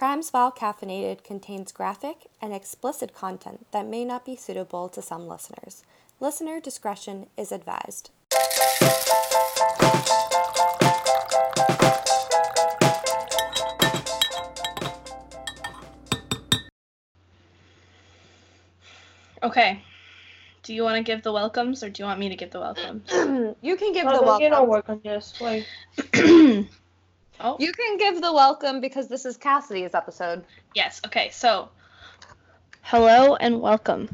Crimes 0.00 0.30
While 0.30 0.50
Caffeinated 0.50 1.22
contains 1.24 1.72
graphic 1.72 2.30
and 2.40 2.54
explicit 2.54 3.14
content 3.14 3.66
that 3.70 3.86
may 3.86 4.02
not 4.02 4.24
be 4.24 4.34
suitable 4.34 4.88
to 4.88 5.02
some 5.02 5.28
listeners. 5.28 5.82
Listener 6.20 6.58
discretion 6.58 7.26
is 7.36 7.52
advised. 7.52 8.08
Okay. 19.42 19.82
Do 20.62 20.72
you 20.72 20.82
want 20.82 20.96
to 20.96 21.02
give 21.02 21.22
the 21.22 21.32
welcomes 21.32 21.82
or 21.82 21.90
do 21.90 22.02
you 22.02 22.06
want 22.06 22.20
me 22.20 22.30
to 22.30 22.36
give 22.36 22.50
the 22.50 22.60
welcomes? 22.60 23.10
you 23.60 23.76
can 23.76 23.92
give 23.92 24.06
the 24.06 24.38
you 24.40 24.48
don't 24.48 24.66
work 24.66 24.88
on 24.88 25.02
this. 25.04 25.38
Like, 25.42 25.66
oh, 27.40 27.56
You 27.58 27.72
can 27.72 27.96
give 27.96 28.20
the 28.20 28.32
welcome 28.32 28.80
because 28.80 29.08
this 29.08 29.24
is 29.24 29.36
Cassidy's 29.36 29.94
episode. 29.94 30.44
yes. 30.74 31.00
Okay. 31.06 31.30
So, 31.32 31.68
hello 32.82 33.36
and 33.36 33.60
welcome 33.60 34.08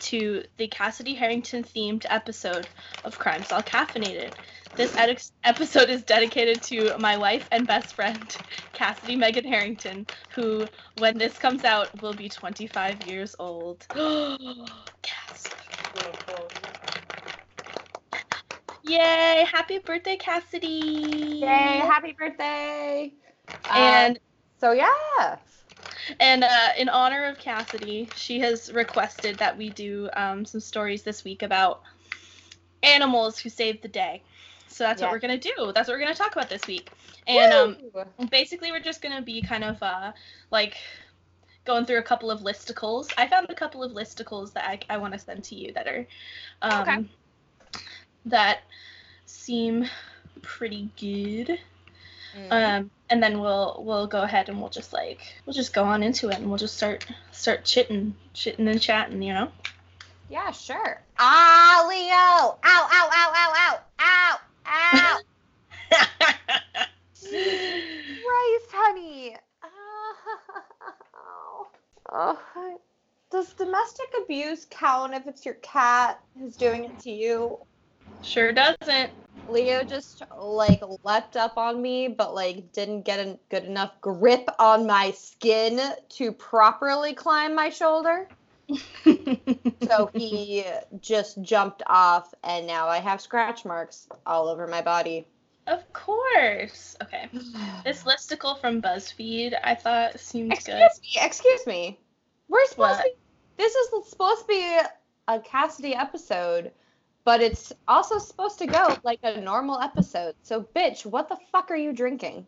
to 0.00 0.42
the 0.56 0.66
Cassidy 0.66 1.14
Harrington 1.14 1.62
themed 1.62 2.06
episode 2.08 2.68
of 3.04 3.18
Crimes 3.18 3.50
While 3.50 3.62
Caffeinated. 3.62 4.32
This 4.74 4.96
ed- 4.96 5.22
episode 5.44 5.90
is 5.90 6.02
dedicated 6.02 6.62
to 6.64 6.96
my 6.98 7.16
wife 7.18 7.46
and 7.52 7.66
best 7.66 7.94
friend, 7.94 8.36
Cassidy 8.72 9.16
Megan 9.16 9.44
Harrington, 9.44 10.06
who, 10.34 10.66
when 10.96 11.18
this 11.18 11.38
comes 11.38 11.64
out, 11.64 12.00
will 12.00 12.14
be 12.14 12.28
25 12.28 13.00
years 13.02 13.36
old. 13.38 13.86
Cass. 15.02 15.52
Yay! 18.82 19.46
Happy 19.50 19.78
birthday, 19.78 20.16
Cassidy! 20.16 21.38
Yay! 21.42 21.78
Happy 21.86 22.12
birthday! 22.18 23.12
And 23.74 24.18
so 24.60 24.72
yeah, 24.72 25.36
And 26.20 26.44
uh, 26.44 26.68
in 26.78 26.88
honor 26.88 27.26
of 27.26 27.38
Cassidy, 27.38 28.08
she 28.14 28.40
has 28.40 28.72
requested 28.72 29.38
that 29.38 29.56
we 29.56 29.70
do 29.70 30.08
um, 30.14 30.44
some 30.44 30.60
stories 30.60 31.02
this 31.02 31.24
week 31.24 31.42
about 31.42 31.82
animals 32.82 33.38
who 33.38 33.48
saved 33.48 33.82
the 33.82 33.88
day. 33.88 34.22
So 34.68 34.84
that's 34.84 35.00
Yeah. 35.00 35.06
what 35.06 35.12
we're 35.12 35.20
gonna 35.20 35.38
do. 35.38 35.72
That's 35.74 35.88
what 35.88 35.94
we're 35.94 36.00
gonna 36.00 36.14
talk 36.14 36.32
about 36.32 36.48
this 36.48 36.66
week. 36.66 36.90
And 37.26 37.52
um, 37.52 37.76
basically, 38.30 38.72
we're 38.72 38.80
just 38.80 39.02
gonna 39.02 39.22
be 39.22 39.42
kind 39.42 39.64
of 39.64 39.82
uh, 39.82 40.12
like 40.50 40.76
going 41.64 41.84
through 41.86 41.98
a 41.98 42.02
couple 42.02 42.30
of 42.30 42.40
listicles. 42.40 43.12
I 43.16 43.28
found 43.28 43.46
a 43.50 43.54
couple 43.54 43.82
of 43.84 43.92
listicles 43.92 44.52
that 44.54 44.64
I, 44.68 44.80
I 44.94 44.96
want 44.98 45.12
to 45.12 45.18
send 45.18 45.44
to 45.44 45.54
you 45.54 45.72
that 45.74 45.86
are 45.86 46.06
um, 46.62 46.82
Okay. 46.82 47.08
That 48.26 48.60
seem 49.26 49.86
pretty 50.42 50.90
good. 50.98 51.58
Mm. 52.36 52.50
Um, 52.50 52.90
and 53.10 53.22
then 53.22 53.40
we'll 53.40 53.82
we'll 53.84 54.06
go 54.06 54.22
ahead 54.22 54.48
and 54.48 54.58
we'll 54.58 54.70
just 54.70 54.92
like 54.92 55.20
we'll 55.44 55.52
just 55.52 55.74
go 55.74 55.84
on 55.84 56.02
into 56.02 56.30
it 56.30 56.38
and 56.38 56.48
we'll 56.48 56.56
just 56.58 56.76
start 56.76 57.04
start 57.30 57.64
chitting 57.64 58.14
chitting 58.32 58.68
and 58.68 58.80
chatting, 58.80 59.20
you 59.22 59.34
know. 59.34 59.48
yeah, 60.30 60.50
sure. 60.50 61.00
Ah, 61.18 61.84
Leo! 61.88 62.56
Ow! 62.64 62.64
Ow! 62.64 63.10
Ow! 63.12 63.32
Ow! 63.36 63.78
Ow! 64.00 64.38
Ow! 64.66 64.90
Ow! 64.94 65.20
Christ, 67.22 68.68
honey. 68.72 69.36
Ow. 69.64 71.66
Oh, 72.14 72.38
does 73.30 73.52
domestic 73.54 74.08
abuse 74.22 74.66
count 74.70 75.14
if 75.14 75.26
it's 75.26 75.44
your 75.44 75.54
cat 75.56 76.20
who's 76.38 76.56
doing 76.56 76.84
it 76.84 76.98
to 77.00 77.10
you? 77.10 77.58
Sure 78.22 78.52
doesn't. 78.52 79.10
Leo 79.48 79.82
just 79.82 80.22
like 80.38 80.80
leapt 81.04 81.36
up 81.36 81.56
on 81.58 81.82
me, 81.82 82.08
but 82.08 82.34
like 82.34 82.72
didn't 82.72 83.02
get 83.02 83.18
a 83.18 83.38
good 83.50 83.64
enough 83.64 84.00
grip 84.00 84.48
on 84.58 84.86
my 84.86 85.10
skin 85.10 85.80
to 86.10 86.32
properly 86.32 87.12
climb 87.14 87.54
my 87.54 87.68
shoulder. 87.70 88.28
So 89.88 90.08
he 90.14 90.64
just 91.00 91.42
jumped 91.42 91.82
off, 91.86 92.32
and 92.44 92.66
now 92.66 92.86
I 92.86 92.98
have 92.98 93.20
scratch 93.20 93.64
marks 93.64 94.08
all 94.24 94.48
over 94.48 94.66
my 94.68 94.80
body. 94.80 95.26
of 95.66 95.92
course. 95.92 96.96
Okay. 97.02 97.28
This 97.84 98.04
listicle 98.04 98.58
from 98.60 98.80
BuzzFeed 98.80 99.58
I 99.62 99.74
thought 99.74 100.18
seemed 100.20 100.50
good. 100.50 100.80
Excuse 100.80 101.00
me, 101.02 101.20
excuse 101.26 101.66
me. 101.66 101.98
We're 102.48 102.64
supposed 102.66 102.98
What? 102.98 102.98
to. 102.98 103.10
Be, 103.10 103.62
this 103.62 103.74
is 103.74 104.08
supposed 104.08 104.42
to 104.42 104.46
be 104.46 104.78
a 105.28 105.40
Cassidy 105.40 105.94
episode, 105.94 106.70
but 107.24 107.40
it's 107.40 107.72
also 107.88 108.18
supposed 108.18 108.58
to 108.58 108.66
go 108.66 108.96
like 109.04 109.20
a 109.22 109.40
normal 109.40 109.80
episode. 109.80 110.34
So, 110.42 110.62
bitch, 110.74 111.04
what 111.06 111.28
the 111.28 111.36
fuck 111.50 111.70
are 111.70 111.76
you 111.76 111.92
drinking? 111.92 112.46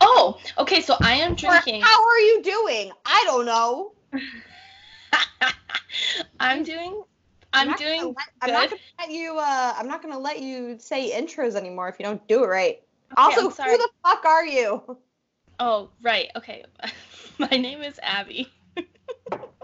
Oh, 0.00 0.38
okay. 0.58 0.80
So 0.80 0.96
I 1.00 1.14
am 1.14 1.32
Or 1.32 1.36
drinking. 1.36 1.82
how 1.82 2.04
are 2.04 2.18
you 2.20 2.42
doing? 2.42 2.92
I 3.04 3.22
don't 3.26 3.46
know. 3.46 3.92
I'm 6.40 6.62
doing. 6.62 7.02
I'm 7.52 7.68
gonna 7.68 7.78
doing. 7.78 8.14
let- 8.14 8.14
I'm 8.42 8.52
not 8.52 8.70
gonna 8.70 8.82
let 8.98 9.10
you. 9.10 9.38
Uh, 9.38 9.74
I'm 9.76 9.88
not 9.88 10.02
gonna 10.02 10.18
let 10.18 10.40
you 10.40 10.76
say 10.78 11.10
intros 11.20 11.54
anymore 11.54 11.88
if 11.88 11.96
you 11.98 12.04
don't 12.04 12.26
do 12.28 12.44
it 12.44 12.48
right. 12.48 12.82
Okay, 13.18 13.40
also, 13.40 13.62
who 13.62 13.76
the 13.78 13.88
fuck 14.04 14.24
are 14.24 14.44
you? 14.46 14.96
Oh, 15.58 15.88
right. 16.02 16.28
Okay. 16.36 16.64
My 17.38 17.48
name 17.48 17.82
is 17.82 17.98
Abi. 18.02 18.52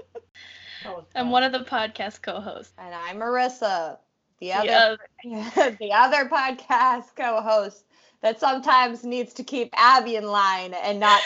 I'm 1.14 1.30
one 1.30 1.42
of 1.42 1.52
the 1.52 1.60
podcast 1.60 2.22
co-hosts. 2.22 2.72
And 2.78 2.94
I'm 2.94 3.16
Marisa, 3.18 3.98
the 4.40 4.48
The 4.48 4.52
other 4.54 4.98
other- 5.24 5.76
the 5.80 5.92
other 5.92 6.28
podcast 6.28 7.14
co-host 7.16 7.84
that 8.22 8.38
sometimes 8.40 9.04
needs 9.04 9.34
to 9.34 9.44
keep 9.44 9.70
Abi 9.76 10.16
in 10.16 10.26
line 10.26 10.74
and 10.74 11.00
not 11.00 11.20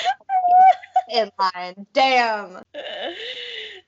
in 1.12 1.31
line. 1.39 1.87
Damn. 1.93 2.62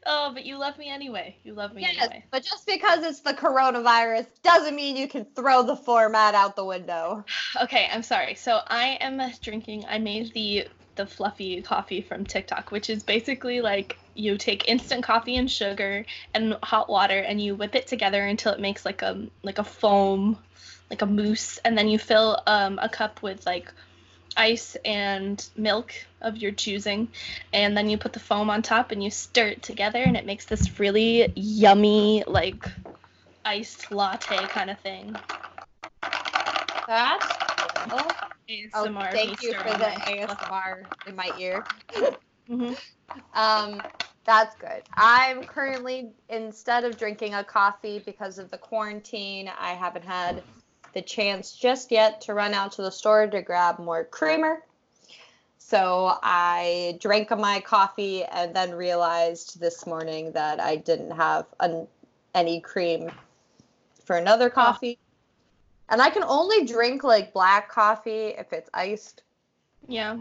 oh, 0.07 0.31
but 0.33 0.45
you 0.45 0.57
love 0.59 0.79
me 0.79 0.89
anyway. 0.89 1.37
You 1.43 1.55
love 1.55 1.75
me 1.75 1.83
Yes, 1.83 1.97
anyway. 1.99 2.25
but 2.31 2.43
just 2.43 2.67
because 2.67 3.03
it's 3.05 3.21
the 3.21 3.35
coronavirus 3.35 4.27
doesn't 4.43 4.75
mean 4.77 4.97
you 4.97 5.09
can 5.09 5.25
throw 5.35 5.63
the 5.63 5.77
format 5.77 6.35
out 6.35 6.57
the 6.57 6.65
window. 6.65 7.25
Okay, 7.63 7.89
I'm 7.93 8.03
sorry. 8.03 8.35
So 8.35 8.61
I 8.69 8.99
am 9.01 9.21
drinking. 9.43 9.85
I 9.89 9.99
made 9.99 10.33
the 10.33 10.69
the 10.99 11.07
fluffy 11.07 11.63
coffee 11.63 12.03
from 12.03 12.27
TikTok, 12.27 12.71
which 12.71 12.91
is 12.91 13.03
basically 13.03 13.63
like 13.63 13.97
you 14.15 14.37
take 14.37 14.69
instant 14.69 15.03
coffee 15.03 15.37
and 15.37 15.51
sugar 15.51 16.05
and 16.35 16.59
hot 16.63 16.91
water 16.91 17.19
and 17.21 17.41
you 17.41 17.55
whip 17.55 17.75
it 17.75 17.87
together 17.87 18.23
until 18.23 18.53
it 18.53 18.61
makes 18.61 18.85
like 18.85 19.01
a 19.01 19.27
like 19.43 19.59
a 19.59 19.65
foam, 19.65 20.37
like 20.91 21.01
a 21.01 21.07
mousse, 21.07 21.59
and 21.65 21.79
then 21.79 21.89
you 21.89 21.99
fill 21.99 22.43
um, 22.47 22.79
a 22.83 22.89
cup 22.89 23.23
with 23.23 23.47
like 23.47 23.73
ice 24.37 24.77
and 24.85 25.49
milk 25.57 25.93
of 26.21 26.37
your 26.37 26.53
choosing, 26.53 27.09
and 27.53 27.77
then 27.77 27.89
you 27.89 27.97
put 27.97 28.13
the 28.13 28.21
foam 28.21 28.51
on 28.51 28.61
top 28.61 28.93
and 28.93 29.03
you 29.03 29.11
stir 29.11 29.49
it 29.49 29.63
together, 29.63 30.03
and 30.03 30.17
it 30.17 30.27
makes 30.27 30.45
this 30.45 30.79
really 30.79 31.33
yummy 31.35 32.25
like 32.27 32.67
iced 33.45 33.91
latte 33.91 34.37
kind 34.49 34.69
of 34.69 34.79
thing. 34.81 35.17
That's 36.87 37.27
oh, 37.91 38.28
ASMR 38.49 39.13
thank 39.13 39.43
you 39.43 39.53
for 39.53 39.71
the 39.71 39.85
ASMR 39.85 40.85
in 41.07 41.17
my 41.17 41.33
ear. 41.39 41.65
Mhm. 42.49 42.79
Um, 43.35 43.83
that's 44.25 44.55
good. 44.57 44.83
I'm 44.95 45.45
currently 45.45 46.13
instead 46.31 46.85
of 46.85 46.97
drinking 46.97 47.35
a 47.35 47.45
coffee 47.45 47.99
because 47.99 48.39
of 48.39 48.51
the 48.51 48.57
quarantine, 48.57 49.51
I 49.59 49.73
haven't 49.75 50.05
had 50.05 50.43
the 50.95 51.03
chance 51.03 51.53
just 51.53 51.91
yet 51.91 52.23
to 52.23 52.35
run 52.35 52.55
out 52.55 52.73
to 52.73 52.83
the 52.83 52.91
store 52.91 53.27
to 53.27 53.43
grab 53.43 53.79
more 53.79 54.05
creamer. 54.05 54.63
So 55.59 56.19
I 56.23 56.97
drank 57.01 57.31
my 57.37 57.61
coffee 57.61 58.25
and 58.25 58.55
then 58.55 58.73
realized 58.73 59.61
this 59.61 59.87
morning 59.87 60.33
that 60.33 60.61
I 60.61 60.77
didn't 60.77 61.11
have 61.11 61.47
an, 61.61 61.87
any 62.35 62.61
cream 62.61 63.11
for 64.05 64.17
another 64.17 64.49
coffee. 64.49 64.99
And 65.89 66.03
I 66.03 66.11
can 66.11 66.25
only 66.25 66.65
drink 66.65 67.05
like 67.05 67.33
black 67.33 67.71
coffee 67.71 68.29
if 68.29 68.53
it's 68.53 68.71
iced 68.75 69.23
Yeah. 69.89 70.19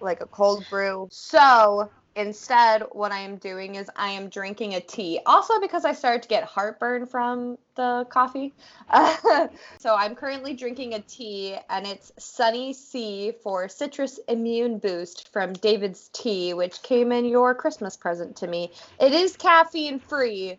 like 0.00 0.20
a 0.20 0.26
cold 0.26 0.68
brew. 0.68 1.08
So 1.10 1.90
instead, 2.16 2.82
what 2.92 3.12
I 3.12 3.20
am 3.20 3.36
doing 3.36 3.76
is 3.76 3.90
I 3.96 4.10
am 4.10 4.28
drinking 4.28 4.74
a 4.74 4.80
tea. 4.80 5.20
Also, 5.26 5.60
because 5.60 5.84
I 5.84 5.92
started 5.92 6.22
to 6.22 6.28
get 6.28 6.44
heartburn 6.44 7.06
from 7.06 7.56
the 7.74 8.06
coffee. 8.10 8.54
so 9.78 9.94
I'm 9.96 10.14
currently 10.14 10.54
drinking 10.54 10.94
a 10.94 11.00
tea, 11.00 11.56
and 11.70 11.86
it's 11.86 12.12
Sunny 12.18 12.72
C 12.72 13.32
for 13.42 13.68
Citrus 13.68 14.18
Immune 14.28 14.78
Boost 14.78 15.32
from 15.32 15.52
David's 15.54 16.08
Tea, 16.12 16.54
which 16.54 16.82
came 16.82 17.12
in 17.12 17.24
your 17.24 17.54
Christmas 17.54 17.96
present 17.96 18.36
to 18.36 18.46
me. 18.46 18.72
It 19.00 19.12
is 19.12 19.36
caffeine 19.36 20.00
free. 20.00 20.58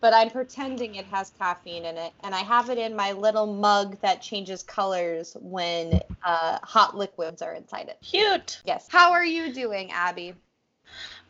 But 0.00 0.12
I'm 0.12 0.30
pretending 0.30 0.96
it 0.96 1.06
has 1.06 1.32
caffeine 1.38 1.84
in 1.84 1.96
it, 1.96 2.12
and 2.22 2.34
I 2.34 2.40
have 2.40 2.70
it 2.70 2.78
in 2.78 2.94
my 2.94 3.12
little 3.12 3.46
mug 3.46 3.98
that 4.02 4.20
changes 4.20 4.62
colors 4.62 5.36
when 5.40 6.00
uh, 6.22 6.58
hot 6.62 6.96
liquids 6.96 7.40
are 7.42 7.54
inside 7.54 7.88
it. 7.88 7.98
Cute. 8.02 8.60
Yes. 8.64 8.86
How 8.88 9.12
are 9.12 9.24
you 9.24 9.52
doing, 9.52 9.90
Abi? 9.92 10.34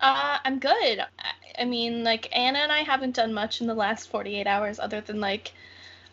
Uh, 0.01 0.39
I'm 0.45 0.59
good. 0.59 0.99
I, 1.01 1.63
I 1.63 1.65
mean, 1.65 2.05
like 2.05 2.29
Anna 2.37 2.59
and 2.59 2.73
I 2.73 2.81
haven't 2.81 3.15
done 3.15 3.33
much 3.33 3.61
in 3.61 3.67
the 3.67 3.75
last 3.75 4.11
48 4.11 4.47
hours 4.47 4.79
other 4.79 5.01
than 5.01 5.21
like 5.21 5.53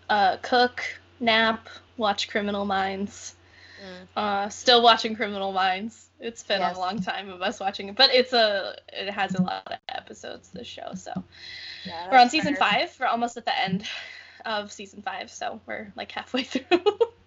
uh 0.09 0.37
cook, 0.41 0.83
nap, 1.19 1.67
watch 1.97 2.29
Criminal 2.29 2.65
Minds. 2.65 3.35
Uh, 4.15 4.49
still 4.49 4.81
watching 4.83 5.15
Criminal 5.15 5.51
Minds. 5.51 6.09
It's 6.19 6.43
been 6.43 6.61
Yes. 6.61 6.75
a 6.77 6.79
long 6.79 7.01
time 7.01 7.29
of 7.29 7.41
us 7.41 7.59
watching 7.59 7.89
it, 7.89 7.95
but 7.95 8.13
it's 8.13 8.31
a 8.33 8.75
it 8.93 9.09
has 9.11 9.35
a 9.35 9.41
lot 9.41 9.63
of 9.71 9.77
episodes. 9.89 10.49
This 10.51 10.67
show, 10.67 10.93
so 10.95 11.11
Yeah, 11.85 12.09
we're 12.11 12.17
on 12.19 12.29
season 12.29 12.55
fair. 12.55 12.69
five. 12.71 12.97
We're 12.99 13.07
almost 13.07 13.35
at 13.37 13.45
the 13.45 13.57
end 13.59 13.85
of 14.45 14.71
season 14.71 15.01
five, 15.01 15.29
so 15.31 15.59
we're 15.65 15.91
like 15.95 16.11
halfway 16.11 16.43
through. 16.43 16.65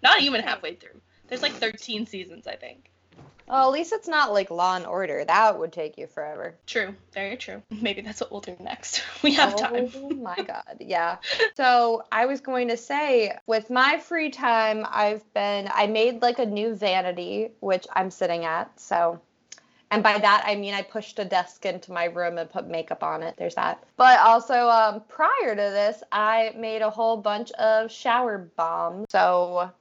Not 0.01 0.21
even 0.21 0.41
halfway 0.41 0.75
through. 0.75 0.99
There's 1.27 1.41
like 1.41 1.51
13 1.53 2.05
seasons, 2.05 2.47
I 2.47 2.55
think. 2.55 2.89
Oh, 3.49 3.67
at 3.67 3.71
least 3.71 3.93
it's 3.93 4.07
not 4.07 4.33
like 4.33 4.51
Law 4.51 4.75
and 4.75 4.85
Order. 4.85 5.23
That 5.23 5.57
would 5.57 5.71
take 5.71 5.97
you 5.97 6.07
forever. 6.07 6.55
True, 6.65 6.93
very 7.13 7.37
true. 7.37 7.61
Maybe 7.69 8.01
that's 8.01 8.19
what 8.19 8.31
we'll 8.31 8.41
do 8.41 8.57
next. 8.59 9.03
We 9.23 9.33
have 9.33 9.55
time. 9.55 9.89
Oh 9.95 10.09
my 10.09 10.35
god, 10.35 10.77
yeah. 10.79 11.17
So 11.55 12.03
I 12.11 12.27
was 12.27 12.41
going 12.41 12.67
to 12.69 12.77
say, 12.77 13.35
with 13.45 13.69
my 13.69 13.97
free 13.97 14.29
time, 14.29 14.85
I've 14.89 15.23
been 15.33 15.69
I 15.73 15.87
made 15.87 16.21
like 16.21 16.39
a 16.39 16.45
new 16.45 16.75
vanity, 16.75 17.51
which 17.59 17.87
I'm 17.93 18.11
sitting 18.11 18.45
at. 18.45 18.79
So, 18.79 19.19
and 19.91 20.03
by 20.03 20.17
that 20.17 20.43
I 20.45 20.55
mean 20.55 20.73
I 20.73 20.81
pushed 20.81 21.19
a 21.19 21.25
desk 21.25 21.65
into 21.65 21.91
my 21.91 22.05
room 22.05 22.37
and 22.37 22.49
put 22.49 22.67
makeup 22.67 23.03
on 23.03 23.23
it. 23.23 23.35
There's 23.37 23.55
that. 23.55 23.83
But 23.97 24.19
also, 24.19 24.69
um, 24.69 25.01
prior 25.07 25.55
to 25.55 25.61
this, 25.61 26.03
I 26.11 26.53
made 26.55 26.81
a 26.81 26.89
whole 26.89 27.17
bunch 27.17 27.51
of 27.53 27.91
shower 27.91 28.49
bombs. 28.55 29.07
So 29.09 29.71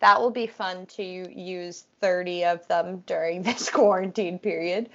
that 0.00 0.20
will 0.20 0.30
be 0.30 0.46
fun 0.46 0.86
to 0.86 1.02
use 1.02 1.84
30 2.00 2.44
of 2.44 2.66
them 2.68 3.02
during 3.06 3.42
this 3.42 3.70
quarantine 3.70 4.38
period. 4.38 4.90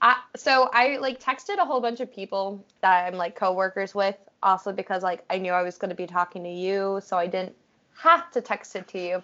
I, 0.00 0.16
so 0.36 0.70
I 0.72 0.98
like 0.98 1.20
texted 1.20 1.58
a 1.58 1.64
whole 1.64 1.80
bunch 1.80 2.00
of 2.00 2.12
people 2.12 2.64
that 2.80 3.06
I'm 3.06 3.18
like 3.18 3.34
coworkers 3.34 3.94
with, 3.94 4.16
also 4.42 4.72
because 4.72 5.02
like 5.02 5.24
I 5.30 5.38
knew 5.38 5.52
I 5.52 5.62
was 5.62 5.78
going 5.78 5.90
to 5.90 5.96
be 5.96 6.06
talking 6.06 6.44
to 6.44 6.50
you, 6.50 7.00
so 7.04 7.16
I 7.16 7.26
didn't 7.26 7.54
have 7.98 8.30
to 8.32 8.40
text 8.40 8.76
it 8.76 8.88
to 8.88 8.98
you. 8.98 9.22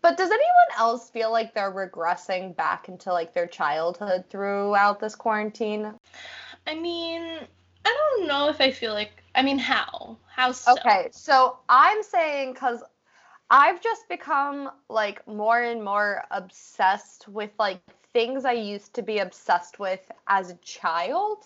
But 0.00 0.16
does 0.16 0.30
anyone 0.30 0.78
else 0.78 1.10
feel 1.10 1.30
like 1.30 1.54
they're 1.54 1.70
regressing 1.70 2.56
back 2.56 2.88
into 2.88 3.12
like 3.12 3.32
their 3.32 3.46
childhood 3.46 4.24
throughout 4.28 4.98
this 4.98 5.14
quarantine? 5.14 5.94
I 6.66 6.74
mean, 6.74 7.22
I 7.84 8.08
don't 8.16 8.26
know 8.26 8.48
if 8.48 8.60
I 8.60 8.72
feel 8.72 8.92
like. 8.92 9.22
I 9.34 9.42
mean, 9.42 9.58
how? 9.58 10.18
How 10.26 10.52
so? 10.52 10.72
Okay, 10.72 11.08
so 11.12 11.58
I'm 11.68 12.02
saying 12.02 12.52
because 12.52 12.82
I've 13.52 13.82
just 13.82 14.08
become 14.08 14.70
like 14.88 15.28
more 15.28 15.60
and 15.60 15.84
more 15.84 16.24
obsessed 16.30 17.28
with 17.28 17.50
like 17.58 17.80
things 18.14 18.46
I 18.46 18.52
used 18.52 18.94
to 18.94 19.02
be 19.02 19.18
obsessed 19.18 19.78
with 19.78 20.00
as 20.26 20.50
a 20.50 20.54
child. 20.54 21.44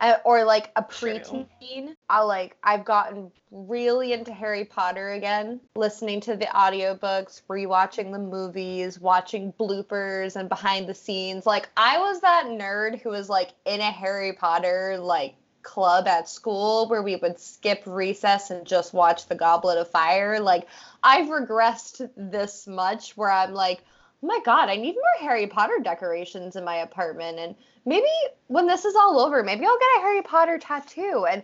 uh, 0.00 0.16
Or 0.24 0.42
like 0.42 0.70
a 0.76 0.82
True. 0.82 1.18
preteen, 1.18 1.96
I 2.08 2.22
like 2.22 2.56
I've 2.64 2.86
gotten 2.86 3.30
really 3.50 4.14
into 4.14 4.32
Harry 4.32 4.64
Potter 4.64 5.10
again, 5.10 5.60
listening 5.76 6.22
to 6.22 6.34
the 6.34 6.46
audiobooks, 6.46 7.42
rewatching 7.50 8.10
the 8.10 8.18
movies, 8.18 8.98
watching 8.98 9.52
bloopers 9.52 10.36
and 10.36 10.48
behind 10.48 10.88
the 10.88 10.94
scenes. 10.94 11.44
Like 11.44 11.68
I 11.76 11.98
was 11.98 12.22
that 12.22 12.46
nerd 12.46 13.02
who 13.02 13.10
was 13.10 13.28
like 13.28 13.50
in 13.66 13.80
a 13.80 13.90
Harry 13.90 14.32
Potter 14.32 14.96
like 14.98 15.34
club 15.64 16.06
at 16.06 16.28
school 16.28 16.88
where 16.88 17.02
we 17.02 17.16
would 17.16 17.40
skip 17.40 17.82
recess 17.86 18.50
and 18.50 18.66
just 18.66 18.94
watch 18.94 19.26
the 19.26 19.34
Goblet 19.34 19.78
of 19.78 19.90
Fire. 19.90 20.38
Like 20.38 20.68
I've 21.02 21.28
regressed 21.28 22.08
this 22.16 22.66
much 22.66 23.16
where 23.16 23.30
I'm 23.30 23.52
like, 23.52 23.80
oh 24.22 24.28
my 24.28 24.40
god, 24.44 24.68
I 24.68 24.76
need 24.76 24.94
more 24.94 25.28
Harry 25.28 25.48
Potter 25.48 25.80
decorations 25.82 26.54
in 26.54 26.64
my 26.64 26.76
apartment. 26.76 27.38
And 27.38 27.56
maybe 27.84 28.06
when 28.46 28.66
this 28.66 28.84
is 28.84 28.94
all 28.94 29.18
over, 29.18 29.42
maybe 29.42 29.66
I'll 29.66 29.78
get 29.78 29.98
a 29.98 30.02
Harry 30.02 30.22
Potter 30.22 30.58
tattoo. 30.58 31.26
And 31.28 31.42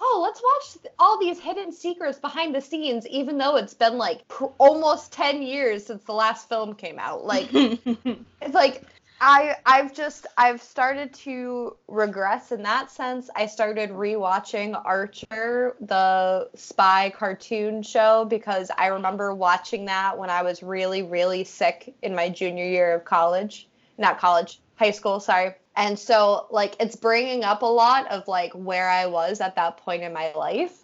oh, 0.00 0.20
let's 0.22 0.42
watch 0.42 0.92
all 0.98 1.18
these 1.18 1.40
hidden 1.40 1.72
secrets 1.72 2.18
behind 2.18 2.54
the 2.54 2.60
scenes, 2.60 3.06
even 3.08 3.38
though 3.38 3.56
it's 3.56 3.74
been 3.74 3.96
like 3.96 4.26
pr- 4.28 4.46
almost 4.58 5.12
10 5.12 5.42
years 5.42 5.86
since 5.86 6.04
the 6.04 6.12
last 6.12 6.48
film 6.48 6.74
came 6.74 6.98
out. 6.98 7.24
Like, 7.24 7.48
it's 7.52 8.54
like 8.54 8.82
I 9.26 9.56
I've 9.64 9.94
just 9.94 10.26
I've 10.36 10.62
started 10.62 11.14
to 11.14 11.78
regress 11.88 12.52
in 12.52 12.62
that 12.64 12.90
sense. 12.90 13.30
I 13.34 13.46
started 13.46 13.88
rewatching 13.88 14.78
Archer, 14.84 15.76
the 15.80 16.50
spy 16.54 17.08
cartoon 17.08 17.82
show 17.82 18.26
because 18.26 18.70
I 18.76 18.88
remember 18.88 19.34
watching 19.34 19.86
that 19.86 20.18
when 20.18 20.28
I 20.28 20.42
was 20.42 20.62
really 20.62 21.00
really 21.00 21.42
sick 21.42 21.94
in 22.02 22.14
my 22.14 22.28
junior 22.28 22.66
year 22.66 22.94
of 22.94 23.06
college. 23.06 23.66
Not 23.96 24.18
college, 24.18 24.60
high 24.74 24.90
school, 24.90 25.20
sorry. 25.20 25.54
And 25.74 25.98
so 25.98 26.46
like 26.50 26.76
it's 26.78 26.94
bringing 26.94 27.44
up 27.44 27.62
a 27.62 27.66
lot 27.66 28.06
of 28.08 28.28
like 28.28 28.52
where 28.52 28.90
I 28.90 29.06
was 29.06 29.40
at 29.40 29.56
that 29.56 29.78
point 29.78 30.02
in 30.02 30.12
my 30.12 30.34
life 30.34 30.82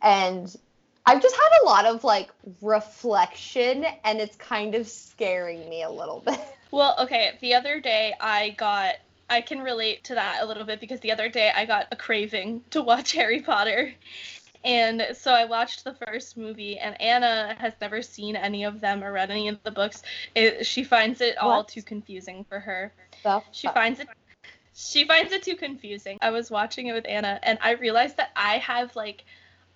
and 0.00 0.56
I've 1.04 1.20
just 1.20 1.36
had 1.36 1.62
a 1.62 1.66
lot 1.66 1.84
of 1.84 2.04
like 2.04 2.30
reflection 2.62 3.84
and 4.02 4.18
it's 4.18 4.36
kind 4.36 4.74
of 4.74 4.88
scaring 4.88 5.68
me 5.68 5.82
a 5.82 5.90
little 5.90 6.20
bit. 6.26 6.40
Well, 6.72 6.96
okay. 7.00 7.38
The 7.40 7.54
other 7.54 7.80
day 7.80 8.14
I 8.20 8.50
got. 8.50 8.96
I 9.30 9.40
can 9.40 9.62
relate 9.62 10.04
to 10.04 10.14
that 10.16 10.42
a 10.42 10.46
little 10.46 10.64
bit 10.64 10.80
because 10.80 11.00
the 11.00 11.12
other 11.12 11.30
day 11.30 11.50
I 11.54 11.64
got 11.64 11.86
a 11.90 11.96
craving 11.96 12.64
to 12.70 12.82
watch 12.82 13.12
Harry 13.14 13.40
Potter. 13.40 13.94
And 14.64 15.08
so 15.14 15.32
I 15.32 15.44
watched 15.46 15.84
the 15.84 15.94
first 15.94 16.36
movie, 16.36 16.78
and 16.78 17.00
Anna 17.00 17.56
has 17.58 17.72
never 17.80 18.02
seen 18.02 18.36
any 18.36 18.64
of 18.64 18.80
them 18.80 19.02
or 19.02 19.12
read 19.12 19.30
any 19.30 19.48
of 19.48 19.62
the 19.64 19.70
books. 19.70 20.02
It, 20.34 20.66
she 20.66 20.84
finds 20.84 21.20
it 21.20 21.38
all 21.38 21.58
What? 21.58 21.68
too 21.68 21.82
confusing 21.82 22.44
for 22.48 22.60
her. 22.60 22.92
She 23.52 23.68
finds 23.68 24.00
it 24.00 24.08
she 24.74 25.04
finds 25.06 25.32
it 25.32 25.42
too 25.42 25.56
confusing. 25.56 26.18
I 26.22 26.30
was 26.30 26.50
watching 26.50 26.86
it 26.86 26.92
with 26.92 27.06
Anna 27.08 27.38
and 27.42 27.58
I 27.62 27.72
realized 27.72 28.16
that 28.18 28.30
I 28.36 28.58
have 28.58 28.96
like 28.96 29.24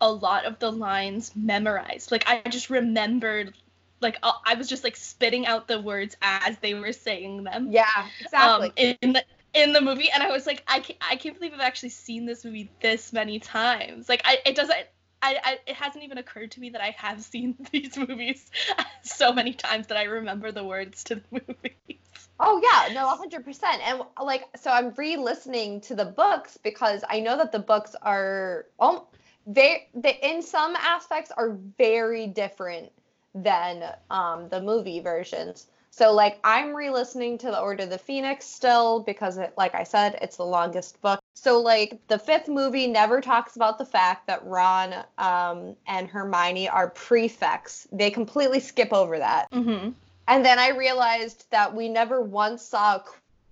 a 0.01 0.11
lot 0.11 0.45
of 0.45 0.59
the 0.59 0.73
lines 0.73 1.33
memorized. 1.35 2.13
Like 2.13 2.29
I 2.29 2.43
just 2.49 2.71
remembered 2.71 3.55
like 4.01 4.19
I 4.23 4.33
I 4.45 4.55
was 4.55 4.69
just 4.69 4.85
like 4.85 4.97
spitting 4.97 5.47
out 5.47 5.69
the 5.69 5.81
words 5.81 6.17
as 6.23 6.59
they 6.59 6.75
were 6.75 6.93
saying 6.93 7.45
them. 7.45 7.69
yeah, 7.71 8.07
exactly. 8.21 8.69
Um 8.69 8.97
in 9.03 9.13
the 9.13 9.25
in 9.55 9.73
the 9.73 9.81
movie 9.81 10.11
and 10.11 10.23
I 10.23 10.31
was 10.31 10.47
like 10.47 10.63
I 10.69 10.81
can't, 10.81 10.99
I 11.01 11.17
can't 11.17 11.35
believe 11.39 11.55
I've 11.55 11.61
actually 11.61 11.91
seen 11.91 12.27
this 12.27 12.45
movie 12.45 12.71
this 12.81 13.13
many 13.13 13.39
times. 13.39 14.09
Like 14.09 14.23
I 14.25 14.39
it 14.45 14.55
doesn't 14.55 14.77
I, 15.23 15.39
I, 15.43 15.59
it 15.67 15.75
hasn't 15.75 16.05
even 16.05 16.19
occurred 16.19 16.53
to 16.53 16.61
me 16.61 16.71
that 16.71 16.81
I 16.83 16.95
have 16.99 17.21
seen 17.23 17.57
these 17.73 17.97
movies 17.97 18.51
so 19.03 19.33
many 19.33 19.53
times 19.55 19.87
that 19.89 19.97
I 19.97 20.05
remember 20.05 20.53
the 20.53 20.65
words 20.65 21.05
to 21.05 21.17
the 21.17 21.23
movies. 21.31 22.01
oh 22.39 22.61
yeah, 22.63 22.95
no, 22.95 23.09
hundred 23.09 23.45
percent. 23.45 23.81
And 23.87 24.03
like, 24.23 24.45
so 24.57 24.71
I'm 24.71 24.93
re-listening 24.97 25.81
to 25.83 25.95
the 25.95 26.05
books 26.05 26.59
because 26.63 27.03
I 27.09 27.21
know 27.21 27.37
that 27.39 27.51
the 27.51 27.59
books 27.59 27.97
are 28.03 28.67
oh, 28.79 29.09
they 29.47 29.89
they 29.95 30.19
in 30.23 30.43
some 30.43 30.77
aspects 30.77 31.33
are 31.37 31.57
very 31.79 32.27
different 32.27 32.93
than 33.37 33.85
um 34.11 34.49
the 34.49 34.61
movie 34.61 35.01
versions. 35.01 35.67
So 35.91 36.13
like 36.13 36.39
I'm 36.45 36.75
re-listening 36.75 37.39
to 37.39 37.47
the 37.47 37.59
Order 37.59 37.85
of 37.85 37.91
the 37.91 37.99
Phoenix 37.99 38.45
still 38.45 39.01
because 39.01 39.39
it, 39.39 39.55
like 39.57 39.75
I 39.75 39.83
said, 39.85 40.19
it's 40.21 40.37
the 40.37 40.45
longest 40.45 41.01
book. 41.01 41.21
So 41.35 41.61
like 41.61 42.01
the 42.09 42.19
fifth 42.19 42.49
movie 42.49 42.87
never 42.87 43.21
talks 43.21 43.57
about 43.57 43.79
the 43.79 43.87
fact 43.87 44.27
that 44.27 44.45
Ron 44.45 44.95
um, 45.17 45.75
and 45.87 46.07
Hermione 46.07 46.69
are 46.69 46.91
prefects. 46.91 47.89
They 47.93 48.11
completely 48.11 48.61
skip 48.61 48.93
over 48.93 49.19
that. 49.19 49.51
Mm-hmm. 49.53 49.91
And 50.29 50.45
then 50.45 50.59
I 50.59 50.71
realized 50.71 51.47
that 51.51 51.75
we 51.75 51.89
never 51.89 52.21
once 52.21 52.63
saw 52.63 52.97
a 52.97 53.05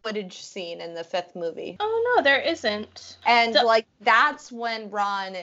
Quidditch 0.05 0.35
scene 0.35 0.83
in 0.83 0.93
the 0.93 1.05
fifth 1.05 1.35
movie. 1.35 1.79
Oh 1.81 2.15
no, 2.17 2.23
there 2.23 2.41
isn't. 2.41 3.17
And 3.25 3.55
So- 3.55 3.65
like 3.65 3.87
that's 4.03 4.53
when 4.53 4.91
Ron 4.91 5.37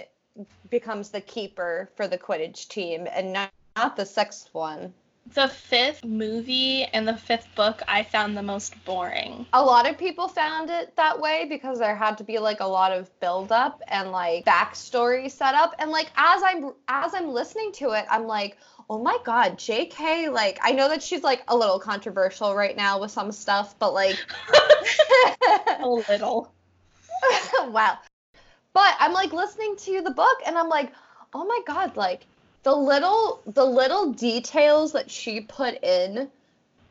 becomes 0.70 1.10
the 1.10 1.22
keeper 1.22 1.90
for 1.96 2.08
the 2.08 2.18
Quidditch 2.18 2.68
team 2.68 3.08
and 3.12 3.34
not, 3.34 3.52
not 3.76 3.96
the 3.96 4.06
sixth 4.06 4.50
one. 4.54 4.94
The 5.34 5.48
fifth 5.48 6.04
movie 6.04 6.84
and 6.84 7.08
the 7.08 7.16
fifth 7.16 7.48
book 7.56 7.82
I 7.88 8.04
found 8.04 8.36
the 8.36 8.44
most 8.44 8.74
boring. 8.86 9.46
A 9.54 9.64
lot 9.64 9.88
of 9.88 9.98
people 9.98 10.28
found 10.28 10.70
it 10.70 10.96
that 10.96 11.22
way 11.22 11.46
because 11.48 11.80
there 11.80 11.96
had 11.96 12.18
to 12.18 12.24
be 12.24 12.40
like 12.40 12.60
a 12.60 12.66
lot 12.66 12.92
of 12.92 13.18
build 13.20 13.52
up 13.52 13.82
and 13.88 14.12
like 14.12 14.46
backstory 14.46 15.30
set 15.30 15.54
up 15.54 15.76
and 15.80 15.92
like 15.92 16.12
as 16.18 16.42
I'm 16.44 16.74
as 16.88 17.14
I'm 17.14 17.30
listening 17.30 17.72
to 17.74 17.92
it 17.92 18.06
I'm 18.10 18.26
like 18.26 18.58
oh 18.90 19.02
my 19.02 19.18
god 19.24 19.58
JK 19.58 20.34
like 20.34 20.60
I 20.62 20.72
know 20.72 20.90
that 20.90 21.04
she's 21.04 21.24
like 21.24 21.44
a 21.48 21.56
little 21.56 21.80
controversial 21.80 22.56
right 22.56 22.76
now 22.76 23.00
with 23.00 23.12
some 23.12 23.32
stuff 23.32 23.78
but 23.78 23.94
like 23.94 24.18
A 25.80 25.88
little. 25.88 26.52
wow. 27.68 27.98
But 28.74 28.96
I'm 29.00 29.14
like 29.14 29.34
listening 29.34 29.76
to 29.78 30.02
the 30.02 30.12
book 30.12 30.38
and 30.46 30.58
I'm 30.58 30.70
like, 30.70 30.92
oh 31.34 31.46
my 31.46 31.60
god, 31.66 31.98
like 31.98 32.26
the 32.64 32.76
little 32.76 33.42
the 33.48 33.66
little 33.66 34.14
details 34.14 34.92
that 34.94 35.10
she 35.10 35.42
put 35.42 35.84
in 35.84 36.30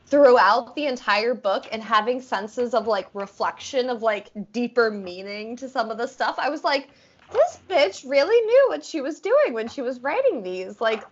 throughout 0.05 0.75
the 0.75 0.87
entire 0.87 1.33
book 1.33 1.67
and 1.71 1.81
having 1.81 2.21
senses 2.21 2.73
of 2.73 2.85
like 2.85 3.07
reflection 3.13 3.89
of 3.89 4.01
like 4.01 4.29
deeper 4.51 4.91
meaning 4.91 5.55
to 5.55 5.69
some 5.69 5.89
of 5.89 5.97
the 5.97 6.07
stuff. 6.07 6.35
I 6.37 6.49
was 6.49 6.65
like, 6.65 6.89
this 7.31 7.59
bitch 7.69 8.09
really 8.09 8.45
knew 8.45 8.65
what 8.67 8.83
she 8.83 8.99
was 8.99 9.21
doing 9.21 9.53
when 9.53 9.69
she 9.69 9.81
was 9.81 10.01
writing 10.01 10.43
these. 10.43 10.81
Like 10.81 11.05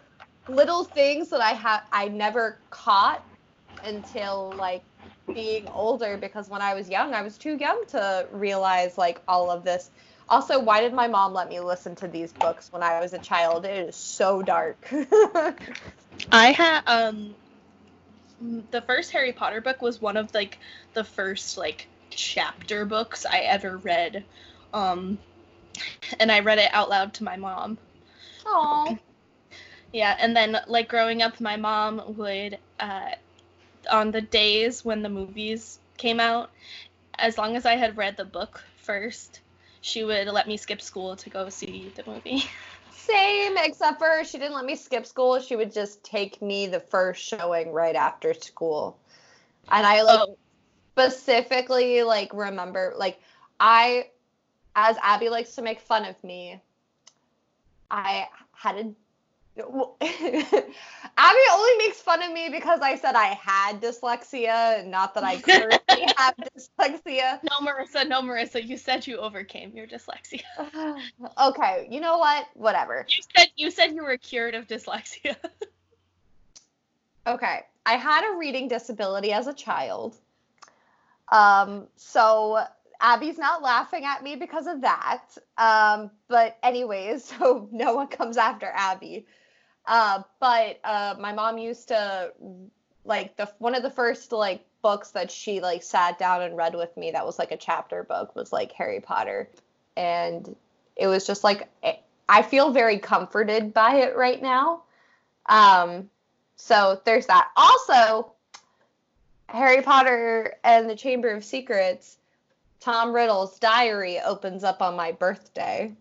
little 0.49 0.83
things 0.83 1.29
that 1.29 1.41
I 1.41 1.51
had 1.51 1.81
I 1.93 2.09
never 2.09 2.59
caught 2.69 3.23
until 3.85 4.53
like 4.57 4.83
being 5.33 5.67
older 5.69 6.17
because 6.17 6.49
when 6.49 6.61
I 6.61 6.73
was 6.73 6.89
young, 6.89 7.13
I 7.13 7.21
was 7.21 7.37
too 7.37 7.55
young 7.55 7.85
to 7.89 8.27
realize 8.33 8.97
like 8.97 9.21
all 9.27 9.49
of 9.49 9.63
this. 9.63 9.91
Also, 10.29 10.59
why 10.59 10.81
did 10.81 10.93
my 10.93 11.07
mom 11.07 11.33
let 11.33 11.50
me 11.50 11.59
listen 11.59 11.95
to 11.95 12.07
these 12.07 12.31
books 12.31 12.71
when 12.71 12.83
I 12.83 13.00
was 13.00 13.13
a 13.13 13.19
child? 13.19 13.65
It 13.65 13.89
is 13.89 13.95
so 13.95 14.43
dark. 14.43 14.88
I 16.31 16.51
had 16.51 16.81
um 16.86 17.33
the 18.71 18.81
first 18.81 19.12
Harry 19.12 19.33
Potter 19.33 19.59
book 19.59 19.81
was 19.81 20.01
one 20.01 20.17
of 20.17 20.33
like 20.33 20.59
the 20.93 21.03
first 21.03 21.57
like 21.57 21.88
chapter 22.12 22.86
books 22.86 23.25
I 23.25 23.39
ever 23.39 23.77
read. 23.77 24.24
Um 24.74 25.17
and 26.19 26.31
I 26.31 26.41
read 26.41 26.59
it 26.59 26.69
out 26.74 26.89
loud 26.89 27.13
to 27.15 27.24
my 27.24 27.36
mom. 27.36 27.77
Oh. 28.45 28.98
Yeah, 29.91 30.15
and 30.19 30.36
then 30.36 30.59
like 30.67 30.89
growing 30.89 31.24
up 31.24 31.39
my 31.41 31.57
mom 31.57 32.01
would 32.17 32.59
uh 32.79 33.09
on 33.89 34.12
the 34.12 34.21
days 34.21 34.86
when 34.86 35.01
the 35.01 35.09
movies 35.09 35.79
came 35.98 36.19
out, 36.19 36.51
as 37.17 37.38
long 37.38 37.55
as 37.55 37.65
I 37.65 37.75
had 37.75 37.98
read 37.98 38.17
the 38.17 38.25
book 38.25 38.63
first, 38.77 39.41
she 39.81 40.03
would 40.03 40.27
let 40.27 40.48
me 40.48 40.57
skip 40.57 40.81
school 40.81 41.15
to 41.17 41.29
go 41.29 41.50
see 41.50 41.91
the 41.95 42.03
movie. 42.05 42.43
Same, 42.91 43.57
except 43.57 44.00
for 44.00 44.24
she 44.24 44.38
didn't 44.38 44.55
let 44.55 44.65
me 44.65 44.75
skip 44.75 45.05
school. 45.05 45.39
She 45.39 45.55
would 45.55 45.71
just 45.74 46.03
take 46.03 46.41
me 46.41 46.67
the 46.67 46.79
first 46.79 47.24
showing 47.24 47.71
right 47.71 47.95
after 47.95 48.33
school. 48.33 48.98
And 49.71 49.86
I 49.86 50.01
like 50.03 50.21
Oh. 50.21 50.36
specifically 50.98 52.03
like 52.03 52.33
remember 52.33 52.93
like 52.98 53.19
I 53.59 54.07
as 54.75 54.98
Abi 55.03 55.29
likes 55.29 55.55
to 55.55 55.62
make 55.62 55.79
fun 55.79 56.05
of 56.05 56.21
me, 56.24 56.62
I 57.89 58.27
had 58.51 58.77
a 58.77 58.91
Abi 59.60 61.39
only 61.51 61.77
makes 61.77 62.01
fun 62.01 62.24
of 62.24 62.32
me 62.32 62.50
because 62.50 62.79
I 62.82 62.96
said 62.96 63.15
I 63.15 63.38
had 63.44 63.82
dyslexia, 63.82 64.86
not 64.88 65.13
that 65.15 65.24
I 65.24 65.41
currently 65.41 66.06
have 66.18 66.36
dyslexia. 66.38 67.39
No, 67.44 67.68
Marisa, 67.68 68.08
no, 68.08 68.22
Marisa. 68.22 68.65
You 68.65 68.77
said 68.77 69.06
you 69.06 69.18
overcame 69.18 69.74
your 69.75 69.86
dyslexia. 69.86 70.44
okay, 71.41 71.88
you 71.91 72.00
know 72.00 72.18
what? 72.18 72.48
Whatever. 72.53 73.06
You 73.10 73.24
said 73.36 73.48
you 73.56 73.72
said 73.72 73.94
you 73.94 74.03
were 74.03 74.18
cured 74.18 74.56
of 74.56 74.68
dyslexia. 74.68 75.36
Okay, 77.27 77.60
I 77.86 77.94
had 77.94 78.32
a 78.34 78.38
reading 78.38 78.70
disability 78.70 79.34
as 79.34 79.48
a 79.48 79.53
child. 79.53 80.15
Um, 81.32 81.88
so 81.96 82.65
Abi's 83.01 83.38
not 83.38 83.62
laughing 83.62 84.06
at 84.06 84.24
me 84.24 84.36
because 84.36 84.68
of 84.68 84.82
that. 84.82 85.24
Um, 85.58 86.12
but 86.27 86.58
anyways, 86.63 87.24
so 87.39 87.68
no 87.72 87.94
one 87.94 88.08
comes 88.08 88.38
after 88.38 88.72
Abi. 88.75 89.25
Uh, 89.86 90.24
but 90.39 90.79
uh, 90.84 91.15
my 91.20 91.34
mom 91.34 91.58
used 91.58 91.88
to 91.88 92.32
like 93.06 93.36
the 93.38 93.51
one 93.60 93.75
of 93.75 93.82
the 93.82 93.89
first 93.89 94.32
like 94.32 94.63
books 94.82 95.12
that 95.12 95.32
she 95.32 95.60
like 95.62 95.82
sat 95.82 96.20
down 96.20 96.41
and 96.41 96.56
read 96.56 96.75
with 96.75 96.96
me 96.96 97.12
that 97.12 97.25
was 97.25 97.39
like 97.39 97.51
a 97.51 97.58
chapter 97.58 98.03
book 98.03 98.36
was 98.36 98.53
like 98.53 98.72
Harry 98.74 99.00
Potter, 99.00 99.50
and 99.98 100.56
it 100.96 101.08
was 101.08 101.25
just 101.25 101.44
like 101.44 101.68
I 102.29 102.44
feel 102.44 102.72
very 102.72 103.00
comforted 103.00 103.74
by 103.74 103.96
it 103.96 104.15
right 104.15 104.39
now. 104.41 104.84
Um, 105.48 106.10
so 106.56 107.01
there's 107.03 107.25
that. 107.25 107.50
Also, 107.58 108.34
Harry 109.48 109.82
Potter 109.82 110.53
and 110.63 110.88
the 110.88 110.96
Chamber 110.96 111.29
of 111.29 111.44
Secrets, 111.44 112.18
Tom 112.79 113.13
Riddle's 113.13 113.59
diary 113.59 114.19
opens 114.19 114.63
up 114.63 114.81
on 114.81 114.95
my 114.95 115.12
birthday. 115.12 115.93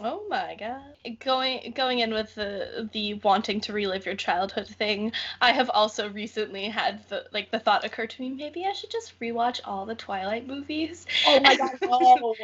Oh 0.00 0.24
my 0.28 0.56
god. 0.58 0.82
Going 1.20 1.72
going 1.76 2.00
in 2.00 2.12
with 2.12 2.34
the 2.34 2.88
the 2.92 3.14
wanting 3.14 3.60
to 3.62 3.72
relive 3.72 4.04
your 4.06 4.16
childhood 4.16 4.66
thing, 4.66 5.12
I 5.40 5.52
have 5.52 5.70
also 5.70 6.08
recently 6.10 6.64
had 6.64 7.08
the 7.08 7.26
like 7.32 7.52
the 7.52 7.60
thought 7.60 7.84
occur 7.84 8.06
to 8.08 8.20
me, 8.20 8.30
maybe 8.30 8.64
I 8.66 8.72
should 8.72 8.90
just 8.90 9.18
rewatch 9.20 9.60
all 9.64 9.86
the 9.86 9.94
Twilight 9.94 10.48
movies. 10.48 11.06
Oh 11.28 11.38
my 11.40 11.56
god, 11.56 11.78
no. 11.82 12.34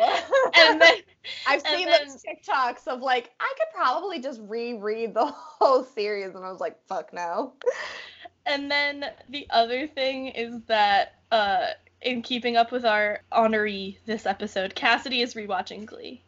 and 0.54 0.80
then 0.80 0.94
I've 1.48 1.64
and 1.64 1.76
seen 1.76 1.86
then- 1.88 2.06
those 2.08 2.22
TikToks 2.22 2.86
of 2.86 3.00
like, 3.00 3.30
I 3.40 3.52
could 3.58 3.74
probably 3.74 4.20
just 4.20 4.40
reread 4.44 5.14
the 5.14 5.26
whole 5.34 5.82
series, 5.82 6.36
and 6.36 6.44
I 6.44 6.50
was 6.52 6.60
like, 6.60 6.76
fuck 6.86 7.12
no. 7.12 7.54
and 8.46 8.70
then 8.70 9.06
the 9.28 9.48
other 9.50 9.88
thing 9.88 10.28
is 10.28 10.60
that 10.68 11.16
uh 11.32 11.66
in 12.02 12.22
keeping 12.22 12.56
up 12.56 12.72
with 12.72 12.84
our 12.84 13.22
honoree 13.32 13.98
this 14.06 14.26
episode, 14.26 14.74
Cassidy 14.74 15.22
is 15.22 15.34
rewatching 15.34 15.86
Glee. 15.86 16.22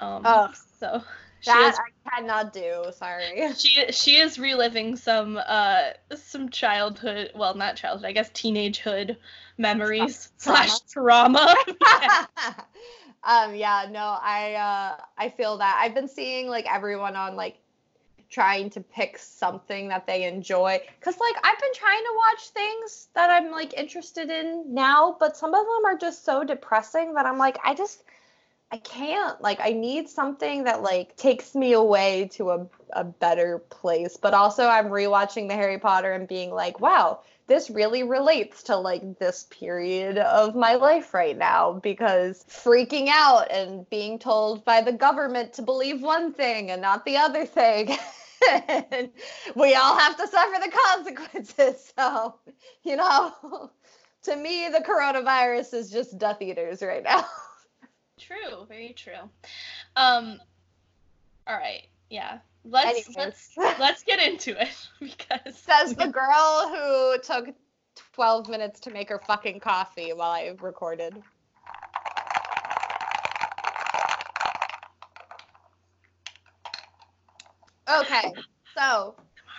Um 0.00 0.22
Oh. 0.24 0.48
so 0.80 1.02
she 1.40 1.50
That 1.50 1.74
is 1.74 1.78
I 1.78 2.10
cannot 2.10 2.52
do. 2.52 2.84
Sorry. 2.92 3.52
she 3.56 3.90
she 3.92 4.16
is 4.16 4.38
reliving 4.38 4.96
some 4.96 5.38
uh 5.44 5.90
some 6.14 6.48
childhood 6.48 7.30
well 7.34 7.54
not 7.54 7.76
childhood 7.76 8.06
i 8.06 8.12
guess 8.12 8.30
teenagehood 8.30 9.16
memories 9.58 10.30
Trauma. 10.40 10.68
slash 10.68 10.80
trauma 10.90 11.54
um 13.24 13.54
yeah 13.54 13.86
no 13.90 14.18
i 14.22 14.54
uh 14.54 15.02
i 15.18 15.28
feel 15.28 15.58
that 15.58 15.80
i've 15.82 15.94
been 15.94 16.08
seeing 16.08 16.48
like 16.48 16.72
everyone 16.72 17.16
on 17.16 17.36
like 17.36 17.58
trying 18.32 18.70
to 18.70 18.80
pick 18.80 19.18
something 19.18 19.88
that 19.88 20.06
they 20.06 20.24
enjoy. 20.24 20.80
Because 20.98 21.18
like 21.20 21.36
i've 21.44 21.60
been 21.60 21.74
trying 21.74 22.02
to 22.02 22.12
watch 22.16 22.48
things 22.48 23.08
that 23.14 23.30
i'm 23.30 23.50
like 23.50 23.74
interested 23.74 24.30
in 24.30 24.64
now 24.74 25.16
but 25.20 25.36
some 25.36 25.54
of 25.54 25.64
them 25.64 25.84
are 25.84 25.96
just 25.96 26.24
so 26.24 26.42
depressing 26.42 27.14
that 27.14 27.26
i'm 27.26 27.38
like 27.38 27.58
i 27.64 27.74
just 27.74 28.02
i 28.70 28.78
can't. 28.78 29.40
Like 29.42 29.60
i 29.60 29.72
need 29.72 30.08
something 30.08 30.64
that 30.64 30.82
like 30.82 31.14
takes 31.16 31.54
me 31.54 31.74
away 31.74 32.30
to 32.32 32.50
a, 32.50 32.66
a 32.94 33.04
better 33.04 33.58
place. 33.58 34.16
But 34.16 34.34
also 34.34 34.66
i'm 34.66 34.86
rewatching 34.86 35.48
the 35.48 35.54
harry 35.54 35.78
potter 35.78 36.12
and 36.12 36.26
being 36.26 36.50
like 36.50 36.80
wow 36.80 37.20
this 37.48 37.68
really 37.70 38.02
relates 38.02 38.62
to 38.64 38.76
like 38.76 39.18
this 39.18 39.46
period 39.50 40.16
of 40.16 40.54
my 40.54 40.74
life 40.74 41.12
right 41.12 41.36
now. 41.36 41.72
Because 41.82 42.44
freaking 42.48 43.08
out 43.10 43.50
and 43.50 43.88
being 43.90 44.18
told 44.18 44.64
by 44.64 44.80
the 44.80 44.92
government 44.92 45.52
to 45.54 45.62
believe 45.62 46.02
one 46.02 46.32
thing 46.32 46.70
and 46.70 46.80
not 46.80 47.04
the 47.04 47.16
other 47.16 47.44
thing. 47.44 47.96
and 48.50 49.10
we 49.56 49.74
all 49.74 49.98
have 49.98 50.16
to 50.16 50.26
suffer 50.26 50.60
the 50.62 50.70
consequences. 50.86 51.92
So, 51.98 52.36
you 52.84 52.96
know, 52.96 53.70
to 54.24 54.36
me, 54.36 54.68
the 54.68 54.80
coronavirus 54.84 55.74
is 55.74 55.90
just 55.90 56.18
Death 56.18 56.40
Eaters 56.42 56.82
right 56.82 57.02
now. 57.02 57.24
true 58.18 58.66
very 58.68 58.92
true 58.92 59.14
um 59.96 60.38
all 61.48 61.56
right 61.56 61.86
yeah 62.10 62.38
let's 62.64 63.08
Anyways. 63.08 63.16
let's 63.56 63.78
let's 63.80 64.02
get 64.04 64.20
into 64.20 64.60
it 64.60 64.88
because 65.00 65.56
Says 65.56 65.94
the 65.94 66.06
girl 66.06 66.68
who 66.72 67.18
took 67.22 67.54
12 68.14 68.48
minutes 68.48 68.80
to 68.80 68.90
make 68.90 69.08
her 69.08 69.20
fucking 69.26 69.60
coffee 69.60 70.12
while 70.12 70.30
I 70.30 70.54
recorded. 70.60 71.20
Okay, 78.00 78.32
so 78.76 79.14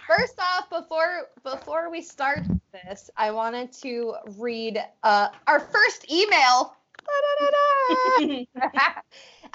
first 0.07 0.39
off, 0.39 0.67
before 0.69 1.29
before 1.43 1.91
we 1.91 2.01
start 2.01 2.39
this, 2.71 3.11
I 3.15 3.29
wanted 3.29 3.71
to 3.83 4.15
read 4.37 4.83
uh, 5.03 5.27
our 5.45 5.59
first 5.59 6.11
email. 6.11 6.75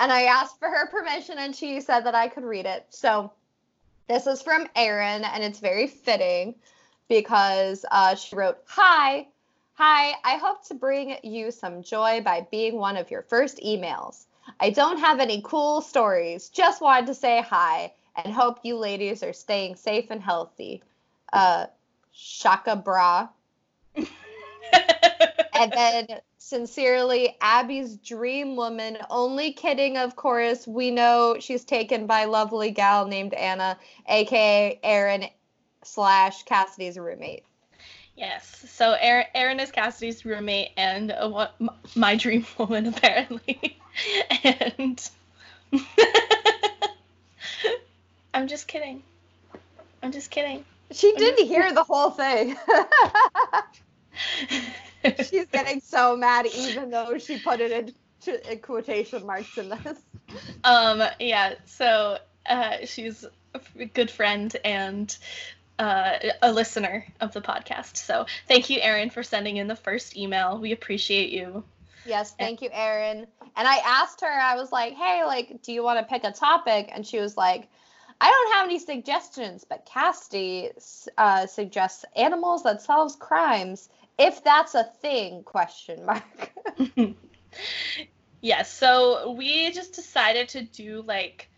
And 0.00 0.12
I 0.12 0.24
asked 0.24 0.60
for 0.60 0.68
her 0.68 0.86
permission, 0.86 1.38
and 1.38 1.56
she 1.56 1.80
said 1.80 2.02
that 2.02 2.14
I 2.14 2.28
could 2.28 2.44
read 2.44 2.66
it. 2.66 2.86
So 2.90 3.32
this 4.06 4.28
is 4.28 4.40
from 4.40 4.68
Erin, 4.76 5.24
and 5.24 5.42
it's 5.42 5.58
very 5.58 5.88
fitting 5.88 6.54
because 7.08 7.84
uh, 7.90 8.14
she 8.14 8.36
wrote, 8.36 8.58
Hi, 8.66 9.26
hi, 9.74 10.12
I 10.22 10.36
hope 10.36 10.64
to 10.68 10.74
bring 10.74 11.16
you 11.24 11.50
some 11.50 11.82
joy 11.82 12.20
by 12.24 12.46
being 12.52 12.76
one 12.76 12.96
of 12.96 13.10
your 13.10 13.22
first 13.22 13.58
emails. 13.58 14.26
I 14.60 14.70
don't 14.70 14.98
have 14.98 15.18
any 15.18 15.42
cool 15.42 15.80
stories, 15.80 16.48
just 16.48 16.80
wanted 16.80 17.08
to 17.08 17.14
say 17.14 17.42
hi 17.42 17.92
and 18.24 18.32
hope 18.34 18.58
you 18.64 18.76
ladies 18.76 19.22
are 19.22 19.32
staying 19.32 19.76
safe 19.76 20.10
and 20.10 20.22
healthy. 20.22 20.82
Uh, 21.32 21.66
Shaka 22.12 22.76
Bra. 22.76 23.28
And 25.60 25.72
then, 25.72 26.06
sincerely, 26.36 27.36
Abi's 27.42 27.96
dream 27.96 28.54
woman. 28.54 28.98
Only 29.10 29.52
kidding, 29.52 29.96
of 29.96 30.14
course. 30.14 30.68
We 30.68 30.92
know 30.92 31.36
she's 31.40 31.64
taken 31.64 32.06
by 32.06 32.26
lovely 32.26 32.70
gal 32.70 33.06
named 33.06 33.34
Anna, 33.34 33.76
aka 34.08 34.78
Erin 34.84 35.26
slash 35.82 36.44
Cassidy's 36.44 36.96
roommate. 36.98 37.44
yes 38.16 38.64
so 38.68 38.96
Erin, 39.00 39.26
Erin 39.34 39.60
is 39.60 39.70
cassidy's 39.70 40.24
roommate 40.24 40.70
and 40.76 41.12
uh, 41.12 41.28
what 41.28 41.54
my 41.94 42.16
dream 42.16 42.44
woman 42.58 42.86
apparently 42.92 43.78
and 44.44 45.08
i'm 48.34 48.46
just 48.46 48.66
kidding 48.68 49.02
i'm 50.02 50.12
just 50.12 50.30
kidding 50.30 50.64
She 50.90 51.12
didn't 51.16 51.46
hear 51.46 51.72
the 51.74 51.84
whole 51.84 52.10
thing. 52.10 52.56
She's 55.28 55.46
getting 55.46 55.80
so 55.80 56.16
mad, 56.16 56.46
even 56.46 56.90
though 56.90 57.18
she 57.18 57.38
put 57.38 57.60
it 57.60 57.94
in, 58.26 58.34
in 58.50 58.58
quotation 58.58 59.24
marks 59.26 59.56
in 59.58 59.68
this. 59.68 59.98
Um, 60.64 61.02
yeah, 61.20 61.54
so 61.66 62.18
uh, 62.46 62.78
she's 62.84 63.24
a 63.54 63.84
good 63.86 64.10
friend 64.10 64.54
and 64.64 65.16
uh, 65.78 66.18
a 66.42 66.52
listener 66.52 67.06
of 67.20 67.32
the 67.32 67.40
podcast. 67.40 67.96
So 67.96 68.26
thank 68.48 68.70
you, 68.70 68.80
Erin, 68.80 69.10
for 69.10 69.22
sending 69.22 69.56
in 69.58 69.68
the 69.68 69.76
first 69.76 70.16
email. 70.16 70.58
We 70.58 70.72
appreciate 70.72 71.30
you. 71.30 71.64
Yes, 72.04 72.34
thank 72.38 72.62
you, 72.62 72.70
Erin. 72.72 73.26
And 73.56 73.68
I 73.68 73.78
asked 73.84 74.22
her, 74.22 74.26
I 74.26 74.56
was 74.56 74.72
like, 74.72 74.94
hey, 74.94 75.24
like, 75.24 75.62
do 75.62 75.72
you 75.72 75.82
want 75.82 75.98
to 76.00 76.04
pick 76.12 76.24
a 76.24 76.32
topic? 76.32 76.90
And 76.92 77.06
she 77.06 77.18
was 77.18 77.36
like, 77.36 77.68
I 78.20 78.30
don't 78.30 78.54
have 78.54 78.66
any 78.66 78.78
suggestions, 78.78 79.64
but 79.68 79.86
Cassidy 79.86 80.70
uh, 81.16 81.46
suggests 81.46 82.04
animals 82.16 82.64
that 82.64 82.82
solves 82.82 83.16
crimes. 83.16 83.88
If 84.18 84.42
that's 84.42 84.74
a 84.74 84.84
thing, 84.84 85.44
question 85.44 86.04
mark. 86.04 86.52
yes, 88.40 88.72
so 88.72 89.32
we 89.32 89.70
just 89.70 89.92
decided 89.92 90.48
to 90.50 90.62
do 90.62 91.02
like 91.02 91.48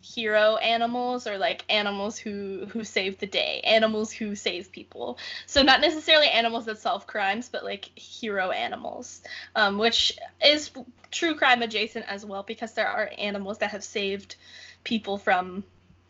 hero 0.00 0.56
animals 0.56 1.26
or 1.26 1.38
like 1.38 1.64
animals 1.68 2.16
who 2.18 2.66
who 2.70 2.84
save 2.84 3.18
the 3.18 3.26
day 3.26 3.60
animals 3.64 4.12
who 4.12 4.36
save 4.36 4.70
people 4.70 5.18
so 5.46 5.60
not 5.60 5.80
necessarily 5.80 6.28
animals 6.28 6.66
that 6.66 6.78
solve 6.78 7.04
crimes 7.06 7.48
but 7.48 7.64
like 7.64 7.86
hero 7.98 8.50
animals 8.50 9.22
um, 9.56 9.76
which 9.76 10.16
is 10.44 10.70
true 11.10 11.34
crime 11.34 11.62
adjacent 11.62 12.04
as 12.08 12.24
well 12.24 12.44
because 12.44 12.74
there 12.74 12.86
are 12.86 13.10
animals 13.18 13.58
that 13.58 13.70
have 13.72 13.82
saved 13.82 14.36
people 14.84 15.18
from 15.18 15.64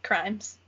crimes. 0.07 0.59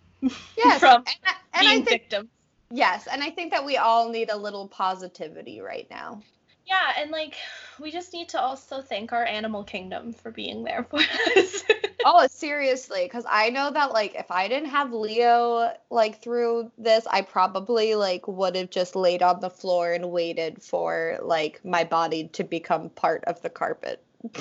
Yes 0.57 0.81
from 0.81 0.97
and, 0.97 1.07
and 1.55 1.61
being 1.61 1.71
I 1.71 1.75
think, 1.85 1.89
victims. 1.89 2.29
Yes 2.71 3.07
and 3.11 3.23
i 3.23 3.31
think 3.31 3.53
that 3.53 3.65
we 3.65 3.77
all 3.77 4.11
need 4.11 4.31
a 4.31 4.37
little 4.37 4.69
positivity 4.69 5.61
right 5.61 5.87
now. 5.91 6.23
Yeah 6.67 6.93
and 6.99 7.11
like 7.11 7.35
we 7.81 7.91
just 7.91 8.13
need 8.13 8.29
to 8.31 8.41
also 8.41 8.83
thank 8.83 9.13
our 9.13 9.25
animal 9.25 9.65
kingdom 9.65 10.13
for 10.13 10.31
being 10.31 10.65
there 10.65 10.85
for 10.85 10.99
us. 10.99 11.65
Oh 12.05 12.27
seriously 12.29 13.03
because 13.03 13.25
i 13.29 13.51
know 13.51 13.73
that 13.73 13.93
like 13.93 14.15
if 14.15 14.31
i 14.31 14.47
didn't 14.47 14.69
have 14.71 14.93
leo 14.93 15.73
like 15.91 16.23
through 16.23 16.71
this 16.79 17.07
i 17.11 17.23
probably 17.23 17.97
like 17.97 18.29
would 18.29 18.55
have 18.55 18.71
just 18.71 18.95
laid 18.95 19.21
on 19.21 19.41
the 19.41 19.51
floor 19.51 19.93
and 19.93 20.11
waited 20.11 20.63
for 20.63 21.19
like 21.23 21.61
my 21.65 21.83
body 21.83 22.29
to 22.35 22.45
become 22.45 22.89
part 22.91 23.25
of 23.25 23.43
the 23.43 23.51
carpet. 23.51 24.03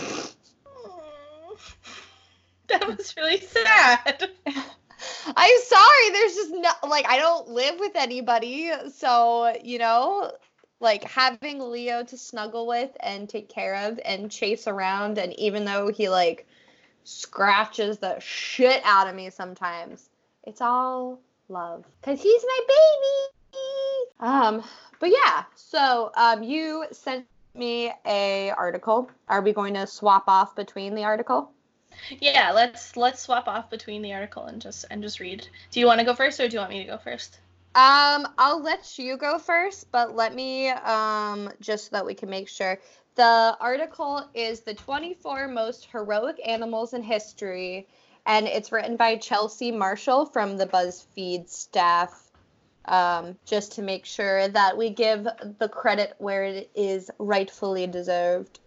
That 2.67 2.85
was 2.85 3.15
really 3.15 3.39
sad 3.39 4.29
i'm 5.35 5.59
sorry 5.65 6.09
there's 6.11 6.35
just 6.35 6.51
no 6.51 6.71
like 6.89 7.05
i 7.07 7.17
don't 7.17 7.49
live 7.49 7.79
with 7.79 7.95
anybody 7.95 8.71
so 8.93 9.53
you 9.63 9.77
know 9.77 10.31
like 10.79 11.03
having 11.03 11.59
leo 11.59 12.03
to 12.03 12.17
snuggle 12.17 12.67
with 12.67 12.91
and 12.99 13.29
take 13.29 13.49
care 13.49 13.75
of 13.75 13.99
and 14.05 14.31
chase 14.31 14.67
around 14.67 15.17
and 15.17 15.33
even 15.39 15.65
though 15.65 15.89
he 15.89 16.09
like 16.09 16.47
scratches 17.07 17.99
the 17.99 18.19
shit 18.19 18.81
out 18.83 19.07
of 19.07 19.15
me 19.15 19.29
sometimes. 19.29 20.09
It's 20.43 20.61
all 20.61 21.19
love 21.49 21.85
cuz 22.01 22.21
he's 22.21 22.43
my 22.43 22.59
baby. 22.67 24.11
Um 24.19 24.63
but 24.99 25.09
yeah, 25.09 25.45
so 25.55 26.11
um 26.15 26.43
you 26.43 26.85
sent 26.91 27.25
me 27.55 27.93
a 28.05 28.51
article. 28.51 29.09
Are 29.29 29.41
we 29.41 29.53
going 29.53 29.73
to 29.75 29.87
swap 29.87 30.25
off 30.27 30.55
between 30.55 30.95
the 30.95 31.05
article? 31.05 31.51
Yeah, 32.19 32.51
let's 32.51 32.95
let's 32.95 33.21
swap 33.21 33.47
off 33.47 33.69
between 33.69 34.01
the 34.01 34.13
article 34.13 34.45
and 34.45 34.61
just 34.61 34.85
and 34.89 35.01
just 35.01 35.19
read. 35.19 35.47
Do 35.71 35.79
you 35.79 35.85
want 35.85 35.99
to 35.99 36.05
go 36.05 36.13
first 36.13 36.39
or 36.39 36.47
do 36.47 36.53
you 36.53 36.59
want 36.59 36.71
me 36.71 36.83
to 36.83 36.89
go 36.89 36.97
first? 36.97 37.39
Um, 37.75 38.27
I'll 38.37 38.61
let 38.61 38.97
you 38.97 39.17
go 39.17 39.37
first, 39.37 39.91
but 39.91 40.15
let 40.15 40.33
me 40.33 40.69
um 40.69 41.51
just 41.61 41.85
so 41.85 41.89
that 41.91 42.05
we 42.05 42.13
can 42.13 42.29
make 42.29 42.47
sure. 42.47 42.79
The 43.15 43.57
article 43.59 44.27
is 44.33 44.61
the 44.61 44.73
24 44.75 45.47
most 45.47 45.87
heroic 45.91 46.39
animals 46.45 46.93
in 46.93 47.01
history, 47.01 47.87
and 48.25 48.47
it's 48.47 48.71
written 48.71 48.95
by 48.95 49.17
Chelsea 49.17 49.71
Marshall 49.71 50.25
from 50.25 50.57
the 50.57 50.67
BuzzFeed 50.67 51.49
staff. 51.49 52.23
Um, 52.85 53.35
just 53.45 53.73
to 53.73 53.81
make 53.81 54.05
sure 54.05 54.47
that 54.47 54.77
we 54.77 54.91
give 54.91 55.27
the 55.59 55.67
credit 55.67 56.13
where 56.19 56.45
it 56.45 56.71
is 56.73 57.11
rightfully 57.19 57.85
deserved. 57.85 58.59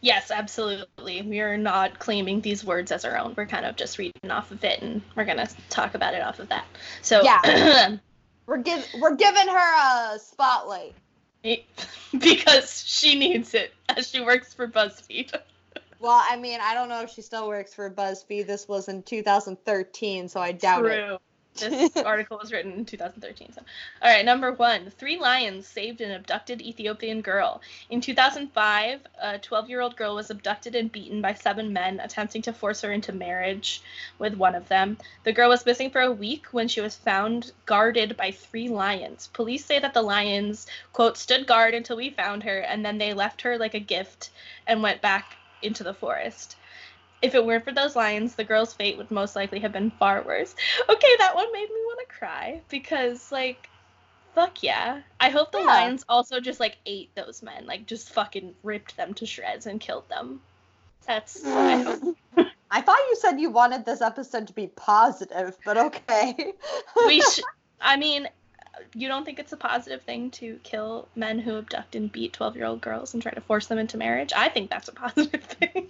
Yes, 0.00 0.30
absolutely. 0.30 1.22
We 1.22 1.40
are 1.40 1.56
not 1.56 1.98
claiming 1.98 2.40
these 2.40 2.64
words 2.64 2.92
as 2.92 3.04
our 3.04 3.16
own. 3.16 3.34
We're 3.36 3.46
kind 3.46 3.66
of 3.66 3.76
just 3.76 3.98
reading 3.98 4.30
off 4.30 4.50
of 4.50 4.62
it, 4.64 4.82
and 4.82 5.02
we're 5.16 5.24
gonna 5.24 5.48
talk 5.70 5.94
about 5.94 6.14
it 6.14 6.22
off 6.22 6.38
of 6.38 6.48
that. 6.50 6.66
So 7.02 7.22
yeah, 7.22 7.96
we're 8.46 8.58
give 8.58 8.86
we're 9.00 9.16
giving 9.16 9.48
her 9.48 10.14
a 10.14 10.18
spotlight. 10.18 10.94
because 12.18 12.82
she 12.86 13.18
needs 13.18 13.54
it 13.54 13.72
as 13.88 14.08
she 14.08 14.20
works 14.20 14.52
for 14.54 14.66
BuzzFeed. 14.66 15.32
well, 16.00 16.22
I 16.28 16.36
mean, 16.36 16.58
I 16.62 16.74
don't 16.74 16.88
know 16.88 17.02
if 17.02 17.10
she 17.10 17.22
still 17.22 17.48
works 17.48 17.74
for 17.74 17.90
BuzzFeed. 17.90 18.46
This 18.46 18.68
was 18.68 18.88
in 18.88 19.02
2013, 19.02 20.28
so 20.28 20.40
I 20.40 20.52
doubt 20.52 20.80
True. 20.80 21.14
it. 21.14 21.20
This 21.60 21.96
article 22.04 22.38
was 22.38 22.52
written 22.52 22.72
in 22.72 22.84
2013. 22.84 23.52
So, 23.52 23.62
all 24.02 24.10
right, 24.10 24.24
number 24.24 24.52
one: 24.52 24.90
three 24.90 25.18
lions 25.18 25.66
saved 25.66 26.00
an 26.00 26.12
abducted 26.12 26.62
Ethiopian 26.62 27.20
girl. 27.20 27.60
In 27.90 28.00
2005, 28.00 29.00
a 29.20 29.38
12-year-old 29.38 29.96
girl 29.96 30.14
was 30.14 30.30
abducted 30.30 30.74
and 30.74 30.90
beaten 30.90 31.20
by 31.20 31.34
seven 31.34 31.72
men 31.72 32.00
attempting 32.00 32.42
to 32.42 32.52
force 32.52 32.82
her 32.82 32.92
into 32.92 33.12
marriage 33.12 33.82
with 34.18 34.34
one 34.34 34.54
of 34.54 34.68
them. 34.68 34.98
The 35.24 35.32
girl 35.32 35.48
was 35.48 35.66
missing 35.66 35.90
for 35.90 36.00
a 36.00 36.12
week 36.12 36.46
when 36.52 36.68
she 36.68 36.80
was 36.80 36.96
found 36.96 37.52
guarded 37.66 38.16
by 38.16 38.30
three 38.30 38.68
lions. 38.68 39.28
Police 39.32 39.64
say 39.64 39.78
that 39.78 39.94
the 39.94 40.02
lions 40.02 40.66
quote 40.92 41.16
stood 41.16 41.46
guard 41.46 41.74
until 41.74 41.96
we 41.96 42.10
found 42.10 42.42
her, 42.44 42.58
and 42.58 42.84
then 42.84 42.98
they 42.98 43.12
left 43.14 43.42
her 43.42 43.58
like 43.58 43.74
a 43.74 43.80
gift 43.80 44.30
and 44.66 44.82
went 44.82 45.00
back 45.00 45.36
into 45.62 45.82
the 45.82 45.94
forest 45.94 46.56
if 47.22 47.34
it 47.34 47.44
weren't 47.44 47.64
for 47.64 47.72
those 47.72 47.96
lions, 47.96 48.34
the 48.34 48.44
girl's 48.44 48.72
fate 48.72 48.96
would 48.96 49.10
most 49.10 49.34
likely 49.36 49.60
have 49.60 49.72
been 49.72 49.90
far 49.90 50.22
worse. 50.22 50.54
Okay, 50.88 51.16
that 51.18 51.34
one 51.34 51.52
made 51.52 51.68
me 51.68 51.80
want 51.84 52.00
to 52.08 52.14
cry 52.14 52.60
because, 52.68 53.32
like, 53.32 53.68
fuck 54.34 54.62
yeah. 54.62 55.02
I 55.18 55.30
hope 55.30 55.52
the 55.52 55.58
yeah. 55.58 55.66
lions 55.66 56.04
also 56.08 56.40
just, 56.40 56.60
like, 56.60 56.76
ate 56.86 57.14
those 57.14 57.42
men, 57.42 57.66
like, 57.66 57.86
just 57.86 58.10
fucking 58.10 58.54
ripped 58.62 58.96
them 58.96 59.14
to 59.14 59.26
shreds 59.26 59.66
and 59.66 59.80
killed 59.80 60.08
them. 60.08 60.40
That's 61.06 61.42
what 61.42 61.56
I 61.56 61.76
hope. 61.82 62.16
I 62.70 62.82
thought 62.82 62.98
you 63.08 63.16
said 63.16 63.40
you 63.40 63.50
wanted 63.50 63.86
this 63.86 64.02
episode 64.02 64.46
to 64.48 64.52
be 64.52 64.66
positive, 64.66 65.56
but 65.64 65.78
okay. 65.78 66.52
we 67.06 67.20
should. 67.22 67.44
I 67.80 67.96
mean, 67.96 68.28
you 68.94 69.08
don't 69.08 69.24
think 69.24 69.38
it's 69.38 69.52
a 69.52 69.56
positive 69.56 70.02
thing 70.02 70.30
to 70.32 70.60
kill 70.62 71.08
men 71.16 71.38
who 71.38 71.56
abduct 71.58 71.96
and 71.96 72.12
beat 72.12 72.32
12 72.34 72.56
year 72.56 72.66
old 72.66 72.80
girls 72.80 73.14
and 73.14 73.22
try 73.22 73.32
to 73.32 73.40
force 73.40 73.66
them 73.66 73.78
into 73.78 73.96
marriage? 73.96 74.32
I 74.36 74.48
think 74.48 74.70
that's 74.70 74.88
a 74.88 74.92
positive 75.06 75.42
thing. 75.42 75.88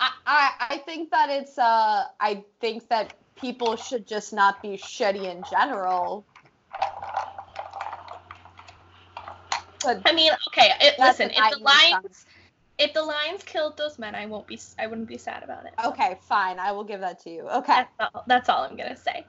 I, 0.00 0.50
I 0.60 0.78
think 0.78 1.10
that 1.10 1.30
it's 1.30 1.58
uh 1.58 2.04
I 2.20 2.44
think 2.60 2.88
that 2.88 3.14
people 3.36 3.76
should 3.76 4.06
just 4.06 4.32
not 4.32 4.62
be 4.62 4.76
shitty 4.76 5.24
in 5.24 5.42
general. 5.50 6.24
But 9.84 10.00
I 10.06 10.12
mean, 10.12 10.32
okay, 10.48 10.70
it, 10.80 10.94
listen, 10.98 11.30
if 11.30 11.58
the 11.58 11.62
lions 11.62 12.26
if 12.78 12.92
the 12.92 13.02
lions 13.02 13.42
killed 13.44 13.76
those 13.76 13.98
men, 13.98 14.14
I 14.14 14.26
won't 14.26 14.46
be 14.46 14.58
I 14.78 14.86
wouldn't 14.86 15.08
be 15.08 15.18
sad 15.18 15.42
about 15.42 15.66
it. 15.66 15.74
Okay, 15.84 16.18
fine. 16.22 16.58
I 16.58 16.72
will 16.72 16.84
give 16.84 17.00
that 17.00 17.20
to 17.24 17.30
you. 17.30 17.48
Okay. 17.48 17.84
That's 17.98 18.14
all, 18.14 18.24
that's 18.26 18.48
all 18.48 18.62
I'm 18.62 18.76
going 18.76 18.94
to 18.94 18.96
say. 18.96 19.24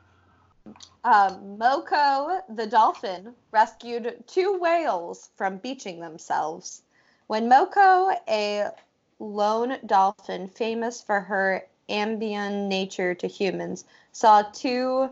Um, 1.03 1.57
Moko 1.59 2.39
the 2.49 2.65
dolphin 2.65 3.33
rescued 3.51 4.23
two 4.27 4.57
whales 4.59 5.29
from 5.35 5.57
beaching 5.57 5.99
themselves. 5.99 6.81
When 7.27 7.49
Moko, 7.49 8.15
a 8.27 8.71
lone 9.19 9.77
dolphin, 9.85 10.47
famous 10.47 11.01
for 11.01 11.21
her 11.21 11.65
ambient 11.89 12.67
nature 12.67 13.13
to 13.15 13.27
humans, 13.27 13.85
saw 14.11 14.41
two 14.41 15.09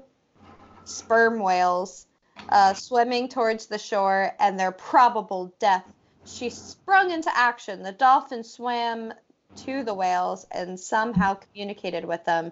sperm 0.86 1.40
whales 1.40 2.08
uh, 2.50 2.74
swimming 2.74 3.30
towards 3.30 3.68
the 3.68 3.78
shore 3.78 4.32
and 4.40 4.60
their 4.60 4.72
probable 4.72 5.54
death. 5.60 5.86
She 6.26 6.50
sprung 6.50 7.12
into 7.12 7.36
action. 7.36 7.84
The 7.84 7.92
dolphin 7.92 8.44
swam 8.44 9.14
to 9.58 9.84
the 9.84 9.94
whales 9.94 10.46
and 10.52 10.80
somehow 10.80 11.36
communicated 11.36 12.06
with 12.06 12.26
them 12.26 12.52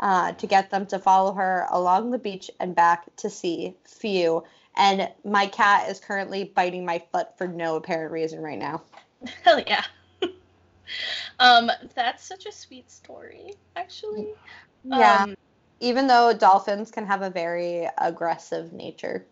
uh, 0.00 0.32
to 0.32 0.46
get 0.46 0.70
them 0.70 0.86
to 0.86 0.98
follow 0.98 1.32
her 1.34 1.66
along 1.70 2.10
the 2.10 2.18
beach 2.18 2.50
and 2.58 2.74
back 2.74 3.14
to 3.16 3.30
sea. 3.30 3.76
Phew. 3.84 4.42
And 4.76 5.10
my 5.24 5.46
cat 5.46 5.90
is 5.90 6.00
currently 6.00 6.44
biting 6.44 6.84
my 6.84 7.02
foot 7.12 7.36
for 7.36 7.46
no 7.46 7.76
apparent 7.76 8.10
reason 8.10 8.40
right 8.40 8.58
now. 8.58 8.82
Hell 9.44 9.62
yeah 9.66 9.84
um, 11.38 11.70
that's 11.94 12.24
such 12.26 12.46
a 12.46 12.52
sweet 12.52 12.90
story, 12.90 13.54
actually. 13.76 14.34
Yeah. 14.84 15.22
Um, 15.22 15.34
Even 15.80 16.06
though 16.06 16.32
dolphins 16.32 16.90
can 16.90 17.06
have 17.06 17.22
a 17.22 17.30
very 17.30 17.88
aggressive 17.98 18.72
nature. 18.72 19.26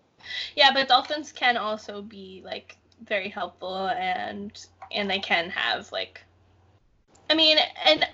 Yeah, 0.57 0.73
but 0.73 0.89
dolphins 0.89 1.33
can 1.33 1.57
also 1.57 2.03
be 2.03 2.43
like 2.45 2.77
very 3.05 3.29
helpful 3.29 3.89
and 3.89 4.53
and 4.93 5.11
they 5.11 5.19
can 5.19 5.51
have 5.51 5.91
like 5.93 6.23
I 7.31 7.35
mean, 7.35 7.59
and 7.87 8.07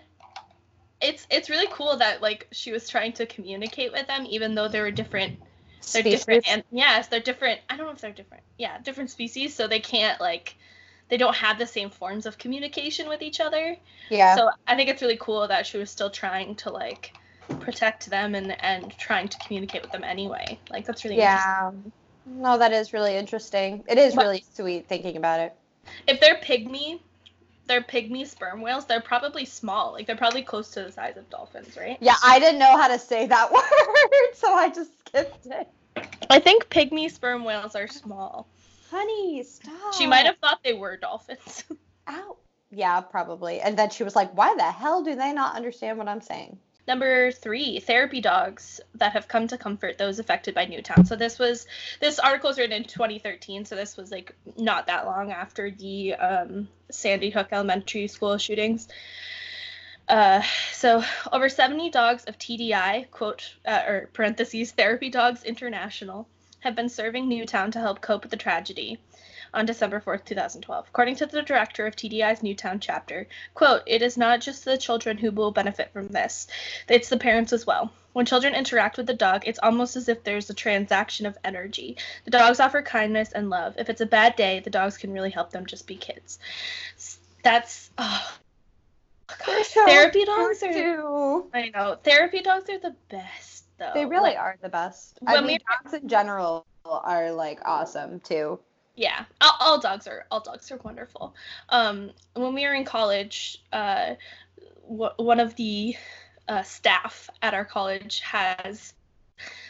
it's 1.00 1.26
it's 1.30 1.50
really 1.50 1.66
cool 1.72 1.96
that 1.96 2.22
like 2.22 2.46
she 2.52 2.72
was 2.72 2.88
trying 2.88 3.12
to 3.14 3.26
communicate 3.26 3.92
with 3.92 4.06
them 4.06 4.26
even 4.28 4.54
though 4.54 4.68
they 4.68 4.80
were 4.80 4.90
different 4.90 5.38
they're 5.92 6.02
species. 6.02 6.20
different 6.20 6.48
and 6.48 6.64
yes, 6.70 7.08
they're 7.08 7.20
different. 7.20 7.60
I 7.70 7.76
don't 7.76 7.86
know 7.86 7.92
if 7.92 8.00
they're 8.00 8.12
different. 8.12 8.42
Yeah, 8.58 8.78
different 8.82 9.10
species 9.10 9.54
so 9.54 9.66
they 9.66 9.80
can't 9.80 10.20
like 10.20 10.56
they 11.08 11.16
don't 11.16 11.36
have 11.36 11.58
the 11.58 11.66
same 11.66 11.90
forms 11.90 12.26
of 12.26 12.38
communication 12.38 13.08
with 13.08 13.22
each 13.22 13.40
other. 13.40 13.76
Yeah. 14.10 14.36
So 14.36 14.50
I 14.66 14.76
think 14.76 14.90
it's 14.90 15.02
really 15.02 15.18
cool 15.18 15.46
that 15.48 15.66
she 15.66 15.78
was 15.78 15.90
still 15.90 16.10
trying 16.10 16.56
to 16.56 16.70
like 16.70 17.16
protect 17.60 18.10
them 18.10 18.34
and 18.34 18.56
and 18.62 18.90
trying 18.98 19.28
to 19.28 19.38
communicate 19.38 19.82
with 19.82 19.92
them 19.92 20.04
anyway. 20.04 20.58
Like 20.70 20.86
that's 20.86 21.04
really 21.04 21.18
yeah. 21.18 21.70
No, 22.24 22.58
that 22.58 22.72
is 22.72 22.92
really 22.92 23.16
interesting. 23.16 23.84
It 23.88 23.98
is 23.98 24.14
but 24.14 24.22
really 24.22 24.44
sweet 24.54 24.88
thinking 24.88 25.16
about 25.16 25.40
it. 25.40 25.54
If 26.08 26.20
they're 26.20 26.36
pygmy, 26.36 26.98
they're 27.68 27.82
pygmy 27.82 28.26
sperm 28.26 28.60
whales. 28.60 28.86
They're 28.86 29.00
probably 29.00 29.44
small. 29.44 29.92
Like 29.92 30.08
they're 30.08 30.16
probably 30.16 30.42
close 30.42 30.70
to 30.70 30.82
the 30.82 30.90
size 30.90 31.16
of 31.16 31.30
dolphins, 31.30 31.76
right? 31.76 31.96
Yeah, 32.00 32.16
I 32.24 32.40
didn't 32.40 32.58
know 32.58 32.76
how 32.76 32.88
to 32.88 32.98
say 32.98 33.26
that 33.26 33.52
word, 33.52 34.34
so 34.34 34.52
I 34.52 34.70
just 34.70 34.90
skipped 35.06 35.46
it. 35.46 35.68
I 36.28 36.40
think 36.40 36.68
pygmy 36.68 37.10
sperm 37.10 37.44
whales 37.44 37.76
are 37.76 37.86
small. 37.86 38.48
Honey, 38.96 39.42
stop. 39.42 39.92
She 39.92 40.06
might 40.06 40.24
have 40.24 40.38
thought 40.38 40.60
they 40.64 40.72
were 40.72 40.96
dolphins. 40.96 41.64
Ow. 42.08 42.36
Yeah, 42.70 43.02
probably. 43.02 43.60
And 43.60 43.78
then 43.78 43.90
she 43.90 44.04
was 44.04 44.16
like, 44.16 44.34
"Why 44.34 44.54
the 44.56 44.70
hell 44.70 45.02
do 45.02 45.14
they 45.14 45.34
not 45.34 45.54
understand 45.54 45.98
what 45.98 46.08
I'm 46.08 46.22
saying?" 46.22 46.58
Number 46.88 47.30
three, 47.30 47.80
therapy 47.80 48.22
dogs 48.22 48.80
that 48.94 49.12
have 49.12 49.28
come 49.28 49.48
to 49.48 49.58
comfort 49.58 49.98
those 49.98 50.18
affected 50.18 50.54
by 50.54 50.64
Newtown. 50.64 51.04
So 51.04 51.14
this 51.14 51.38
was 51.38 51.66
this 52.00 52.18
article 52.18 52.48
was 52.48 52.58
written 52.58 52.74
in 52.76 52.84
2013. 52.84 53.66
So 53.66 53.76
this 53.76 53.98
was 53.98 54.10
like 54.10 54.34
not 54.56 54.86
that 54.86 55.04
long 55.04 55.30
after 55.30 55.70
the 55.70 56.14
um, 56.14 56.68
Sandy 56.90 57.28
Hook 57.28 57.48
Elementary 57.52 58.08
School 58.08 58.38
shootings. 58.38 58.88
Uh, 60.08 60.40
so 60.72 61.02
over 61.32 61.50
70 61.50 61.90
dogs 61.90 62.24
of 62.24 62.38
TDI 62.38 63.10
quote 63.10 63.56
uh, 63.66 63.82
or 63.86 64.08
parentheses 64.14 64.72
Therapy 64.72 65.10
Dogs 65.10 65.42
International 65.42 66.28
have 66.66 66.74
been 66.74 66.88
serving 66.88 67.28
Newtown 67.28 67.70
to 67.70 67.78
help 67.78 68.00
cope 68.00 68.22
with 68.22 68.32
the 68.32 68.36
tragedy 68.36 68.98
on 69.54 69.66
December 69.66 70.00
4th, 70.00 70.24
2012. 70.24 70.86
According 70.88 71.14
to 71.14 71.26
the 71.26 71.42
director 71.42 71.86
of 71.86 71.94
TDI's 71.94 72.42
Newtown 72.42 72.80
chapter, 72.80 73.28
quote, 73.54 73.82
it 73.86 74.02
is 74.02 74.16
not 74.16 74.40
just 74.40 74.64
the 74.64 74.76
children 74.76 75.16
who 75.16 75.30
will 75.30 75.52
benefit 75.52 75.92
from 75.92 76.08
this, 76.08 76.48
it's 76.88 77.08
the 77.08 77.16
parents 77.16 77.52
as 77.52 77.66
well. 77.66 77.92
When 78.14 78.26
children 78.26 78.54
interact 78.54 78.96
with 78.96 79.06
the 79.06 79.14
dog, 79.14 79.44
it's 79.46 79.60
almost 79.62 79.94
as 79.94 80.08
if 80.08 80.24
there's 80.24 80.50
a 80.50 80.54
transaction 80.54 81.24
of 81.24 81.38
energy. 81.44 81.96
The 82.24 82.32
dogs 82.32 82.58
offer 82.58 82.82
kindness 82.82 83.30
and 83.30 83.48
love. 83.48 83.76
If 83.78 83.88
it's 83.88 84.00
a 84.00 84.06
bad 84.06 84.34
day, 84.34 84.58
the 84.58 84.70
dogs 84.70 84.98
can 84.98 85.12
really 85.12 85.30
help 85.30 85.50
them 85.52 85.66
just 85.66 85.86
be 85.86 85.96
kids. 85.96 86.40
That's 87.44 87.90
oh, 87.96 88.36
God. 89.28 89.66
so 89.66 89.86
therapy 89.86 90.24
dogs 90.24 90.62
are 90.64 90.72
Too. 90.72 91.46
I 91.54 91.68
know. 91.68 91.96
Therapy 92.02 92.40
dogs 92.42 92.68
are 92.70 92.80
the 92.80 92.96
best 93.08 93.55
though. 93.78 93.92
They 93.94 94.04
really 94.04 94.30
Like, 94.30 94.38
are 94.38 94.56
the 94.62 94.68
best. 94.68 95.18
I 95.26 95.40
mean, 95.40 95.58
dogs 95.82 95.94
in 95.94 96.08
general 96.08 96.66
are 96.84 97.32
like 97.32 97.60
awesome 97.64 98.20
too. 98.20 98.58
yeah 98.94 99.24
all, 99.40 99.56
all 99.60 99.80
dogs 99.80 100.06
are 100.06 100.24
all 100.30 100.40
dogs 100.40 100.70
are 100.70 100.78
wonderful 100.78 101.34
um 101.70 102.10
when 102.34 102.54
we 102.54 102.64
were 102.64 102.74
in 102.74 102.84
college 102.84 103.58
uh 103.72 104.14
w- 104.88 105.10
one 105.16 105.40
of 105.40 105.54
the 105.56 105.94
uh, 106.48 106.62
staff 106.62 107.28
at 107.42 107.54
our 107.54 107.64
college 107.64 108.20
has 108.20 108.94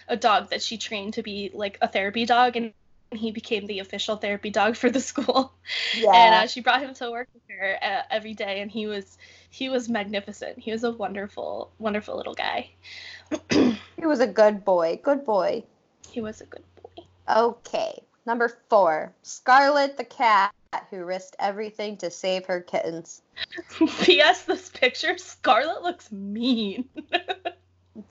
a 0.08 0.16
dog 0.16 0.50
that 0.50 0.62
she 0.62 0.78
trained 0.78 1.14
to 1.14 1.22
be 1.22 1.50
like 1.54 1.78
a 1.82 1.88
therapy 1.88 2.24
dog 2.26 2.56
and 2.56 2.72
he 3.12 3.30
became 3.32 3.66
the 3.66 3.78
official 3.80 4.16
therapy 4.16 4.50
dog 4.50 4.76
for 4.76 4.90
the 4.90 5.00
school 5.10 5.52
Yeah. 5.92 6.12
and 6.14 6.34
uh, 6.34 6.46
she 6.46 6.60
brought 6.60 6.82
him 6.82 6.94
to 6.94 7.10
work 7.10 7.28
with 7.32 7.42
her 7.58 7.76
uh, 7.82 8.02
every 8.10 8.34
day 8.34 8.60
and 8.60 8.70
he 8.70 8.86
was 8.86 9.16
he 9.50 9.68
was 9.68 9.88
magnificent 9.88 10.58
he 10.58 10.70
was 10.72 10.84
a 10.84 10.90
wonderful 10.90 11.72
wonderful 11.78 12.16
little 12.16 12.34
guy 12.34 12.68
he 13.50 14.06
was 14.06 14.20
a 14.20 14.26
good 14.26 14.64
boy. 14.64 15.00
Good 15.02 15.24
boy. 15.24 15.64
he 16.08 16.20
was 16.20 16.40
a 16.40 16.46
good 16.46 16.64
boy 16.82 17.04
Okay. 17.28 18.02
Number 18.26 18.48
four, 18.68 19.12
Scarlet 19.22 19.96
the 19.96 20.04
cat 20.04 20.52
who 20.90 21.04
risked 21.04 21.36
everything 21.38 21.96
to 21.98 22.10
save 22.10 22.44
her 22.46 22.60
kittens. 22.60 23.22
P.S. 24.02 24.42
This 24.44 24.68
picture, 24.68 25.16
Scarlet 25.16 25.82
looks 25.82 26.10
mean. 26.10 26.88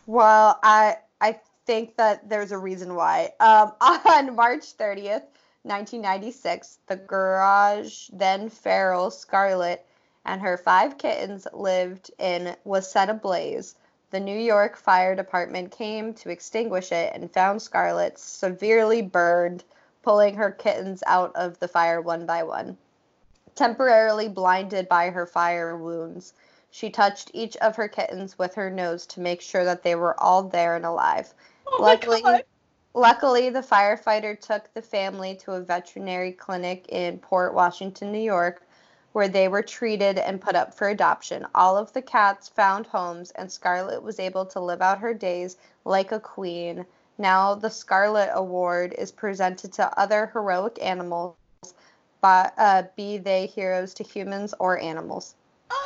Well, 0.07 0.59
I 0.63 0.97
I 1.21 1.39
think 1.65 1.95
that 1.97 2.29
there's 2.29 2.51
a 2.51 2.57
reason 2.57 2.95
why. 2.95 3.33
Um, 3.39 3.73
on 3.81 4.35
March 4.35 4.77
30th, 4.77 5.25
1996, 5.63 6.79
the 6.87 6.95
garage 6.95 8.09
then 8.13 8.49
feral 8.49 9.11
Scarlet 9.11 9.85
and 10.25 10.41
her 10.41 10.57
five 10.57 10.97
kittens 10.97 11.47
lived 11.53 12.11
in 12.17 12.55
was 12.63 12.89
set 12.89 13.09
ablaze. 13.09 13.75
The 14.11 14.19
New 14.19 14.37
York 14.37 14.77
Fire 14.77 15.15
Department 15.15 15.71
came 15.71 16.13
to 16.15 16.29
extinguish 16.29 16.91
it 16.91 17.11
and 17.13 17.31
found 17.31 17.61
Scarlet 17.61 18.19
severely 18.19 19.01
burned, 19.01 19.63
pulling 20.03 20.35
her 20.35 20.51
kittens 20.51 21.03
out 21.07 21.35
of 21.35 21.59
the 21.59 21.67
fire 21.67 21.99
one 21.99 22.25
by 22.25 22.43
one. 22.43 22.77
Temporarily 23.55 24.27
blinded 24.27 24.87
by 24.87 25.09
her 25.09 25.25
fire 25.25 25.75
wounds, 25.75 26.33
she 26.69 26.89
touched 26.89 27.31
each 27.33 27.55
of 27.57 27.77
her 27.77 27.87
kittens 27.87 28.37
with 28.37 28.53
her 28.55 28.69
nose 28.69 29.05
to 29.07 29.21
make 29.21 29.41
sure 29.41 29.63
that 29.63 29.81
they 29.81 29.95
were 29.95 30.19
all 30.21 30.43
there 30.43 30.75
and 30.75 30.85
alive. 30.85 31.33
Oh 31.65 31.77
luckily, 31.81 32.21
luckily, 32.93 33.49
the 33.49 33.61
firefighter 33.61 34.39
took 34.39 34.73
the 34.73 34.81
family 34.81 35.35
to 35.37 35.53
a 35.53 35.61
veterinary 35.61 36.33
clinic 36.33 36.85
in 36.89 37.17
Port 37.17 37.53
Washington, 37.53 38.11
New 38.11 38.19
York, 38.19 38.61
where 39.15 39.29
they 39.29 39.47
were 39.47 39.61
treated 39.61 40.17
and 40.17 40.41
put 40.41 40.57
up 40.57 40.73
for 40.73 40.89
adoption. 40.89 41.47
All 41.55 41.77
of 41.77 41.93
the 41.93 42.01
cats 42.01 42.49
found 42.49 42.85
homes, 42.85 43.31
and 43.31 43.49
Scarlet 43.49 44.03
was 44.03 44.19
able 44.19 44.45
to 44.47 44.59
live 44.59 44.81
out 44.81 44.99
her 44.99 45.13
days 45.13 45.55
like 45.85 46.11
a 46.11 46.19
queen. 46.19 46.85
Now, 47.17 47.55
the 47.55 47.69
Scarlet 47.69 48.29
Award 48.33 48.93
is 48.97 49.13
presented 49.13 49.71
to 49.71 49.97
other 49.97 50.29
heroic 50.33 50.77
animals, 50.81 51.37
by, 52.19 52.51
uh, 52.57 52.83
be 52.97 53.17
they 53.17 53.45
heroes 53.45 53.93
to 53.93 54.03
humans 54.03 54.53
or 54.59 54.77
animals. 54.81 55.35
Oh. 55.71 55.85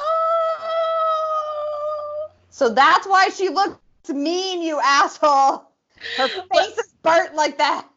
So 2.49 2.69
that's 2.69 3.05
why 3.05 3.29
she 3.29 3.49
looks 3.49 3.77
mean, 4.09 4.63
you 4.63 4.81
asshole. 4.83 5.69
Her 6.17 6.27
face 6.29 6.79
is 6.79 6.95
burnt 7.03 7.35
like 7.35 7.59
that. 7.59 7.87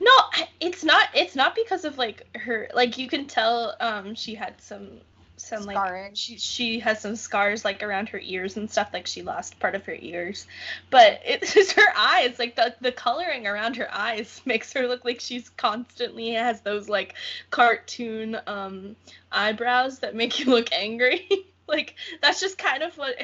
No, 0.00 0.12
it's 0.60 0.84
not. 0.84 1.08
It's 1.14 1.34
not 1.34 1.54
because 1.54 1.84
of 1.84 1.98
like 1.98 2.26
her. 2.36 2.68
Like 2.74 2.98
you 2.98 3.08
can 3.08 3.26
tell, 3.26 3.74
um, 3.80 4.14
she 4.14 4.34
had 4.34 4.60
some, 4.60 5.00
some 5.36 5.64
like 5.64 6.14
she 6.14 6.38
she 6.38 6.78
has 6.80 7.00
some 7.00 7.14
scars 7.14 7.64
like 7.64 7.82
around 7.82 8.08
her 8.08 8.20
ears 8.22 8.56
and 8.56 8.70
stuff. 8.70 8.90
Like 8.92 9.06
she 9.06 9.22
lost 9.22 9.58
part 9.60 9.74
of 9.74 9.84
her 9.86 9.96
ears, 9.98 10.46
but 10.90 11.20
it's 11.24 11.54
just 11.54 11.72
her 11.72 11.96
eyes. 11.96 12.38
Like 12.38 12.56
the 12.56 12.74
the 12.80 12.92
coloring 12.92 13.46
around 13.46 13.76
her 13.76 13.92
eyes 13.92 14.40
makes 14.46 14.72
her 14.72 14.86
look 14.86 15.04
like 15.04 15.20
she's 15.20 15.48
constantly 15.50 16.32
has 16.32 16.60
those 16.62 16.88
like 16.88 17.14
cartoon 17.50 18.38
um 18.46 18.96
eyebrows 19.32 20.00
that 20.00 20.14
make 20.14 20.38
you 20.38 20.46
look 20.46 20.72
angry. 20.72 21.28
like 21.66 21.94
that's 22.22 22.40
just 22.40 22.58
kind 22.58 22.82
of 22.82 22.96
what 22.96 23.16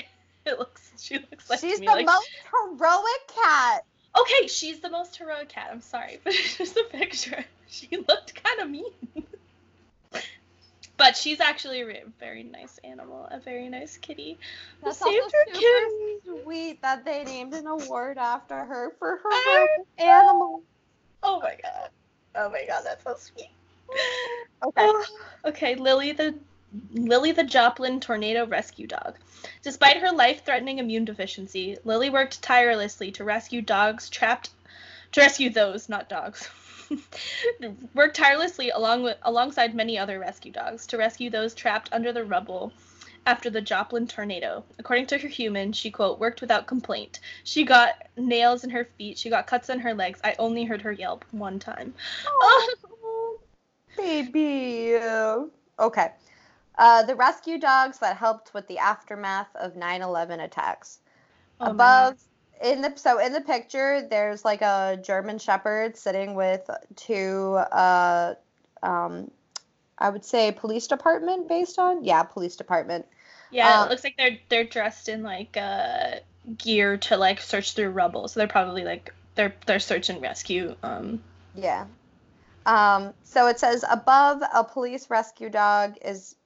it 0.44 0.58
looks. 0.58 0.92
She 0.98 1.18
looks 1.18 1.48
like 1.48 1.60
She's 1.60 1.80
the 1.80 1.86
like, 1.86 2.06
most 2.06 2.30
heroic 2.52 3.32
cat. 3.34 3.84
Okay, 4.18 4.46
she's 4.46 4.80
the 4.80 4.90
most 4.90 5.16
heroic 5.16 5.48
cat. 5.48 5.68
I'm 5.72 5.80
sorry, 5.80 6.20
but 6.24 6.34
it's 6.34 6.58
just 6.58 6.76
a 6.76 6.84
picture. 6.90 7.44
She 7.72 7.88
looked 7.96 8.34
kind 8.34 8.60
of 8.60 8.68
mean. 8.68 8.92
but 10.98 11.16
she's 11.16 11.40
actually 11.40 11.80
a 11.80 12.04
very 12.20 12.42
nice 12.42 12.78
animal, 12.84 13.26
a 13.30 13.40
very 13.40 13.66
nice 13.70 13.96
kitty. 13.96 14.38
That's 14.84 15.00
also 15.00 15.10
saved 15.16 15.32
her 15.32 15.54
super 15.54 15.58
kittens. 15.58 16.42
sweet 16.44 16.82
that 16.82 17.02
they 17.06 17.24
named 17.24 17.54
an 17.54 17.66
award 17.66 18.18
after 18.18 18.62
her 18.62 18.92
for 18.98 19.20
her 19.24 19.66
animal. 19.96 20.62
Oh 21.22 21.40
my 21.40 21.56
god. 21.62 21.88
Oh 22.34 22.50
my 22.50 22.66
god, 22.68 22.82
that's 22.84 23.04
so 23.04 23.14
sweet. 23.16 23.48
Okay. 24.66 24.90
okay, 25.46 25.74
Lily 25.74 26.12
the 26.12 26.34
Lily 26.92 27.32
the 27.32 27.44
Joplin 27.44 28.00
tornado 28.00 28.46
rescue 28.46 28.86
dog. 28.86 29.18
Despite 29.62 29.98
her 29.98 30.10
life-threatening 30.10 30.78
immune 30.78 31.04
deficiency, 31.04 31.76
Lily 31.84 32.10
worked 32.10 32.42
tirelessly 32.42 33.10
to 33.12 33.24
rescue 33.24 33.62
dogs 33.62 34.08
trapped 34.08 34.50
to 35.12 35.20
rescue 35.20 35.50
those, 35.50 35.88
not 35.88 36.08
dogs. 36.08 36.48
worked 37.94 38.16
tirelessly 38.16 38.70
along 38.70 39.02
with 39.02 39.18
alongside 39.22 39.74
many 39.74 39.98
other 39.98 40.18
rescue 40.18 40.52
dogs 40.52 40.86
to 40.86 40.96
rescue 40.96 41.30
those 41.30 41.54
trapped 41.54 41.88
under 41.92 42.12
the 42.12 42.24
rubble 42.24 42.72
after 43.26 43.50
the 43.50 43.60
Joplin 43.60 44.06
tornado. 44.06 44.64
According 44.78 45.06
to 45.06 45.18
her 45.18 45.28
human, 45.28 45.72
she 45.72 45.90
quote 45.90 46.18
worked 46.18 46.40
without 46.40 46.66
complaint. 46.66 47.20
She 47.44 47.64
got 47.64 48.06
nails 48.16 48.64
in 48.64 48.70
her 48.70 48.84
feet, 48.96 49.18
she 49.18 49.30
got 49.30 49.46
cuts 49.46 49.70
on 49.70 49.78
her 49.78 49.94
legs. 49.94 50.20
I 50.24 50.34
only 50.38 50.64
heard 50.64 50.82
her 50.82 50.92
yelp 50.92 51.24
one 51.30 51.58
time. 51.58 51.94
Oh, 52.26 53.38
baby. 53.96 54.96
Okay. 55.78 56.10
Uh, 56.82 57.04
the 57.04 57.14
rescue 57.14 57.58
dogs 57.58 58.00
that 58.00 58.16
helped 58.16 58.52
with 58.54 58.66
the 58.66 58.76
aftermath 58.76 59.54
of 59.54 59.74
9/11 59.74 60.42
attacks. 60.42 60.98
Oh 61.60 61.66
Above 61.66 62.16
in 62.60 62.82
the 62.82 62.92
so 62.96 63.20
in 63.20 63.32
the 63.32 63.40
picture, 63.40 64.02
there's 64.10 64.44
like 64.44 64.62
a 64.62 64.98
German 65.00 65.38
Shepherd 65.38 65.96
sitting 65.96 66.34
with 66.34 66.68
two. 66.96 67.54
Uh, 67.54 68.34
um, 68.82 69.30
I 69.96 70.10
would 70.10 70.24
say 70.24 70.50
police 70.50 70.88
department 70.88 71.48
based 71.48 71.78
on 71.78 72.02
yeah, 72.02 72.24
police 72.24 72.56
department. 72.56 73.06
Yeah, 73.52 73.82
Um, 73.82 73.86
it 73.86 73.90
looks 73.90 74.02
like 74.02 74.16
they're 74.16 74.38
they're 74.48 74.64
dressed 74.64 75.08
in 75.08 75.22
like 75.22 75.56
uh 75.56 76.16
gear 76.58 76.96
to 76.96 77.16
like 77.16 77.40
search 77.40 77.74
through 77.74 77.90
rubble. 77.90 78.26
So 78.26 78.40
they're 78.40 78.48
probably 78.48 78.82
like 78.82 79.14
they're 79.36 79.54
they're 79.66 79.78
search 79.78 80.10
and 80.10 80.20
rescue. 80.20 80.74
Um 80.82 81.22
Yeah. 81.54 81.84
Um, 82.64 83.12
so 83.24 83.48
it 83.48 83.58
says 83.58 83.84
above 83.88 84.42
a 84.54 84.64
police 84.64 85.10
rescue 85.10 85.50
dog 85.50 85.96
is 86.04 86.36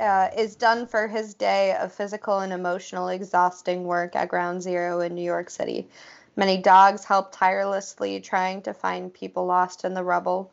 uh, 0.00 0.28
is 0.36 0.56
done 0.56 0.86
for 0.86 1.06
his 1.06 1.34
day 1.34 1.74
of 1.76 1.92
physical 1.92 2.40
and 2.40 2.52
emotional 2.52 3.08
exhausting 3.08 3.84
work 3.84 4.16
at 4.16 4.28
Ground 4.28 4.62
Zero 4.62 5.00
in 5.00 5.14
New 5.14 5.22
York 5.22 5.50
City. 5.50 5.88
Many 6.36 6.58
dogs 6.58 7.04
help 7.04 7.30
tirelessly 7.30 8.20
trying 8.20 8.62
to 8.62 8.74
find 8.74 9.14
people 9.14 9.46
lost 9.46 9.84
in 9.84 9.94
the 9.94 10.02
rubble. 10.02 10.50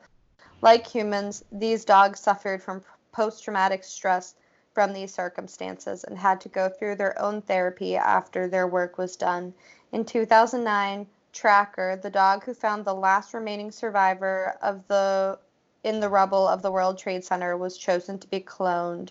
Like 0.62 0.86
humans, 0.86 1.43
these 1.51 1.86
dogs 1.86 2.19
suffered 2.19 2.62
from 2.62 2.84
post 3.12 3.43
traumatic 3.43 3.84
stress 3.84 4.36
from 4.73 4.93
these 4.93 5.13
circumstances 5.13 6.04
and 6.04 6.17
had 6.17 6.39
to 6.41 6.49
go 6.49 6.69
through 6.69 6.95
their 6.95 7.19
own 7.19 7.41
therapy 7.41 7.97
after 7.97 8.47
their 8.47 8.67
work 8.67 8.97
was 8.97 9.17
done. 9.17 9.54
In 9.91 10.06
2009, 10.06 11.08
Tracker, 11.34 11.95
the 11.95 12.10
dog 12.10 12.43
who 12.43 12.54
found 12.54 12.86
the 12.86 12.93
last 12.93 13.34
remaining 13.34 13.71
survivor 13.71 14.58
of 14.62 14.88
the 14.88 15.39
in 15.84 15.99
the 15.99 16.10
rubble 16.10 16.47
of 16.47 16.62
the 16.62 16.71
World 16.71 16.99
Trade 16.99 17.25
Center, 17.25 17.58
was 17.58 17.77
chosen 17.77 18.19
to 18.19 18.27
be 18.27 18.39
cloned. 18.39 19.10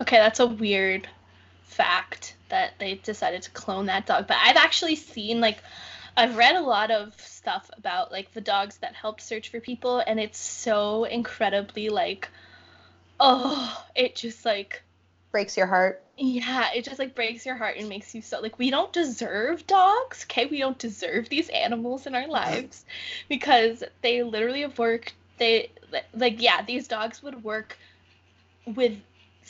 Okay, 0.00 0.16
that's 0.16 0.40
a 0.40 0.46
weird 0.46 1.08
fact 1.64 2.34
that 2.48 2.74
they 2.78 2.94
decided 2.94 3.42
to 3.42 3.50
clone 3.50 3.86
that 3.86 4.06
dog. 4.06 4.26
But 4.26 4.36
I've 4.42 4.56
actually 4.56 4.96
seen 4.96 5.40
like 5.40 5.58
I've 6.16 6.36
read 6.36 6.56
a 6.56 6.60
lot 6.60 6.90
of 6.90 7.18
stuff 7.20 7.70
about 7.76 8.12
like 8.12 8.32
the 8.32 8.40
dogs 8.40 8.76
that 8.78 8.94
helped 8.94 9.22
search 9.22 9.48
for 9.48 9.60
people 9.60 10.02
and 10.06 10.20
it's 10.20 10.38
so 10.38 11.04
incredibly 11.04 11.88
like 11.88 12.28
oh, 13.18 13.84
it 13.94 14.16
just 14.16 14.44
like 14.44 14.82
breaks 15.30 15.56
your 15.56 15.66
heart. 15.66 16.02
Yeah, 16.18 16.68
it 16.74 16.84
just 16.84 16.98
like 16.98 17.14
breaks 17.14 17.46
your 17.46 17.54
heart 17.54 17.76
and 17.78 17.88
makes 17.88 18.14
you 18.14 18.20
so 18.20 18.40
like 18.40 18.58
we 18.58 18.70
don't 18.70 18.92
deserve 18.92 19.66
dogs, 19.66 20.26
okay? 20.28 20.46
We 20.46 20.58
don't 20.58 20.78
deserve 20.78 21.28
these 21.28 21.48
animals 21.48 22.06
in 22.06 22.14
our 22.14 22.22
uh-huh. 22.22 22.32
lives 22.32 22.84
because 23.28 23.82
they 24.02 24.22
literally 24.22 24.60
have 24.60 24.78
worked 24.78 25.14
they 25.38 25.70
like 26.14 26.40
yeah, 26.40 26.62
these 26.62 26.86
dogs 26.88 27.22
would 27.22 27.42
work 27.42 27.78
with 28.66 28.98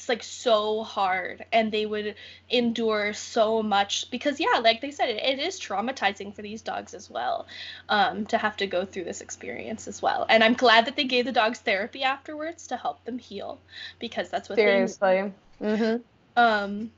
like 0.09 0.23
so 0.23 0.83
hard 0.83 1.45
and 1.53 1.71
they 1.71 1.87
would 1.87 2.15
endure 2.51 3.13
so 3.13 3.63
much 3.63 4.11
because 4.11 4.41
yeah 4.41 4.59
like 4.63 4.81
they 4.81 4.91
said 4.91 5.09
it, 5.09 5.23
it 5.23 5.39
is 5.39 5.61
traumatizing 5.61 6.35
for 6.35 6.43
these 6.43 6.63
dogs 6.63 6.95
as 6.95 7.11
well 7.11 7.47
um, 7.89 8.27
to 8.27 8.39
have 8.39 8.57
to 8.57 8.67
go 8.67 8.85
through 8.85 9.05
this 9.05 9.21
experience 9.21 9.87
as 9.87 10.03
well 10.03 10.27
and 10.29 10.43
i'm 10.43 10.55
glad 10.55 10.87
that 10.87 10.97
they 10.97 11.05
gave 11.05 11.25
the 11.25 11.33
dogs 11.33 11.59
therapy 11.59 12.03
afterwards 12.03 12.67
to 12.67 12.77
help 12.77 13.05
them 13.05 13.19
heal 13.19 13.59
because 13.99 14.29
that's 14.29 14.49
what 14.49 14.57
seriously 14.57 15.33
they, 15.61 15.67
mm-hmm. 15.67 16.03
um 16.37 16.91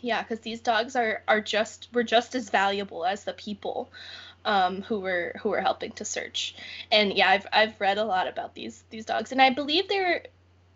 yeah 0.00 0.22
because 0.22 0.40
these 0.40 0.60
dogs 0.60 0.96
are 0.96 1.22
are 1.28 1.40
just 1.40 1.88
were 1.92 2.04
just 2.04 2.34
as 2.34 2.50
valuable 2.50 3.04
as 3.04 3.24
the 3.24 3.32
people 3.32 3.90
um, 4.44 4.82
who 4.82 5.00
were 5.00 5.34
who 5.40 5.50
were 5.50 5.60
helping 5.60 5.92
to 5.92 6.04
search. 6.04 6.54
And 6.90 7.12
yeah, 7.12 7.28
I've 7.28 7.46
I've 7.52 7.80
read 7.80 7.98
a 7.98 8.04
lot 8.04 8.26
about 8.26 8.54
these 8.54 8.82
these 8.90 9.04
dogs, 9.04 9.32
and 9.32 9.40
I 9.40 9.50
believe 9.50 9.88
they're 9.88 10.24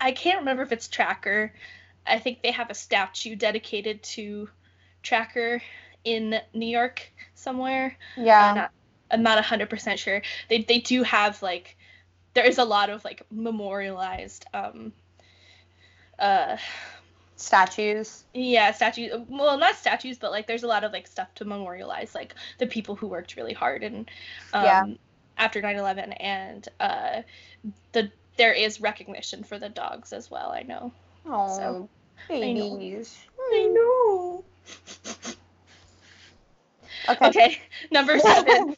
I 0.00 0.12
can't 0.12 0.38
remember 0.38 0.62
if 0.62 0.72
it's 0.72 0.88
Tracker. 0.88 1.52
I 2.06 2.18
think 2.18 2.42
they 2.42 2.52
have 2.52 2.70
a 2.70 2.74
statue 2.74 3.34
dedicated 3.36 4.02
to 4.02 4.48
Tracker 5.02 5.62
in 6.04 6.40
New 6.54 6.66
York 6.66 7.12
somewhere. 7.34 7.96
Yeah. 8.16 8.48
I'm 8.48 8.54
not, 8.54 8.70
I'm 9.10 9.22
not 9.22 9.44
100% 9.44 9.98
sure. 9.98 10.22
They 10.48 10.62
they 10.62 10.78
do 10.78 11.02
have 11.02 11.42
like 11.42 11.76
there 12.36 12.44
is 12.44 12.58
a 12.58 12.64
lot 12.64 12.90
of 12.90 13.02
like 13.04 13.22
memorialized 13.30 14.44
um 14.52 14.92
uh 16.18 16.56
statues 17.36 18.24
yeah 18.32 18.72
statues 18.72 19.12
well 19.28 19.58
not 19.58 19.74
statues 19.74 20.18
but 20.18 20.30
like 20.30 20.46
there's 20.46 20.62
a 20.62 20.66
lot 20.66 20.84
of 20.84 20.92
like 20.92 21.06
stuff 21.06 21.34
to 21.34 21.44
memorialize 21.44 22.14
like 22.14 22.34
the 22.58 22.66
people 22.66 22.94
who 22.94 23.06
worked 23.06 23.36
really 23.36 23.52
hard 23.52 23.82
and 23.82 24.10
um, 24.52 24.64
yeah. 24.64 24.84
after 25.36 25.60
9-11 25.60 26.16
and 26.20 26.68
uh 26.80 27.22
the 27.92 28.10
there 28.36 28.52
is 28.52 28.80
recognition 28.80 29.42
for 29.42 29.58
the 29.58 29.68
dogs 29.68 30.12
as 30.12 30.30
well 30.30 30.50
i 30.52 30.62
know. 30.62 30.92
Oh 31.26 31.56
so, 31.56 31.88
babies 32.28 33.18
i 33.52 33.66
know, 33.66 34.44
I 34.68 35.24
know. 37.08 37.16
okay. 37.26 37.28
Okay 37.28 37.58
number 37.90 38.18
seven. 38.20 38.76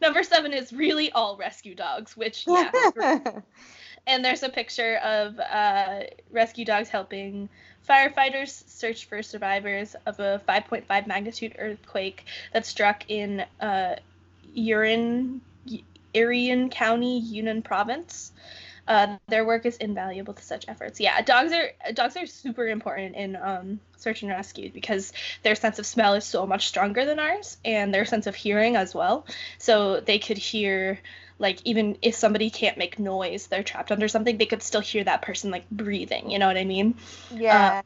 Number 0.00 0.22
seven 0.22 0.52
is 0.52 0.72
really 0.72 1.12
all 1.12 1.36
rescue 1.36 1.74
dogs 1.74 2.16
which 2.16 2.44
yeah 2.46 2.70
and 4.06 4.24
there's 4.24 4.42
a 4.42 4.48
picture 4.48 4.96
of 4.96 5.38
uh, 5.38 6.00
rescue 6.30 6.64
dogs 6.64 6.88
helping 6.88 7.48
firefighters 7.88 8.68
search 8.68 9.06
for 9.06 9.22
survivors 9.22 9.94
of 10.06 10.18
a 10.20 10.40
5.5 10.48 11.06
magnitude 11.06 11.54
earthquake 11.58 12.24
that 12.52 12.66
struck 12.66 13.04
in 13.08 13.44
uh, 13.60 13.96
Urin, 14.56 15.40
County, 16.70 17.18
Yunnan 17.18 17.62
Province. 17.62 18.32
Uh, 18.86 19.16
their 19.28 19.44
work 19.46 19.64
is 19.64 19.76
invaluable 19.78 20.34
to 20.34 20.42
such 20.42 20.66
efforts. 20.68 21.00
Yeah, 21.00 21.20
dogs 21.22 21.52
are 21.52 21.92
dogs 21.94 22.16
are 22.16 22.26
super 22.26 22.66
important 22.68 23.16
in 23.16 23.36
um, 23.36 23.80
search 23.96 24.22
and 24.22 24.30
rescue 24.30 24.70
because 24.70 25.12
their 25.42 25.54
sense 25.54 25.78
of 25.78 25.86
smell 25.86 26.14
is 26.14 26.24
so 26.24 26.46
much 26.46 26.68
stronger 26.68 27.04
than 27.06 27.18
ours, 27.18 27.56
and 27.64 27.94
their 27.94 28.04
sense 28.04 28.26
of 28.26 28.34
hearing 28.34 28.76
as 28.76 28.94
well. 28.94 29.26
So 29.58 30.00
they 30.00 30.18
could 30.18 30.38
hear 30.38 31.00
like 31.38 31.58
even 31.64 31.96
if 32.02 32.14
somebody 32.14 32.50
can't 32.50 32.78
make 32.78 32.98
noise 32.98 33.46
they're 33.46 33.62
trapped 33.62 33.90
under 33.90 34.08
something 34.08 34.38
they 34.38 34.46
could 34.46 34.62
still 34.62 34.80
hear 34.80 35.04
that 35.04 35.22
person 35.22 35.50
like 35.50 35.68
breathing 35.70 36.30
you 36.30 36.38
know 36.38 36.46
what 36.46 36.56
i 36.56 36.64
mean 36.64 36.94
yeah 37.30 37.78
uh, 37.78 37.82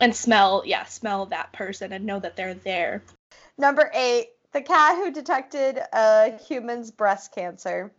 and 0.00 0.14
smell 0.14 0.62
yeah 0.66 0.84
smell 0.84 1.26
that 1.26 1.52
person 1.52 1.92
and 1.92 2.04
know 2.04 2.18
that 2.18 2.36
they're 2.36 2.54
there 2.54 3.02
number 3.58 3.90
eight 3.94 4.28
the 4.52 4.60
cat 4.60 4.96
who 4.96 5.10
detected 5.10 5.80
a 5.92 6.36
human's 6.46 6.90
breast 6.90 7.34
cancer 7.34 7.92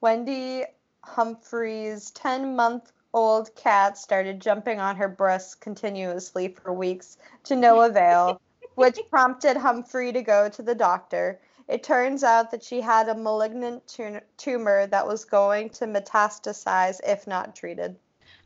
wendy 0.00 0.64
humphreys 1.06 2.10
10 2.10 2.56
month 2.56 2.92
old 3.14 3.54
cat 3.54 3.96
started 3.96 4.40
jumping 4.40 4.80
on 4.80 4.96
her 4.96 5.08
breasts 5.08 5.54
continuously 5.54 6.48
for 6.48 6.72
weeks 6.72 7.16
to 7.44 7.56
no 7.56 7.80
avail 7.88 8.40
which 8.74 8.98
prompted 9.08 9.56
humphrey 9.56 10.12
to 10.12 10.22
go 10.22 10.48
to 10.48 10.62
the 10.62 10.74
doctor 10.74 11.40
it 11.68 11.82
turns 11.82 12.22
out 12.22 12.50
that 12.52 12.62
she 12.62 12.80
had 12.80 13.08
a 13.08 13.14
malignant 13.14 13.98
tumor 14.36 14.86
that 14.86 15.06
was 15.06 15.24
going 15.24 15.70
to 15.70 15.86
metastasize 15.86 17.00
if 17.04 17.26
not 17.26 17.56
treated. 17.56 17.96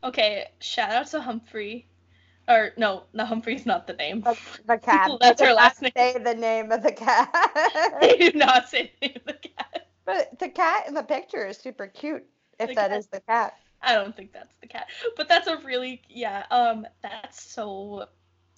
Okay, 0.02 0.48
shout 0.60 0.90
out 0.90 1.06
to 1.08 1.20
Humphrey. 1.20 1.86
Or 2.48 2.72
no, 2.78 3.04
no 3.12 3.26
Humphrey's 3.26 3.66
not 3.66 3.86
the 3.86 3.92
name. 3.92 4.22
The, 4.22 4.36
the 4.66 4.78
cat. 4.78 5.10
That's 5.20 5.42
her 5.42 5.52
last 5.52 5.82
name. 5.82 5.92
Say 5.94 6.18
the 6.18 6.34
name 6.34 6.72
of 6.72 6.82
the 6.82 6.92
cat. 6.92 7.30
they 8.00 8.16
do 8.30 8.38
not 8.38 8.68
say 8.68 8.90
the 9.00 9.08
name 9.08 9.16
of 9.16 9.26
the 9.26 9.48
cat. 9.48 9.88
But 10.06 10.38
the 10.38 10.48
cat 10.48 10.88
in 10.88 10.94
the 10.94 11.02
picture 11.02 11.46
is 11.46 11.58
super 11.58 11.86
cute. 11.86 12.26
If 12.60 12.68
the 12.68 12.74
that 12.74 12.90
cat. 12.90 12.98
is 12.98 13.06
the 13.08 13.20
cat. 13.20 13.54
I 13.82 13.94
don't 13.94 14.14
think 14.14 14.32
that's 14.32 14.54
the 14.60 14.66
cat. 14.66 14.88
But 15.16 15.28
that's 15.28 15.46
a 15.46 15.56
really 15.58 16.02
yeah. 16.08 16.44
Um, 16.50 16.86
that's 17.02 17.42
so 17.42 18.08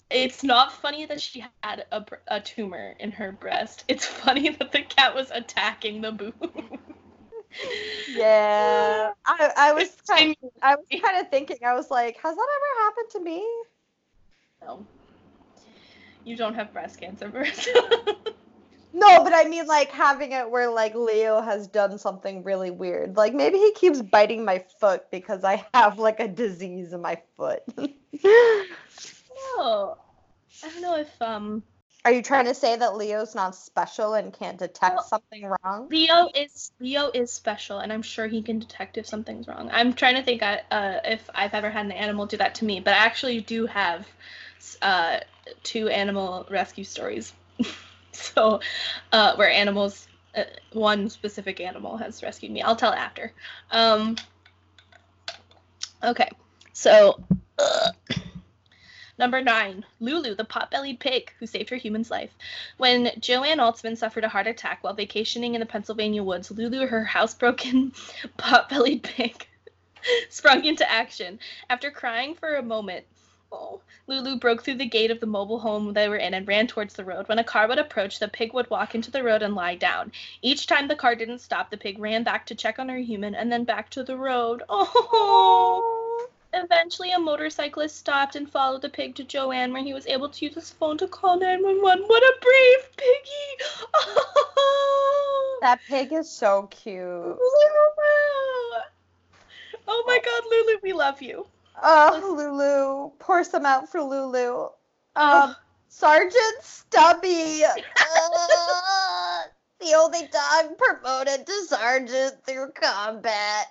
it's 0.09 0.43
not 0.43 0.71
funny 0.71 1.05
that 1.05 1.21
she 1.21 1.43
had 1.63 1.85
a, 1.91 2.05
a 2.27 2.39
tumor 2.39 2.95
in 2.99 3.11
her 3.11 3.31
breast. 3.31 3.85
It's 3.87 4.05
funny 4.23 4.49
that 4.49 4.71
the 4.71 4.81
cat 4.81 5.15
was 5.15 5.31
attacking 5.31 6.01
the 6.01 6.11
boob. 6.11 6.33
yeah, 8.15 9.11
I, 9.25 9.51
I 9.57 9.73
was 9.73 9.95
kind 10.07 10.35
of, 10.43 10.49
I 10.61 10.75
was 10.75 10.85
kind 11.01 11.17
of 11.17 11.29
thinking. 11.29 11.57
I 11.65 11.73
was 11.73 11.89
like, 11.89 12.17
has 12.17 12.35
that 12.35 12.47
ever 12.55 12.83
happened 12.83 13.09
to 13.11 13.19
me? 13.21 13.45
No. 14.61 14.85
You 16.25 16.37
don't 16.37 16.55
have 16.55 16.71
breast 16.71 16.99
cancer, 16.99 17.29
No, 18.93 19.23
but 19.23 19.33
I 19.33 19.45
mean 19.45 19.65
like 19.65 19.89
having 19.89 20.33
it 20.33 20.49
where 20.49 20.69
like 20.69 20.93
Leo 20.93 21.41
has 21.41 21.67
done 21.67 21.97
something 21.97 22.43
really 22.43 22.69
weird. 22.69 23.17
Like 23.17 23.33
maybe 23.33 23.57
he 23.57 23.73
keeps 23.73 24.01
biting 24.01 24.45
my 24.45 24.63
foot 24.79 25.09
because 25.09 25.43
I 25.43 25.65
have 25.73 25.97
like 25.97 26.19
a 26.19 26.27
disease 26.27 26.93
in 26.93 27.01
my 27.01 27.19
foot. 27.35 27.63
no. 27.77 27.89
I 30.63 30.69
don't 30.69 30.81
know 30.81 30.95
if 30.97 31.21
um 31.21 31.63
are 32.05 32.11
you 32.11 32.21
trying 32.21 32.45
to 32.45 32.53
say 32.53 32.75
that 32.75 32.95
Leo's 32.95 33.33
not 33.33 33.55
special 33.55 34.13
and 34.13 34.33
can't 34.33 34.59
detect 34.59 34.95
well, 34.95 35.03
something 35.03 35.45
wrong? 35.63 35.87
Leo 35.89 36.29
is 36.35 36.71
Leo 36.79 37.09
is 37.13 37.31
special, 37.31 37.79
and 37.79 37.93
I'm 37.93 38.01
sure 38.01 38.27
he 38.27 38.41
can 38.41 38.59
detect 38.59 38.97
if 38.97 39.07
something's 39.07 39.47
wrong. 39.47 39.69
I'm 39.71 39.93
trying 39.93 40.15
to 40.15 40.21
think 40.21 40.43
uh, 40.43 40.57
if 41.05 41.29
I've 41.33 41.53
ever 41.53 41.69
had 41.69 41.85
an 41.85 41.93
animal 41.93 42.25
do 42.25 42.35
that 42.37 42.55
to 42.55 42.65
me, 42.65 42.81
but 42.81 42.93
I 42.93 42.97
actually 42.97 43.39
do 43.39 43.65
have 43.67 44.05
uh, 44.81 45.21
two 45.63 45.87
animal 45.87 46.45
rescue 46.51 46.83
stories. 46.83 47.33
so, 48.33 48.59
uh, 49.11 49.35
where 49.35 49.49
animals, 49.49 50.07
uh, 50.35 50.43
one 50.71 51.09
specific 51.09 51.59
animal 51.59 51.97
has 51.97 52.23
rescued 52.23 52.51
me. 52.51 52.61
I'll 52.61 52.75
tell 52.75 52.93
after. 52.93 53.31
Um, 53.71 54.15
okay, 56.03 56.29
so. 56.73 57.23
Number 59.19 59.41
nine, 59.41 59.85
Lulu, 59.99 60.33
the 60.35 60.43
pot-bellied 60.43 60.99
pig 60.99 61.31
who 61.39 61.45
saved 61.45 61.69
her 61.69 61.75
human's 61.75 62.09
life. 62.09 62.31
When 62.77 63.11
Joanne 63.19 63.59
Altsman 63.59 63.95
suffered 63.95 64.23
a 64.23 64.29
heart 64.29 64.47
attack 64.47 64.83
while 64.83 64.95
vacationing 64.95 65.53
in 65.53 65.59
the 65.59 65.67
Pennsylvania 65.67 66.23
woods, 66.23 66.49
Lulu, 66.49 66.87
her 66.87 67.05
housebroken 67.05 67.95
pot-bellied 68.37 69.03
pig, 69.03 69.47
sprung 70.29 70.65
into 70.65 70.89
action. 70.89 71.39
After 71.69 71.91
crying 71.91 72.33
for 72.35 72.55
a 72.55 72.63
moment, 72.63 73.05
Lulu 74.05 74.35
broke 74.35 74.63
through 74.63 74.75
the 74.75 74.85
gate 74.85 75.11
of 75.11 75.21
the 75.21 75.25
mobile 75.25 75.59
home 75.59 75.93
they 75.93 76.09
were 76.09 76.17
in 76.17 76.33
and 76.33 76.45
ran 76.45 76.67
towards 76.67 76.93
the 76.93 77.05
road. 77.05 77.27
When 77.29 77.39
a 77.39 77.43
car 77.43 77.67
would 77.67 77.79
approach, 77.79 78.19
the 78.19 78.27
pig 78.27 78.53
would 78.53 78.69
walk 78.69 78.95
into 78.95 79.11
the 79.11 79.23
road 79.23 79.41
and 79.41 79.55
lie 79.55 79.75
down. 79.75 80.11
Each 80.41 80.67
time 80.67 80.87
the 80.87 80.95
car 80.95 81.15
didn't 81.15 81.39
stop, 81.39 81.69
the 81.69 81.77
pig 81.77 81.99
ran 81.99 82.23
back 82.23 82.45
to 82.47 82.55
check 82.55 82.79
on 82.79 82.89
her 82.89 82.97
human 82.97 83.33
and 83.33 83.49
then 83.51 83.63
back 83.63 83.89
to 83.91 84.03
the 84.03 84.17
road. 84.17 84.63
Oh. 84.69 86.27
Eventually, 86.55 87.11
a 87.11 87.19
motorcyclist 87.19 87.97
stopped 87.97 88.35
and 88.35 88.49
followed 88.49 88.83
the 88.83 88.89
pig 88.89 89.15
to 89.15 89.23
Joanne, 89.23 89.73
where 89.73 89.81
he 89.81 89.93
was 89.93 90.05
able 90.05 90.29
to 90.29 90.45
use 90.45 90.53
his 90.53 90.69
phone 90.69 90.99
to 90.99 91.07
call 91.07 91.39
911. 91.39 92.03
What 92.05 92.21
a 92.21 92.35
brave 92.39 92.95
piggy! 92.95 93.63
Oh, 93.95 95.57
that 95.61 95.79
pig 95.87 96.13
is 96.13 96.29
so 96.29 96.67
cute. 96.69 96.99
Lulu! 96.99 97.39
Oh 99.87 100.03
my 100.05 100.19
god, 100.23 100.43
Lulu, 100.49 100.79
we 100.83 100.93
love 100.93 101.23
you. 101.23 101.47
Oh, 101.81 102.35
Lulu. 102.37 103.11
Pour 103.19 103.43
some 103.43 103.65
out 103.65 103.89
for 103.89 104.01
Lulu. 104.01 104.69
Um, 105.15 105.55
Sergeant 105.89 106.61
Stubby. 106.61 107.63
Uh, 107.65 109.43
the 109.79 109.93
only 109.95 110.27
dog 110.27 110.77
promoted 110.77 111.45
to 111.45 111.65
sergeant 111.65 112.45
through 112.45 112.71
combat. 112.71 113.67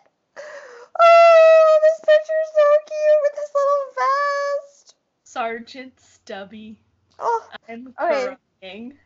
Oh, 1.00 1.78
this 1.82 2.00
picture's 2.00 2.50
so 2.56 2.68
cute 2.86 3.20
with 3.22 3.34
his 3.34 3.50
little 3.54 3.86
vest. 3.96 4.94
Sergeant 5.24 6.00
Stubby. 6.00 6.78
Oh, 7.18 7.48
I'm 7.68 7.94
Okay. 8.00 8.36
crying. 8.60 8.98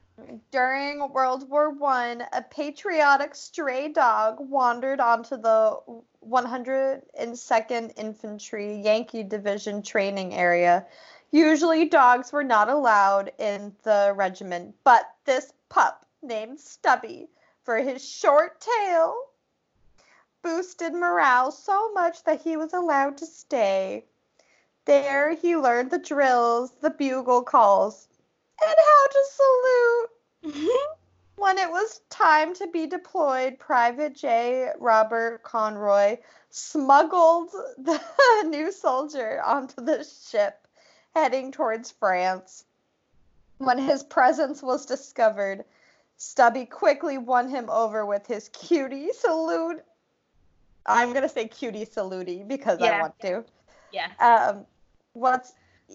During 0.50 1.08
World 1.12 1.48
War 1.48 1.70
One, 1.70 2.24
a 2.32 2.42
patriotic 2.42 3.34
stray 3.34 3.88
dog 3.88 4.36
wandered 4.40 4.98
onto 4.98 5.36
the 5.36 5.78
102nd 6.28 7.92
Infantry 7.96 8.76
Yankee 8.80 9.22
Division 9.22 9.82
training 9.82 10.34
area. 10.34 10.86
Usually, 11.30 11.86
dogs 11.86 12.32
were 12.32 12.44
not 12.44 12.68
allowed 12.68 13.32
in 13.38 13.74
the 13.82 14.12
regiment, 14.14 14.74
but 14.84 15.14
this 15.24 15.52
pup 15.68 16.06
named 16.22 16.60
Stubby, 16.60 17.28
for 17.62 17.78
his 17.78 18.06
short 18.06 18.60
tail, 18.60 19.16
boosted 20.42 20.94
morale 20.94 21.50
so 21.50 21.92
much 21.92 22.22
that 22.24 22.40
he 22.40 22.56
was 22.56 22.72
allowed 22.72 23.18
to 23.18 23.26
stay. 23.26 24.04
There, 24.84 25.32
he 25.32 25.56
learned 25.56 25.90
the 25.90 25.98
drills, 25.98 26.70
the 26.80 26.90
bugle 26.90 27.42
calls, 27.42 28.08
and 28.64 28.76
how 28.76 29.06
to 29.08 29.24
salute. 30.42 30.80
When 31.36 31.58
it 31.58 31.70
was 31.70 32.00
time 32.08 32.54
to 32.54 32.66
be 32.66 32.86
deployed, 32.86 33.58
Private 33.58 34.14
J. 34.14 34.70
Robert 34.78 35.42
Conroy 35.42 36.16
smuggled 36.50 37.50
the 37.76 38.00
new 38.46 38.72
soldier 38.72 39.42
onto 39.44 39.82
the 39.82 40.02
ship 40.04 40.66
heading 41.14 41.52
towards 41.52 41.90
France. 41.90 42.64
When 43.58 43.78
his 43.78 44.02
presence 44.02 44.62
was 44.62 44.86
discovered, 44.86 45.64
Stubby 46.16 46.64
quickly 46.64 47.18
won 47.18 47.48
him 47.50 47.68
over 47.68 48.06
with 48.06 48.26
his 48.26 48.48
cutie 48.50 49.12
salute. 49.12 49.82
I'm 50.86 51.10
going 51.10 51.22
to 51.22 51.28
say 51.28 51.48
cutie 51.48 51.84
salute 51.84 52.48
because 52.48 52.80
I 52.80 53.00
want 53.00 53.18
to. 53.20 53.44
yeah. 53.92 54.12
Um, 54.20 54.66
what's 55.12 55.52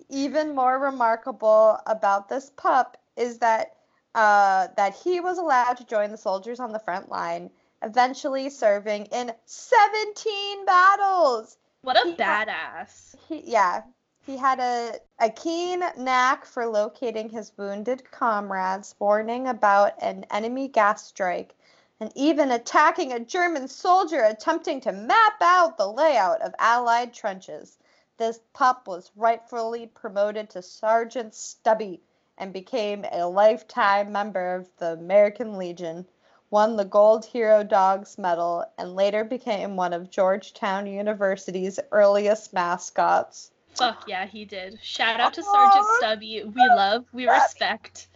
even 0.10 0.54
more 0.54 0.78
remarkable 0.80 1.80
about 1.88 2.30
this 2.30 2.52
pup 2.56 2.98
is 3.16 3.40
that 3.40 3.76
uh, 4.14 4.68
that 4.76 4.96
he 4.96 5.20
was 5.20 5.38
allowed 5.38 5.78
to 5.78 5.86
join 5.86 6.12
the 6.12 6.18
soldiers 6.18 6.60
on 6.60 6.72
the 6.72 6.80
front 6.80 7.10
line, 7.10 7.50
eventually 7.82 8.50
serving 8.50 9.06
in 9.06 9.34
17 9.46 10.66
battles. 10.66 11.58
What 11.82 11.96
a 11.96 12.10
He 12.10 12.16
badass. 12.16 13.16
He, 13.28 13.42
yeah, 13.46 13.84
he 14.26 14.38
had 14.38 14.60
a, 14.60 15.00
a 15.20 15.30
keen 15.30 15.84
knack 15.98 16.46
for 16.46 16.68
locating 16.68 17.30
his 17.30 17.52
wounded 17.58 18.12
comrades, 18.12 18.96
warning 19.00 19.48
about 19.48 19.94
an 20.02 20.26
enemy 20.30 20.68
gas 20.68 21.08
strike, 21.08 21.56
and 22.00 22.12
even 22.16 22.52
attacking 22.52 23.14
a 23.14 23.20
German 23.20 23.68
soldier 23.68 24.24
attempting 24.24 24.82
to 24.82 24.92
map 24.92 25.42
out 25.42 25.78
the 25.78 25.88
layout 25.88 26.42
of 26.42 26.54
Allied 26.60 27.14
trenches. 27.14 27.78
This 28.18 28.40
pup 28.54 28.88
was 28.88 29.12
rightfully 29.16 29.88
promoted 29.88 30.50
to 30.52 30.62
Sergeant 30.62 31.34
Stubby 31.34 32.02
and 32.42 32.52
became 32.52 33.06
a 33.12 33.24
lifetime 33.24 34.12
member 34.12 34.56
of 34.56 34.68
the 34.78 34.94
American 34.94 35.60
Legion, 35.60 36.08
won 36.50 36.76
the 36.76 36.84
Gold 36.84 37.24
Hero 37.24 37.64
Dogs 37.64 38.18
Medal, 38.18 38.66
and 38.80 38.96
later 38.96 39.24
became 39.24 39.76
one 39.76 39.94
of 39.94 40.10
Georgetown 40.10 40.88
University's 40.88 41.80
earliest 41.92 42.52
mascots. 42.52 43.52
Fuck 43.76 44.08
yeah, 44.08 44.26
he 44.26 44.44
did. 44.44 44.80
Shout 44.82 45.20
out 45.20 45.36
to 45.36 45.44
Sergeant 45.44 45.86
Stubby. 46.00 46.44
We 46.44 46.68
love, 46.76 47.06
we 47.14 47.30
respect. 47.30 48.08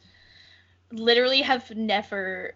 Literally 0.92 1.42
have 1.44 1.70
never 1.76 2.56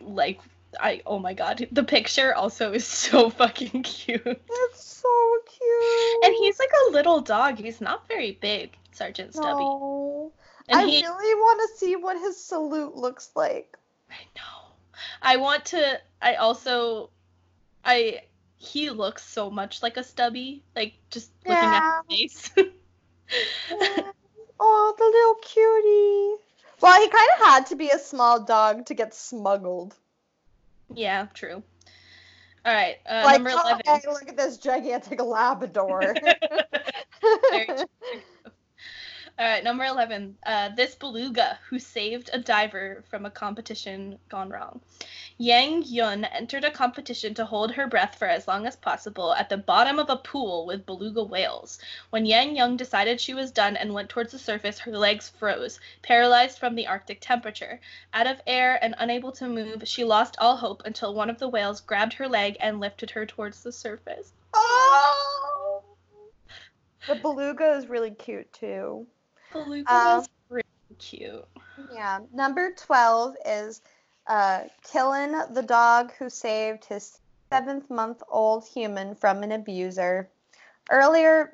like 0.00 0.40
I 0.80 1.02
oh 1.06 1.18
my 1.18 1.32
god. 1.34 1.68
The 1.70 1.84
picture 1.84 2.34
also 2.34 2.72
is 2.72 2.86
so 2.86 3.30
fucking 3.40 3.84
cute. 3.84 4.22
It's 4.26 4.84
so 4.84 5.38
cute. 5.46 6.24
And 6.24 6.34
he's 6.34 6.58
like 6.58 6.72
a 6.88 6.92
little 6.92 7.20
dog. 7.20 7.58
He's 7.58 7.80
not 7.80 8.08
very 8.08 8.32
big, 8.32 8.76
Sergeant 8.90 9.32
Stubby. 9.32 9.62
No. 9.62 10.32
And 10.68 10.80
I 10.80 10.86
he 10.86 11.02
really 11.02 11.34
want 11.34 11.60
to 11.70 11.78
see 11.78 11.96
what 11.96 12.18
his 12.20 12.42
salute 12.42 12.96
looks 12.96 13.30
like. 13.34 13.76
I 14.10 14.22
know. 14.36 14.74
I 15.20 15.36
want 15.36 15.64
to 15.66 16.00
I 16.20 16.34
also 16.36 17.10
I 17.84 18.22
he 18.56 18.90
looks 18.90 19.24
so 19.24 19.50
much 19.50 19.82
like 19.82 19.96
a 19.96 20.04
stubby, 20.04 20.62
like 20.76 20.94
just 21.10 21.30
looking 21.46 21.72
Yeah. 21.72 21.78
at 21.78 22.04
his 22.08 22.48
face. 22.48 22.50
oh, 24.60 24.94
the 24.98 25.04
little 25.04 25.34
cutie. 25.42 26.42
Well, 26.80 27.00
he 27.00 27.08
kind 27.08 27.30
of 27.38 27.46
had 27.46 27.66
to 27.66 27.76
be 27.76 27.90
a 27.90 27.98
small 27.98 28.40
dog 28.44 28.86
to 28.86 28.94
get 28.94 29.14
smuggled. 29.14 29.94
yeah, 30.94 31.26
true. 31.34 31.62
All 32.64 32.72
right, 32.72 32.98
uh, 33.08 33.22
like, 33.24 33.42
number 33.42 33.50
oh, 33.54 33.60
11. 33.82 33.82
hey, 33.84 34.00
look 34.08 34.28
at 34.28 34.36
this 34.36 34.56
gigantic 34.58 35.20
Labrador. 35.20 36.14
All 39.38 39.46
right, 39.48 39.64
number 39.64 39.84
11. 39.84 40.36
Uh, 40.44 40.68
this 40.76 40.94
beluga 40.94 41.58
who 41.68 41.78
saved 41.78 42.28
a 42.32 42.38
diver 42.38 43.02
from 43.08 43.24
a 43.24 43.30
competition 43.30 44.18
gone 44.28 44.50
wrong. 44.50 44.80
Yang 45.38 45.84
Yun 45.86 46.24
entered 46.26 46.64
a 46.64 46.70
competition 46.70 47.32
to 47.34 47.46
hold 47.46 47.72
her 47.72 47.86
breath 47.86 48.18
for 48.18 48.28
as 48.28 48.46
long 48.46 48.66
as 48.66 48.76
possible 48.76 49.32
at 49.34 49.48
the 49.48 49.56
bottom 49.56 49.98
of 49.98 50.10
a 50.10 50.16
pool 50.16 50.66
with 50.66 50.84
beluga 50.84 51.24
whales. 51.24 51.78
When 52.10 52.26
Yang 52.26 52.56
Yun 52.56 52.76
decided 52.76 53.20
she 53.20 53.32
was 53.32 53.50
done 53.50 53.74
and 53.74 53.94
went 53.94 54.10
towards 54.10 54.32
the 54.32 54.38
surface, 54.38 54.78
her 54.80 54.96
legs 54.96 55.30
froze, 55.30 55.80
paralyzed 56.02 56.58
from 56.58 56.74
the 56.74 56.86
Arctic 56.86 57.20
temperature. 57.22 57.80
Out 58.12 58.26
of 58.26 58.42
air 58.46 58.78
and 58.84 58.94
unable 58.98 59.32
to 59.32 59.48
move, 59.48 59.88
she 59.88 60.04
lost 60.04 60.36
all 60.38 60.56
hope 60.56 60.82
until 60.84 61.14
one 61.14 61.30
of 61.30 61.38
the 61.38 61.48
whales 61.48 61.80
grabbed 61.80 62.12
her 62.12 62.28
leg 62.28 62.58
and 62.60 62.80
lifted 62.80 63.10
her 63.12 63.24
towards 63.24 63.62
the 63.62 63.72
surface. 63.72 64.34
oh! 64.52 65.82
The 67.08 67.14
beluga 67.16 67.72
is 67.72 67.88
really 67.88 68.12
cute 68.12 68.52
too. 68.52 69.06
Beluga 69.52 69.92
Um, 69.92 70.18
was 70.18 70.28
really 70.48 70.64
cute. 70.98 71.44
Yeah. 71.92 72.20
Number 72.32 72.72
12 72.72 73.36
is 73.46 73.82
uh, 74.26 74.64
Killian 74.84 75.52
the 75.52 75.62
dog 75.62 76.12
who 76.18 76.30
saved 76.30 76.84
his 76.84 77.18
seventh 77.50 77.90
month 77.90 78.22
old 78.28 78.66
human 78.66 79.14
from 79.14 79.42
an 79.42 79.52
abuser. 79.52 80.28
Earlier 80.90 81.52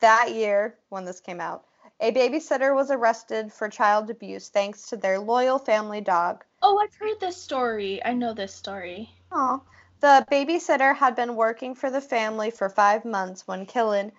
that 0.00 0.32
year, 0.32 0.78
when 0.88 1.04
this 1.04 1.20
came 1.20 1.40
out, 1.40 1.64
a 2.00 2.12
babysitter 2.12 2.74
was 2.74 2.90
arrested 2.90 3.52
for 3.52 3.68
child 3.68 4.10
abuse 4.10 4.48
thanks 4.48 4.88
to 4.88 4.96
their 4.96 5.18
loyal 5.18 5.58
family 5.58 6.00
dog. 6.00 6.44
Oh, 6.62 6.78
I've 6.78 6.94
heard 6.94 7.20
this 7.20 7.36
story. 7.36 8.04
I 8.04 8.12
know 8.12 8.34
this 8.34 8.54
story. 8.54 9.10
Aw. 9.32 9.60
The 10.00 10.26
babysitter 10.30 10.96
had 10.96 11.14
been 11.14 11.36
working 11.36 11.74
for 11.76 11.90
the 11.90 12.00
family 12.00 12.50
for 12.50 12.68
five 12.68 13.04
months 13.04 13.46
when 13.46 13.66
Killian, 13.66 14.10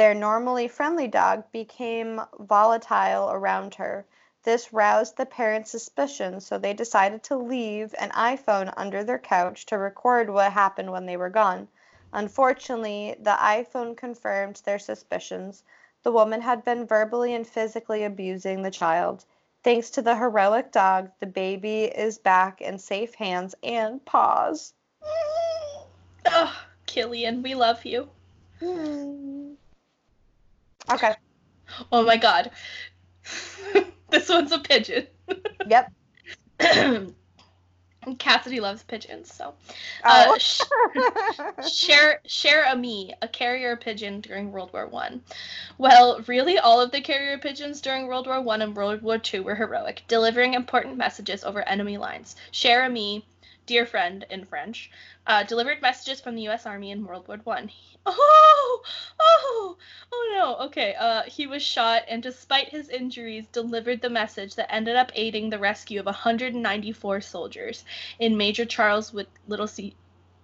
their 0.00 0.14
normally 0.14 0.66
friendly 0.66 1.06
dog, 1.06 1.44
became 1.52 2.22
volatile 2.38 3.30
around 3.30 3.74
her. 3.74 4.06
This 4.44 4.72
roused 4.72 5.18
the 5.18 5.26
parents' 5.26 5.72
suspicion, 5.72 6.40
so 6.40 6.56
they 6.56 6.72
decided 6.72 7.22
to 7.24 7.36
leave 7.36 7.94
an 7.98 8.08
iPhone 8.12 8.72
under 8.78 9.04
their 9.04 9.18
couch 9.18 9.66
to 9.66 9.76
record 9.76 10.30
what 10.30 10.54
happened 10.54 10.90
when 10.90 11.04
they 11.04 11.18
were 11.18 11.28
gone. 11.28 11.68
Unfortunately, 12.14 13.14
the 13.20 13.36
iPhone 13.38 13.94
confirmed 13.94 14.62
their 14.64 14.78
suspicions. 14.78 15.64
The 16.02 16.12
woman 16.12 16.40
had 16.40 16.64
been 16.64 16.86
verbally 16.86 17.34
and 17.34 17.46
physically 17.46 18.02
abusing 18.04 18.62
the 18.62 18.70
child. 18.70 19.26
Thanks 19.62 19.90
to 19.90 20.00
the 20.00 20.16
heroic 20.16 20.72
dog, 20.72 21.10
the 21.20 21.26
baby 21.26 21.84
is 21.84 22.16
back 22.16 22.62
in 22.62 22.78
safe 22.78 23.16
hands 23.16 23.54
and 23.62 24.02
paws. 24.06 24.72
Oh, 26.24 26.58
Killian, 26.86 27.42
we 27.42 27.54
love 27.54 27.84
you. 27.84 28.08
Hmm. 28.60 29.56
Okay. 30.92 31.14
Oh 31.92 32.04
my 32.04 32.16
god. 32.16 32.50
this 34.10 34.28
one's 34.28 34.52
a 34.52 34.58
pigeon. 34.58 35.06
Yep. 35.68 35.92
Cassidy 38.18 38.60
loves 38.60 38.82
pigeons, 38.82 39.32
so. 39.32 39.54
Uh, 40.02 40.24
Oh. 40.28 40.38
sh- 40.38 40.62
Share 41.70 42.20
Cher 42.26 42.66
Ami, 42.66 43.14
a 43.20 43.28
carrier 43.28 43.76
pigeon 43.76 44.20
during 44.22 44.50
World 44.52 44.72
War 44.72 44.86
One. 44.86 45.22
Well, 45.76 46.22
really, 46.26 46.58
all 46.58 46.80
of 46.80 46.92
the 46.92 47.02
carrier 47.02 47.36
pigeons 47.36 47.82
during 47.82 48.06
World 48.06 48.26
War 48.26 48.40
One 48.40 48.62
and 48.62 48.74
World 48.74 49.02
War 49.02 49.18
Two 49.18 49.42
were 49.42 49.54
heroic, 49.54 50.02
delivering 50.08 50.54
important 50.54 50.96
messages 50.96 51.44
over 51.44 51.62
enemy 51.68 51.98
lines. 51.98 52.36
Cher 52.52 52.84
Ami, 52.84 53.26
dear 53.66 53.84
friend 53.84 54.24
in 54.30 54.46
French, 54.46 54.90
uh, 55.30 55.44
delivered 55.44 55.80
messages 55.80 56.20
from 56.20 56.34
the 56.34 56.42
U.S. 56.42 56.66
Army 56.66 56.90
in 56.90 57.04
World 57.04 57.28
War 57.28 57.38
One. 57.44 57.70
Oh, 58.04 58.82
oh, 59.20 59.76
oh 60.12 60.30
no. 60.34 60.66
Okay. 60.66 60.96
Uh, 60.98 61.22
he 61.22 61.46
was 61.46 61.62
shot, 61.62 62.02
and 62.08 62.20
despite 62.20 62.68
his 62.68 62.88
injuries, 62.88 63.46
delivered 63.52 64.00
the 64.00 64.10
message 64.10 64.56
that 64.56 64.74
ended 64.74 64.96
up 64.96 65.12
aiding 65.14 65.48
the 65.48 65.58
rescue 65.60 66.00
of 66.00 66.06
194 66.06 67.20
soldiers 67.20 67.84
in 68.18 68.36
Major 68.36 68.64
Charles 68.64 69.12
Whit- 69.12 69.28
Little 69.46 69.68
C- 69.68 69.94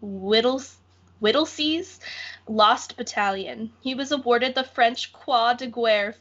Whittles 0.01 0.79
Whittlesey's 1.21 1.99
Lost 2.47 2.97
Battalion. 2.97 3.73
He 3.81 3.97
was 3.97 4.13
awarded 4.13 4.55
the 4.55 4.63
French 4.63 5.13
Croix 5.13 5.55
de 5.55 5.67
Guerre. 5.67 6.15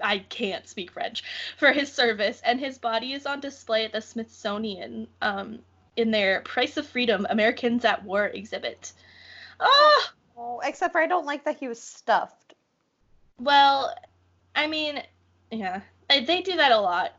I 0.00 0.18
can't 0.18 0.68
speak 0.68 0.92
French 0.92 1.24
for 1.56 1.72
his 1.72 1.92
service, 1.92 2.40
and 2.44 2.60
his 2.60 2.78
body 2.78 3.12
is 3.14 3.26
on 3.26 3.40
display 3.40 3.86
at 3.86 3.92
the 3.92 4.00
Smithsonian 4.00 5.08
um, 5.20 5.58
in 5.98 6.10
their 6.10 6.40
Price 6.42 6.76
of 6.76 6.86
Freedom 6.86 7.26
Americans 7.28 7.84
at 7.84 8.02
War 8.04 8.26
exhibit. 8.26 8.92
Ah, 9.60 10.12
Oh, 10.36 10.60
except 10.64 10.92
for 10.92 11.00
I 11.00 11.06
don't 11.06 11.26
like 11.26 11.44
that 11.44 11.58
he 11.58 11.66
was 11.66 11.82
stuffed. 11.82 12.54
well, 13.40 13.92
I 14.54 14.66
mean, 14.68 15.02
yeah, 15.50 15.80
they 16.08 16.24
they 16.24 16.42
do 16.42 16.56
that 16.56 16.72
a 16.72 16.80
lot. 16.80 17.14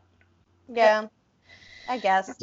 Yeah, 0.68 1.08
I 1.88 1.98
guess. 1.98 2.42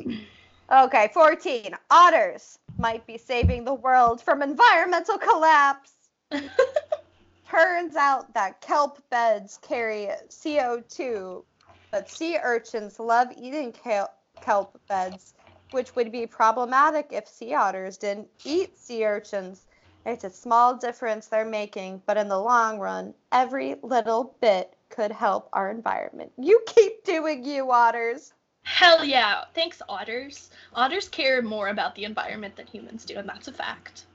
Okay, 0.71 1.09
14. 1.13 1.75
Otters 1.89 2.59
might 2.77 3.07
be 3.07 3.17
saving 3.17 3.63
the 3.65 3.73
world 3.73 4.21
from 4.21 4.41
environmental 4.43 5.17
collapse. 5.17 5.93
Turns 7.49 7.95
out 7.95 8.33
that 8.33 8.61
kelp 8.61 9.01
beds 9.09 9.57
carry 9.61 10.09
CO2, 10.29 11.43
but 11.91 12.09
sea 12.09 12.37
urchins 12.43 12.99
love 12.99 13.29
eating 13.37 13.71
kelp 13.71 14.79
beds, 14.89 15.33
which 15.71 15.95
would 15.95 16.11
be 16.11 16.25
problematic 16.25 17.07
if 17.11 17.27
sea 17.27 17.53
otters 17.53 17.97
didn't 17.97 18.29
eat 18.45 18.77
sea 18.77 19.05
urchins. 19.05 19.65
It's 20.05 20.23
a 20.23 20.29
small 20.29 20.75
difference 20.75 21.27
they're 21.27 21.43
making, 21.43 22.01
but 22.05 22.17
in 22.17 22.29
the 22.29 22.39
long 22.39 22.79
run, 22.79 23.13
every 23.31 23.75
little 23.81 24.35
bit 24.39 24.73
could 24.89 25.11
help 25.11 25.49
our 25.51 25.69
environment. 25.69 26.31
You 26.37 26.61
keep 26.65 27.03
doing 27.03 27.43
you, 27.43 27.71
otters. 27.71 28.33
Hell 28.63 29.03
yeah! 29.03 29.45
Thanks, 29.53 29.81
otters. 29.87 30.49
Otters 30.73 31.09
care 31.09 31.41
more 31.41 31.69
about 31.69 31.95
the 31.95 32.05
environment 32.05 32.55
than 32.55 32.67
humans 32.67 33.05
do, 33.05 33.17
and 33.17 33.27
that's 33.27 33.47
a 33.47 33.53
fact. 33.53 34.05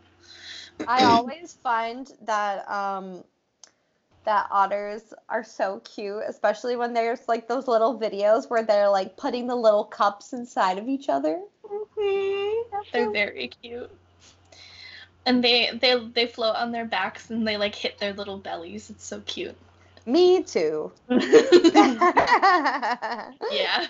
I 0.87 1.05
always 1.05 1.55
find 1.63 2.11
that 2.23 2.69
um 2.71 3.25
that 4.25 4.47
otters 4.51 5.03
are 5.29 5.45
so 5.45 5.81
cute, 5.81 6.23
especially 6.27 6.77
when 6.77 6.95
there's 6.95 7.27
like 7.29 7.49
those 7.49 7.67
little 7.67 7.99
videos 7.99 8.49
where 8.49 8.63
they're 8.63 8.89
like 8.89 9.17
putting 9.17 9.47
the 9.47 9.57
little 9.57 9.85
cups 9.85 10.33
inside 10.33 10.79
of 10.79 10.89
each 10.89 11.09
other. 11.09 11.41
They're 12.93 13.11
very 13.11 13.51
cute. 13.63 13.91
And 15.25 15.43
they 15.43 15.71
they 15.81 15.99
they 16.15 16.27
float 16.27 16.57
on 16.57 16.73
their 16.73 16.85
backs 16.85 17.31
and 17.31 17.47
they 17.47 17.57
like 17.57 17.75
hit 17.75 17.99
their 17.99 18.13
little 18.13 18.39
bellies. 18.39 18.91
It's 18.91 19.05
so 19.05 19.21
cute. 19.21 19.57
Me 20.05 20.43
too. 20.43 20.91
yeah. 21.09 23.87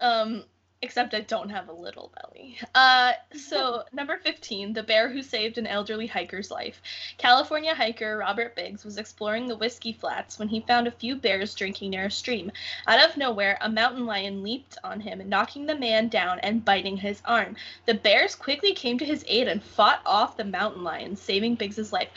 Um, 0.00 0.44
except 0.86 1.12
I 1.14 1.20
don't 1.20 1.50
have 1.50 1.68
a 1.68 1.72
little 1.72 2.10
belly. 2.22 2.56
Uh, 2.74 3.12
so 3.34 3.82
number 3.92 4.16
15, 4.16 4.72
the 4.72 4.82
bear 4.82 5.08
who 5.10 5.22
saved 5.22 5.58
an 5.58 5.66
elderly 5.66 6.06
hiker's 6.06 6.50
life. 6.50 6.80
California 7.18 7.74
hiker 7.74 8.16
Robert 8.18 8.54
Biggs 8.56 8.84
was 8.84 8.96
exploring 8.96 9.48
the 9.48 9.56
Whiskey 9.56 9.92
Flats 9.92 10.38
when 10.38 10.48
he 10.48 10.60
found 10.60 10.86
a 10.86 10.90
few 10.92 11.16
bears 11.16 11.54
drinking 11.54 11.90
near 11.90 12.06
a 12.06 12.10
stream. 12.10 12.52
Out 12.86 13.10
of 13.10 13.16
nowhere, 13.16 13.58
a 13.60 13.68
mountain 13.68 14.06
lion 14.06 14.42
leaped 14.42 14.78
on 14.84 15.00
him, 15.00 15.28
knocking 15.28 15.66
the 15.66 15.74
man 15.74 16.08
down 16.08 16.38
and 16.38 16.64
biting 16.64 16.96
his 16.96 17.20
arm. 17.24 17.56
The 17.86 17.94
bears 17.94 18.34
quickly 18.36 18.72
came 18.72 18.98
to 18.98 19.04
his 19.04 19.24
aid 19.28 19.48
and 19.48 19.62
fought 19.62 20.00
off 20.06 20.36
the 20.36 20.44
mountain 20.44 20.84
lion, 20.84 21.16
saving 21.16 21.56
Biggs's 21.56 21.92
life. 21.92 22.08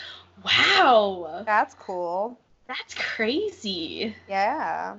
Wow, 0.46 1.44
That's 1.46 1.74
cool. 1.74 2.38
that's 2.68 2.94
crazy. 2.94 4.16
Yeah. 4.28 4.96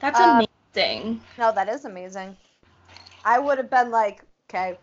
That's 0.00 0.18
Uh, 0.18 0.44
amazing. 0.74 1.20
No, 1.38 1.52
that 1.52 1.68
is 1.68 1.84
amazing. 1.84 2.36
I 3.24 3.38
would 3.38 3.58
have 3.58 3.70
been 3.70 3.90
like, 3.90 4.22
okay, 4.48 4.78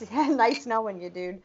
nice 0.12 0.66
knowing 0.66 1.00
you, 1.00 1.10
dude. 1.10 1.42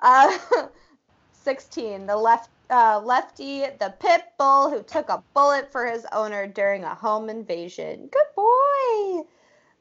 Uh, 0.00 0.36
16, 1.32 2.06
the 2.06 2.16
left 2.16 2.50
uh, 2.70 3.00
lefty, 3.04 3.60
the 3.80 3.94
pit 3.98 4.24
bull 4.38 4.70
who 4.70 4.82
took 4.82 5.08
a 5.08 5.22
bullet 5.34 5.72
for 5.72 5.86
his 5.86 6.06
owner 6.12 6.46
during 6.46 6.84
a 6.84 6.94
home 6.94 7.28
invasion. 7.28 8.08
Good 8.12 8.34
boy. 8.36 9.26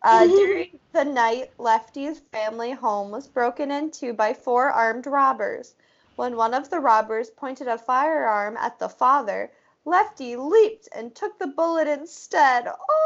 Uh, 0.01 0.25
during 0.25 0.79
the 0.93 1.03
night, 1.03 1.51
Lefty's 1.57 2.19
family 2.31 2.71
home 2.71 3.11
was 3.11 3.27
broken 3.27 3.69
into 3.69 4.13
by 4.13 4.33
four 4.33 4.71
armed 4.71 5.05
robbers. 5.05 5.75
When 6.15 6.35
one 6.35 6.53
of 6.53 6.69
the 6.69 6.79
robbers 6.79 7.29
pointed 7.29 7.67
a 7.67 7.77
firearm 7.77 8.57
at 8.57 8.79
the 8.79 8.89
father, 8.89 9.51
Lefty 9.85 10.35
leaped 10.35 10.87
and 10.93 11.13
took 11.13 11.37
the 11.37 11.47
bullet 11.47 11.87
instead. 11.87 12.67
Oh! 12.67 12.98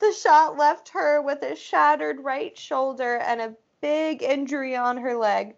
The 0.00 0.12
shot 0.12 0.56
left 0.56 0.88
her 0.88 1.20
with 1.20 1.42
a 1.42 1.54
shattered 1.54 2.24
right 2.24 2.56
shoulder 2.56 3.18
and 3.18 3.38
a 3.38 3.54
big 3.82 4.22
injury 4.22 4.74
on 4.74 4.96
her 4.96 5.14
leg. 5.14 5.54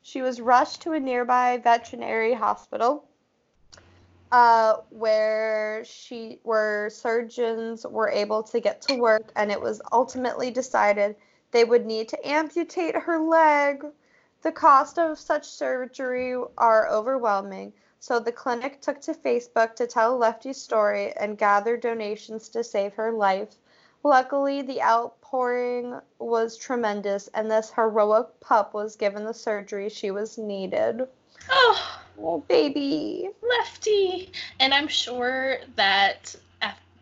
She 0.00 0.22
was 0.22 0.40
rushed 0.40 0.80
to 0.82 0.94
a 0.94 1.00
nearby 1.00 1.58
veterinary 1.58 2.32
hospital, 2.32 3.04
uh, 4.32 4.78
where 4.88 5.84
she 5.84 6.40
where 6.42 6.88
surgeons 6.88 7.86
were 7.86 8.08
able 8.08 8.42
to 8.44 8.60
get 8.60 8.80
to 8.82 8.96
work, 8.96 9.30
and 9.36 9.52
it 9.52 9.60
was 9.60 9.82
ultimately 9.92 10.50
decided 10.50 11.14
they 11.50 11.64
would 11.64 11.84
need 11.84 12.08
to 12.08 12.26
amputate 12.26 12.96
her 12.96 13.18
leg. 13.18 13.84
The 14.40 14.52
cost 14.52 14.98
of 14.98 15.18
such 15.18 15.46
surgery 15.46 16.34
are 16.56 16.88
overwhelming, 16.88 17.74
so 18.00 18.18
the 18.18 18.32
clinic 18.32 18.80
took 18.80 19.02
to 19.02 19.12
Facebook 19.12 19.76
to 19.76 19.86
tell 19.86 20.16
Lefty's 20.16 20.60
story 20.60 21.12
and 21.12 21.36
gather 21.36 21.76
donations 21.76 22.48
to 22.48 22.64
save 22.64 22.94
her 22.94 23.12
life. 23.12 23.58
Luckily, 24.04 24.62
the 24.62 24.82
outpouring 24.82 26.00
was 26.18 26.56
tremendous, 26.56 27.28
and 27.34 27.50
this 27.50 27.70
heroic 27.70 28.28
pup 28.40 28.74
was 28.74 28.96
given 28.96 29.24
the 29.24 29.34
surgery 29.34 29.88
she 29.88 30.10
was 30.10 30.38
needed. 30.38 31.06
Oh, 31.50 31.98
Oh, 32.18 32.40
baby. 32.40 33.28
Lefty. 33.42 34.30
And 34.60 34.74
I'm 34.74 34.88
sure 34.88 35.58
that 35.76 36.34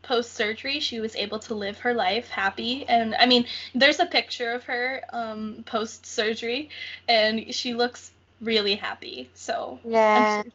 post 0.03 0.33
surgery 0.33 0.81
she 0.81 0.99
was 0.99 1.15
able 1.15 1.39
to 1.39 1.55
live 1.55 1.79
her 1.79 1.95
life 1.95 2.29
happy. 2.29 2.85
And 2.89 3.15
I 3.15 3.27
mean, 3.27 3.47
there's 3.77 4.01
a 4.01 4.07
picture 4.07 4.51
of 4.53 4.65
her 4.65 5.03
um, 5.13 5.63
post 5.67 6.05
surgery, 6.05 6.71
and 7.09 7.55
she 7.55 7.75
looks 7.75 8.11
really 8.41 8.75
happy. 8.75 9.31
So 9.35 9.79
Yeah. 9.85 10.43
I'm 10.43 10.43
sure, 10.43 10.53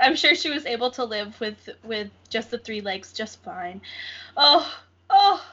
I'm 0.00 0.16
sure 0.16 0.34
she 0.34 0.50
was 0.50 0.66
able 0.66 0.90
to 0.92 1.04
live 1.04 1.38
with 1.40 1.68
with 1.84 2.08
just 2.28 2.50
the 2.50 2.58
three 2.58 2.80
legs 2.80 3.12
just 3.12 3.40
fine. 3.42 3.80
Oh, 4.36 4.68
oh. 5.10 5.44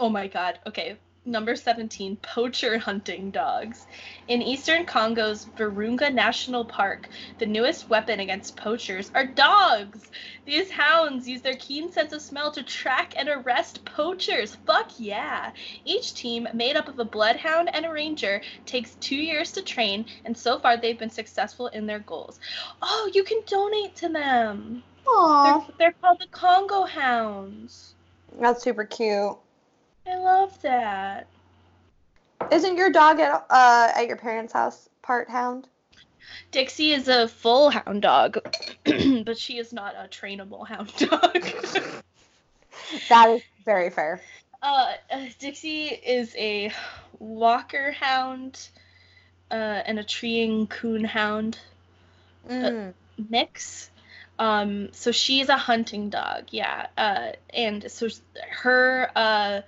Oh 0.00 0.08
my 0.08 0.28
god. 0.28 0.60
Okay. 0.66 0.96
Number 1.28 1.56
17, 1.56 2.16
poacher 2.16 2.78
hunting 2.78 3.30
dogs. 3.30 3.86
In 4.28 4.40
eastern 4.40 4.86
Congo's 4.86 5.44
Virunga 5.58 6.10
National 6.10 6.64
Park, 6.64 7.08
the 7.38 7.44
newest 7.44 7.90
weapon 7.90 8.20
against 8.20 8.56
poachers 8.56 9.10
are 9.14 9.26
dogs. 9.26 10.10
These 10.46 10.70
hounds 10.70 11.28
use 11.28 11.42
their 11.42 11.56
keen 11.56 11.92
sense 11.92 12.14
of 12.14 12.22
smell 12.22 12.50
to 12.52 12.62
track 12.62 13.12
and 13.14 13.28
arrest 13.28 13.84
poachers. 13.84 14.56
Fuck 14.64 14.92
yeah. 14.98 15.52
Each 15.84 16.14
team, 16.14 16.48
made 16.54 16.76
up 16.76 16.88
of 16.88 16.98
a 16.98 17.04
bloodhound 17.04 17.68
and 17.74 17.84
a 17.84 17.92
ranger, 17.92 18.40
takes 18.64 18.94
two 18.94 19.16
years 19.16 19.52
to 19.52 19.60
train, 19.60 20.06
and 20.24 20.34
so 20.34 20.58
far 20.58 20.78
they've 20.78 20.98
been 20.98 21.10
successful 21.10 21.66
in 21.66 21.84
their 21.86 21.98
goals. 21.98 22.40
Oh, 22.80 23.10
you 23.12 23.22
can 23.22 23.42
donate 23.44 23.96
to 23.96 24.08
them. 24.08 24.82
They're, 25.04 25.14
Aw. 25.14 25.66
they're 25.78 25.94
called 26.00 26.20
the 26.20 26.28
Congo 26.28 26.84
Hounds. 26.84 27.94
That's 28.40 28.62
super 28.62 28.84
cute. 28.84 29.36
I 30.06 30.16
love 30.16 30.60
that. 30.62 31.26
Isn't 32.50 32.76
your 32.76 32.90
dog 32.90 33.20
at 33.20 33.44
uh 33.50 33.92
at 33.94 34.06
your 34.06 34.16
parents' 34.16 34.52
house 34.52 34.88
part 35.02 35.28
hound? 35.28 35.68
Dixie 36.50 36.92
is 36.92 37.08
a 37.08 37.28
full 37.28 37.70
hound 37.70 38.02
dog, 38.02 38.38
but 39.24 39.38
she 39.38 39.58
is 39.58 39.72
not 39.72 39.94
a 39.94 40.08
trainable 40.08 40.66
hound 40.66 40.92
dog. 40.96 41.42
That 43.08 43.28
is 43.30 43.42
very 43.64 43.90
fair. 43.90 44.20
uh, 44.62 44.94
uh, 45.10 45.26
Dixie 45.38 45.86
is 45.88 46.34
a 46.36 46.72
walker 47.18 47.92
hound 47.92 48.68
uh, 49.50 49.54
and 49.54 49.98
a 49.98 50.04
treeing 50.04 50.66
coon 50.68 51.04
hound 51.04 51.58
Mm. 52.48 52.94
mix. 53.28 53.90
Um, 54.38 54.92
so 54.92 55.10
she's 55.12 55.48
a 55.48 55.56
hunting 55.56 56.10
dog, 56.10 56.44
yeah. 56.50 56.86
Uh, 56.96 57.32
and 57.52 57.90
so 57.90 58.08
her 58.50 59.10
uh, 59.16 59.60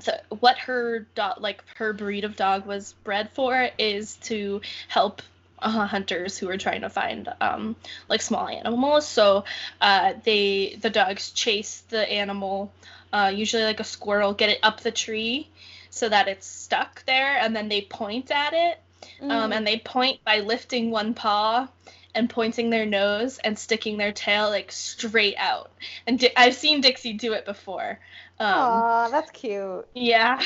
so 0.00 0.12
what 0.40 0.58
her 0.58 1.00
dog 1.14 1.40
like 1.40 1.62
her 1.76 1.92
breed 1.92 2.24
of 2.24 2.36
dog 2.36 2.66
was 2.66 2.94
bred 3.04 3.30
for 3.30 3.68
is 3.78 4.16
to 4.16 4.60
help 4.88 5.22
uh, 5.58 5.86
hunters 5.86 6.38
who 6.38 6.48
are 6.48 6.58
trying 6.58 6.82
to 6.82 6.90
find 6.90 7.32
um, 7.40 7.76
like 8.08 8.22
small 8.22 8.48
animals. 8.48 9.06
So 9.06 9.44
uh, 9.80 10.14
they 10.24 10.78
the 10.80 10.90
dogs 10.90 11.30
chase 11.30 11.82
the 11.88 12.10
animal, 12.10 12.72
uh, 13.12 13.32
usually 13.34 13.64
like 13.64 13.80
a 13.80 13.84
squirrel, 13.84 14.34
get 14.34 14.50
it 14.50 14.58
up 14.62 14.80
the 14.80 14.90
tree 14.90 15.48
so 15.90 16.08
that 16.08 16.28
it's 16.28 16.46
stuck 16.46 17.04
there, 17.06 17.36
and 17.38 17.54
then 17.54 17.68
they 17.68 17.82
point 17.82 18.30
at 18.30 18.54
it 18.54 18.78
um, 19.20 19.50
Mm. 19.50 19.56
and 19.56 19.66
they 19.66 19.78
point 19.78 20.24
by 20.24 20.40
lifting 20.40 20.90
one 20.90 21.14
paw 21.14 21.68
and 22.14 22.28
pointing 22.28 22.70
their 22.70 22.86
nose 22.86 23.38
and 23.38 23.58
sticking 23.58 23.96
their 23.96 24.12
tail 24.12 24.48
like 24.50 24.70
straight 24.72 25.36
out. 25.38 25.70
And 26.06 26.18
Di- 26.18 26.32
I've 26.36 26.54
seen 26.54 26.80
Dixie 26.80 27.14
do 27.14 27.32
it 27.32 27.44
before. 27.44 27.98
Um, 28.38 28.48
Aw, 28.48 29.08
that's 29.08 29.30
cute. 29.30 29.86
yeah. 29.94 30.40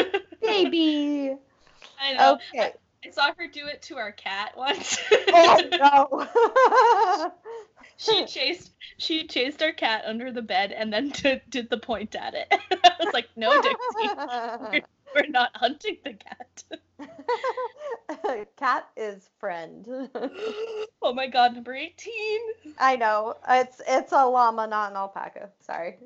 Baby. 0.42 1.34
I 2.00 2.14
know. 2.14 2.38
Okay. 2.54 2.72
I 3.04 3.10
saw 3.10 3.32
her 3.36 3.48
do 3.48 3.66
it 3.66 3.82
to 3.82 3.96
our 3.96 4.12
cat 4.12 4.56
once. 4.56 4.98
oh 5.28 5.62
no. 5.72 7.32
she 7.96 8.26
chased 8.26 8.70
she 8.96 9.26
chased 9.26 9.62
our 9.62 9.72
cat 9.72 10.04
under 10.06 10.30
the 10.30 10.42
bed 10.42 10.72
and 10.72 10.92
then 10.92 11.10
t- 11.12 11.40
did 11.48 11.68
the 11.68 11.78
point 11.78 12.14
at 12.14 12.34
it. 12.34 12.46
I 12.50 12.92
was 13.04 13.12
like, 13.12 13.28
no, 13.36 13.60
Dixie, 13.60 14.84
we're, 15.14 15.28
not 15.28 15.50
hunting 15.54 15.98
the 16.04 16.14
cat. 16.14 16.64
Cat 18.56 18.88
is 18.96 19.28
friend. 19.38 19.86
oh 21.02 21.12
my 21.14 21.26
god, 21.26 21.54
number 21.54 21.74
18. 21.74 22.40
I 22.78 22.96
know. 22.96 23.36
It's 23.48 23.80
it's 23.86 24.12
a 24.12 24.24
llama, 24.26 24.66
not 24.66 24.90
an 24.90 24.96
alpaca. 24.96 25.50
Sorry. 25.60 25.96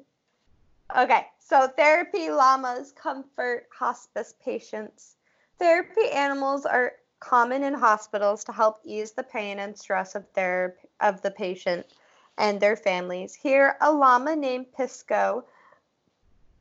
Okay, 0.96 1.26
so 1.38 1.68
therapy 1.76 2.30
llamas 2.30 2.92
comfort 2.92 3.66
hospice 3.76 4.34
patients. 4.42 5.16
Therapy 5.58 6.10
animals 6.12 6.64
are 6.64 6.92
common 7.18 7.62
in 7.62 7.74
hospitals 7.74 8.44
to 8.44 8.52
help 8.52 8.80
ease 8.84 9.12
the 9.12 9.22
pain 9.22 9.58
and 9.58 9.76
stress 9.76 10.14
of 10.14 10.24
their 10.34 10.76
of 11.00 11.22
the 11.22 11.30
patient 11.30 11.86
and 12.38 12.60
their 12.60 12.76
families. 12.76 13.34
Here, 13.34 13.76
a 13.80 13.92
llama 13.92 14.36
named 14.36 14.72
Pisco 14.72 15.44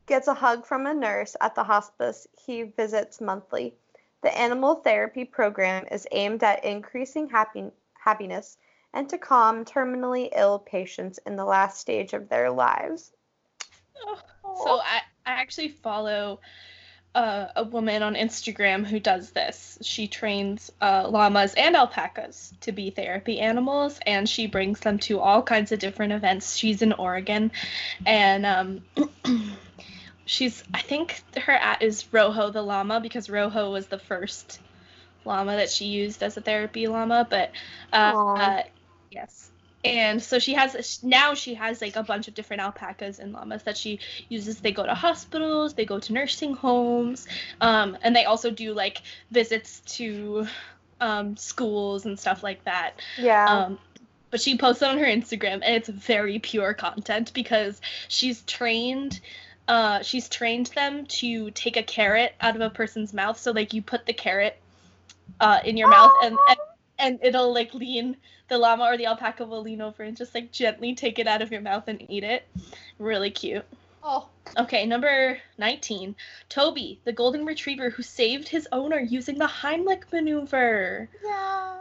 gets 0.06 0.28
a 0.28 0.34
hug 0.34 0.64
from 0.64 0.86
a 0.86 0.94
nurse 0.94 1.36
at 1.40 1.54
the 1.54 1.64
hospice 1.64 2.26
he 2.46 2.62
visits 2.62 3.20
monthly. 3.20 3.74
The 4.22 4.36
animal 4.36 4.76
therapy 4.76 5.24
program 5.24 5.86
is 5.90 6.06
aimed 6.12 6.42
at 6.42 6.64
increasing 6.64 7.28
happy, 7.28 7.70
happiness 7.94 8.56
and 8.96 9.08
to 9.10 9.18
calm 9.18 9.64
terminally 9.64 10.30
ill 10.34 10.58
patients 10.58 11.18
in 11.26 11.36
the 11.36 11.44
last 11.44 11.78
stage 11.78 12.14
of 12.14 12.28
their 12.28 12.50
lives. 12.50 13.12
So 14.64 14.80
I, 14.80 15.00
I 15.26 15.32
actually 15.32 15.68
follow 15.68 16.40
uh, 17.14 17.48
a 17.56 17.64
woman 17.64 18.02
on 18.02 18.14
Instagram 18.14 18.86
who 18.86 18.98
does 18.98 19.30
this. 19.30 19.78
She 19.82 20.08
trains 20.08 20.72
uh, 20.80 21.08
llamas 21.08 21.54
and 21.54 21.76
alpacas 21.76 22.54
to 22.62 22.72
be 22.72 22.90
therapy 22.90 23.38
animals, 23.38 23.98
and 24.06 24.28
she 24.28 24.46
brings 24.46 24.80
them 24.80 24.98
to 25.00 25.20
all 25.20 25.42
kinds 25.42 25.72
of 25.72 25.78
different 25.78 26.12
events. 26.12 26.56
She's 26.56 26.80
in 26.80 26.92
Oregon, 26.94 27.52
and 28.06 28.46
um, 28.46 28.82
she's 30.26 30.62
I 30.74 30.82
think 30.82 31.22
her 31.38 31.52
at 31.52 31.82
is 31.82 32.12
Rojo 32.12 32.50
the 32.50 32.62
llama 32.62 33.00
because 33.00 33.30
Rojo 33.30 33.72
was 33.72 33.86
the 33.86 33.98
first 33.98 34.60
llama 35.24 35.56
that 35.56 35.70
she 35.70 35.86
used 35.86 36.22
as 36.22 36.36
a 36.36 36.40
therapy 36.40 36.86
llama. 36.86 37.26
But 37.28 37.52
uh, 37.92 38.12
uh, 38.36 38.62
yes, 39.10 39.50
and 39.84 40.22
so 40.22 40.38
she 40.38 40.54
has 40.54 41.00
now 41.02 41.34
she 41.34 41.54
has 41.54 41.80
like 41.80 41.96
a 41.96 42.02
bunch 42.02 42.28
of 42.28 42.34
different 42.34 42.60
alpacas 42.60 43.18
and 43.18 43.32
llamas 43.32 43.62
that 43.62 43.76
she 43.76 44.00
uses 44.28 44.60
they 44.60 44.72
go 44.72 44.84
to 44.84 44.94
hospitals 44.94 45.74
they 45.74 45.84
go 45.84 45.98
to 45.98 46.12
nursing 46.12 46.54
homes 46.54 47.26
um, 47.60 47.96
and 48.02 48.14
they 48.14 48.24
also 48.24 48.50
do 48.50 48.74
like 48.74 49.00
visits 49.30 49.80
to 49.80 50.46
um, 51.00 51.36
schools 51.36 52.04
and 52.04 52.18
stuff 52.18 52.42
like 52.42 52.64
that 52.64 53.00
Yeah. 53.16 53.46
um, 53.48 53.78
but 54.30 54.40
she 54.40 54.58
posts 54.58 54.82
it 54.82 54.88
on 54.88 54.98
her 54.98 55.06
instagram 55.06 55.60
and 55.62 55.76
it's 55.76 55.88
very 55.88 56.38
pure 56.38 56.74
content 56.74 57.32
because 57.32 57.80
she's 58.08 58.42
trained 58.42 59.20
uh, 59.68 60.02
she's 60.02 60.28
trained 60.28 60.66
them 60.74 61.06
to 61.06 61.50
take 61.50 61.76
a 61.76 61.82
carrot 61.82 62.34
out 62.40 62.54
of 62.54 62.62
a 62.62 62.70
person's 62.70 63.12
mouth. 63.12 63.38
So 63.38 63.52
like 63.52 63.72
you 63.72 63.82
put 63.82 64.06
the 64.06 64.12
carrot 64.12 64.58
uh, 65.40 65.60
in 65.64 65.76
your 65.76 65.88
mouth 65.88 66.12
and, 66.22 66.36
and 66.48 66.58
and 66.98 67.18
it'll 67.22 67.52
like 67.52 67.74
lean 67.74 68.16
the 68.48 68.56
llama 68.56 68.84
or 68.84 68.96
the 68.96 69.06
alpaca 69.06 69.44
will 69.44 69.62
lean 69.62 69.80
over 69.80 70.02
and 70.02 70.16
just 70.16 70.34
like 70.34 70.52
gently 70.52 70.94
take 70.94 71.18
it 71.18 71.26
out 71.26 71.42
of 71.42 71.52
your 71.52 71.60
mouth 71.60 71.88
and 71.88 72.04
eat 72.08 72.24
it. 72.24 72.46
Really 72.98 73.30
cute. 73.30 73.64
Oh. 74.08 74.28
okay 74.56 74.86
number 74.86 75.36
19 75.58 76.14
toby 76.48 77.00
the 77.02 77.12
golden 77.12 77.44
retriever 77.44 77.90
who 77.90 78.04
saved 78.04 78.46
his 78.46 78.68
owner 78.70 79.00
using 79.00 79.36
the 79.36 79.48
heimlich 79.48 80.04
maneuver. 80.12 81.08
Yeah. 81.24 81.80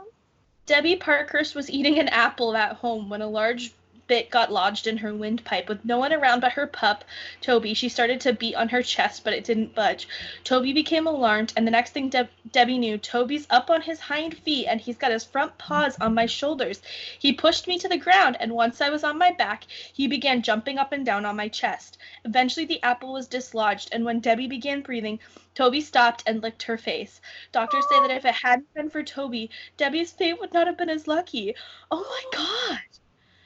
debbie 0.65 0.95
parkhurst 0.95 1.53
was 1.53 1.69
eating 1.69 1.99
an 1.99 2.07
apple 2.07 2.57
at 2.57 2.77
home 2.77 3.09
when 3.09 3.21
a 3.21 3.27
large 3.27 3.73
bit 4.07 4.29
got 4.29 4.51
lodged 4.51 4.85
in 4.85 4.97
her 4.97 5.15
windpipe 5.15 5.67
with 5.67 5.83
no 5.83 5.97
one 5.97 6.13
around 6.13 6.39
but 6.39 6.51
her 6.51 6.67
pup 6.67 7.03
toby. 7.41 7.73
She 7.73 7.89
started 7.89 8.21
to 8.21 8.33
beat 8.33 8.53
on 8.53 8.69
her 8.69 8.83
chest 8.83 9.23
but 9.23 9.33
it 9.33 9.43
didn't 9.43 9.73
budge. 9.73 10.07
Toby 10.43 10.73
became 10.73 11.07
alarmed 11.07 11.53
and 11.57 11.65
the 11.65 11.71
next 11.71 11.91
thing 11.91 12.09
Deb- 12.09 12.29
debbie 12.51 12.77
knew 12.77 12.99
toby's 12.99 13.47
up 13.49 13.71
on 13.71 13.81
his 13.81 13.99
hind 13.99 14.37
feet 14.37 14.67
and 14.67 14.79
he's 14.79 14.97
got 14.97 15.11
his 15.11 15.23
front 15.23 15.57
paws 15.57 15.97
on 15.99 16.13
my 16.13 16.27
shoulders. 16.27 16.83
He 17.17 17.33
pushed 17.33 17.67
me 17.67 17.79
to 17.79 17.87
the 17.87 17.97
ground 17.97 18.37
and 18.39 18.51
once 18.51 18.79
i 18.79 18.89
was 18.89 19.03
on 19.03 19.17
my 19.17 19.31
back 19.31 19.65
he 19.91 20.07
began 20.07 20.43
jumping 20.43 20.77
up 20.77 20.91
and 20.91 21.03
down 21.03 21.25
on 21.25 21.35
my 21.35 21.47
chest. 21.47 21.97
Eventually 22.25 22.67
the 22.67 22.83
apple 22.83 23.13
was 23.13 23.27
dislodged 23.27 23.89
and 23.91 24.05
when 24.05 24.19
debbie 24.19 24.47
began 24.47 24.81
breathing 24.81 25.19
toby 25.55 25.81
stopped 25.81 26.21
and 26.27 26.43
licked 26.43 26.61
her 26.61 26.77
face. 26.77 27.21
Doctors 27.51 27.85
say 27.89 27.99
that 28.01 28.11
if 28.11 28.23
it 28.23 28.35
hadn't 28.35 28.71
been 28.75 28.91
for 28.91 29.01
toby 29.01 29.49
debbie's 29.77 30.11
fate 30.11 30.39
would 30.39 30.53
not 30.53 30.67
have 30.67 30.77
been 30.77 30.91
as 30.91 31.07
lucky. 31.07 31.55
Oh 31.89 32.05
my 32.07 32.37
god 32.37 32.81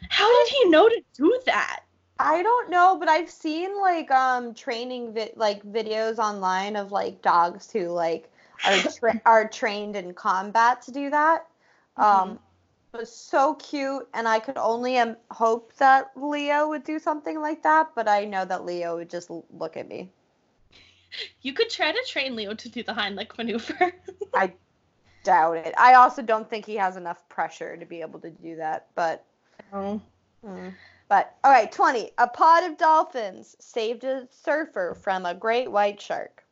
how 0.09 0.43
did 0.43 0.53
he 0.53 0.69
know 0.69 0.87
to 0.87 1.01
do 1.15 1.39
that? 1.45 1.81
I 2.19 2.43
don't 2.43 2.69
know, 2.69 2.97
but 2.99 3.07
I've 3.07 3.29
seen 3.29 3.79
like 3.81 4.11
um 4.11 4.53
training 4.53 5.13
vi- 5.13 5.33
like 5.35 5.63
videos 5.63 6.17
online 6.17 6.75
of 6.75 6.91
like 6.91 7.21
dogs 7.21 7.71
who 7.71 7.87
like 7.87 8.29
are 8.65 8.77
tra- 8.99 9.21
are 9.25 9.47
trained 9.47 9.95
in 9.95 10.13
combat 10.13 10.81
to 10.83 10.91
do 10.91 11.09
that. 11.09 11.47
Um 11.97 12.39
it 12.93 12.97
was 12.97 13.15
so 13.15 13.53
cute 13.55 14.07
and 14.15 14.27
I 14.27 14.39
could 14.39 14.57
only 14.57 14.97
um, 14.97 15.15
hope 15.29 15.73
that 15.75 16.09
Leo 16.15 16.67
would 16.69 16.83
do 16.83 16.97
something 16.97 17.39
like 17.39 17.61
that, 17.63 17.89
but 17.95 18.07
I 18.07 18.25
know 18.25 18.45
that 18.45 18.65
Leo 18.65 18.97
would 18.97 19.11
just 19.11 19.29
l- 19.29 19.45
look 19.51 19.77
at 19.77 19.87
me. 19.87 20.09
You 21.41 21.53
could 21.53 21.69
try 21.69 21.91
to 21.91 22.05
train 22.07 22.35
Leo 22.35 22.55
to 22.55 22.69
do 22.69 22.81
the 22.81 22.93
Heimlich 22.93 23.37
maneuver. 23.37 23.93
I 24.33 24.53
doubt 25.23 25.57
it. 25.57 25.73
I 25.77 25.93
also 25.93 26.21
don't 26.21 26.49
think 26.49 26.65
he 26.65 26.75
has 26.75 26.97
enough 26.97 27.27
pressure 27.29 27.77
to 27.77 27.85
be 27.85 28.01
able 28.01 28.19
to 28.21 28.31
do 28.31 28.55
that, 28.55 28.87
but 28.95 29.23
Hmm. 29.71 29.97
But 31.07 31.35
all 31.43 31.51
right, 31.51 31.71
20. 31.71 32.11
A 32.17 32.27
pod 32.27 32.63
of 32.63 32.77
dolphins 32.77 33.55
saved 33.59 34.03
a 34.03 34.27
surfer 34.31 34.93
from 34.93 35.25
a 35.25 35.33
great 35.33 35.71
white 35.71 35.99
shark. 35.99 36.43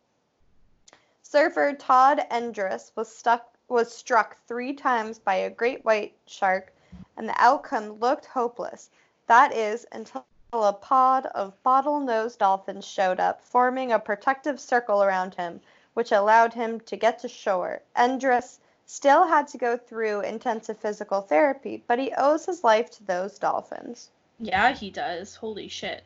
Surfer 1.22 1.74
Todd 1.74 2.26
Endris 2.32 2.91
was 2.95 3.14
stuck 3.14 3.53
was 3.70 3.93
struck 3.93 4.38
3 4.47 4.74
times 4.74 5.20
by 5.20 5.36
a 5.36 5.49
great 5.49 5.84
white 5.84 6.16
shark 6.26 6.74
and 7.18 7.28
the 7.28 7.36
outcome 7.38 7.99
looked 7.99 8.26
hopeless. 8.26 8.89
That 9.28 9.53
is 9.53 9.86
until 9.91 10.26
a 10.53 10.72
pod 10.72 11.26
of 11.28 11.62
bottlenose 11.64 12.38
dolphins 12.38 12.86
showed 12.86 13.20
up, 13.20 13.41
forming 13.41 13.91
a 13.91 13.99
protective 13.99 14.60
circle 14.60 15.03
around 15.03 15.36
him, 15.36 15.60
which 15.95 16.12
allowed 16.12 16.53
him 16.53 16.80
to 16.82 16.95
get 16.95 17.20
to 17.20 17.28
shore. 17.28 17.82
Endris 17.95 18.60
still 18.88 19.28
had 19.28 19.48
to 19.50 19.58
go 19.58 19.78
through 19.78 20.22
intensive 20.22 20.80
physical 20.80 21.22
therapy, 21.22 21.84
but 21.88 22.00
he 22.00 22.12
owes 22.18 22.46
his 22.46 22.64
life 22.64 22.90
to 22.90 23.04
those 23.04 23.38
dolphins. 23.38 24.10
Yeah, 24.40 24.74
he 24.74 24.90
does. 24.90 25.36
Holy 25.36 25.68
shit. 25.68 26.04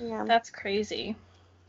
Yeah. 0.00 0.24
That's 0.24 0.48
crazy. 0.50 1.16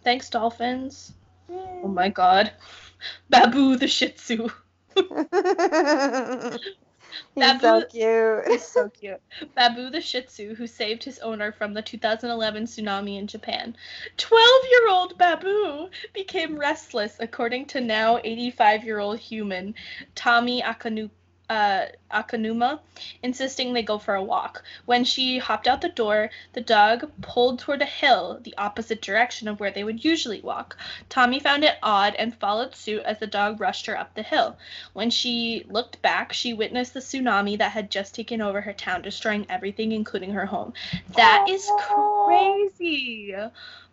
Thanks, 0.03 0.29
dolphins. 0.29 1.13
Oh 1.49 1.87
my 1.87 2.09
god. 2.09 2.51
Babu 3.29 3.75
the 3.75 3.87
Shih 3.87 4.09
Tzu. 4.09 4.49
He's 7.33 7.43
so 7.61 7.81
Babu- 7.81 7.85
cute. 7.87 8.61
so 8.61 8.89
cute. 8.89 9.21
Babu 9.55 9.89
the 9.89 10.01
Shih 10.01 10.21
Tzu, 10.21 10.55
who 10.55 10.67
saved 10.67 11.03
his 11.03 11.19
owner 11.19 11.51
from 11.51 11.73
the 11.73 11.81
2011 11.81 12.65
tsunami 12.65 13.17
in 13.19 13.27
Japan. 13.27 13.75
12 14.17 14.41
year 14.71 14.89
old 14.89 15.17
Babu 15.17 15.89
became 16.13 16.57
restless, 16.57 17.17
according 17.19 17.65
to 17.67 17.81
now 17.81 18.19
85 18.23 18.83
year 18.83 18.99
old 18.99 19.19
human 19.19 19.75
Tommy 20.15 20.61
Akanu. 20.61 21.09
Uh, 21.47 21.85
Akanuma, 22.11 22.79
insisting 23.21 23.73
they 23.73 23.83
go 23.83 23.99
for 23.99 24.15
a 24.15 24.23
walk. 24.23 24.63
When 24.85 25.03
she 25.03 25.37
hopped 25.37 25.67
out 25.67 25.81
the 25.81 25.89
door, 25.89 26.31
the 26.53 26.61
dog 26.61 27.11
pulled 27.21 27.59
toward 27.59 27.81
a 27.81 27.85
hill, 27.85 28.39
the 28.41 28.55
opposite 28.57 29.01
direction 29.01 29.47
of 29.47 29.59
where 29.59 29.69
they 29.69 29.83
would 29.83 30.03
usually 30.03 30.41
walk. 30.41 30.77
Tommy 31.09 31.39
found 31.39 31.63
it 31.63 31.77
odd 31.83 32.15
and 32.15 32.35
followed 32.35 32.73
suit 32.73 33.03
as 33.03 33.19
the 33.19 33.27
dog 33.27 33.59
rushed 33.59 33.85
her 33.85 33.97
up 33.97 34.15
the 34.15 34.23
hill. 34.23 34.57
When 34.93 35.09
she 35.11 35.65
looked 35.69 36.01
back, 36.01 36.33
she 36.33 36.53
witnessed 36.53 36.93
the 36.93 36.99
tsunami 36.99 37.57
that 37.59 37.71
had 37.73 37.91
just 37.91 38.15
taken 38.15 38.41
over 38.41 38.61
her 38.61 38.73
town, 38.73 39.01
destroying 39.03 39.45
everything, 39.49 39.91
including 39.91 40.31
her 40.31 40.45
home. 40.45 40.73
That 41.15 41.47
is 41.49 41.67
Aw. 41.69 42.25
crazy. 42.25 43.35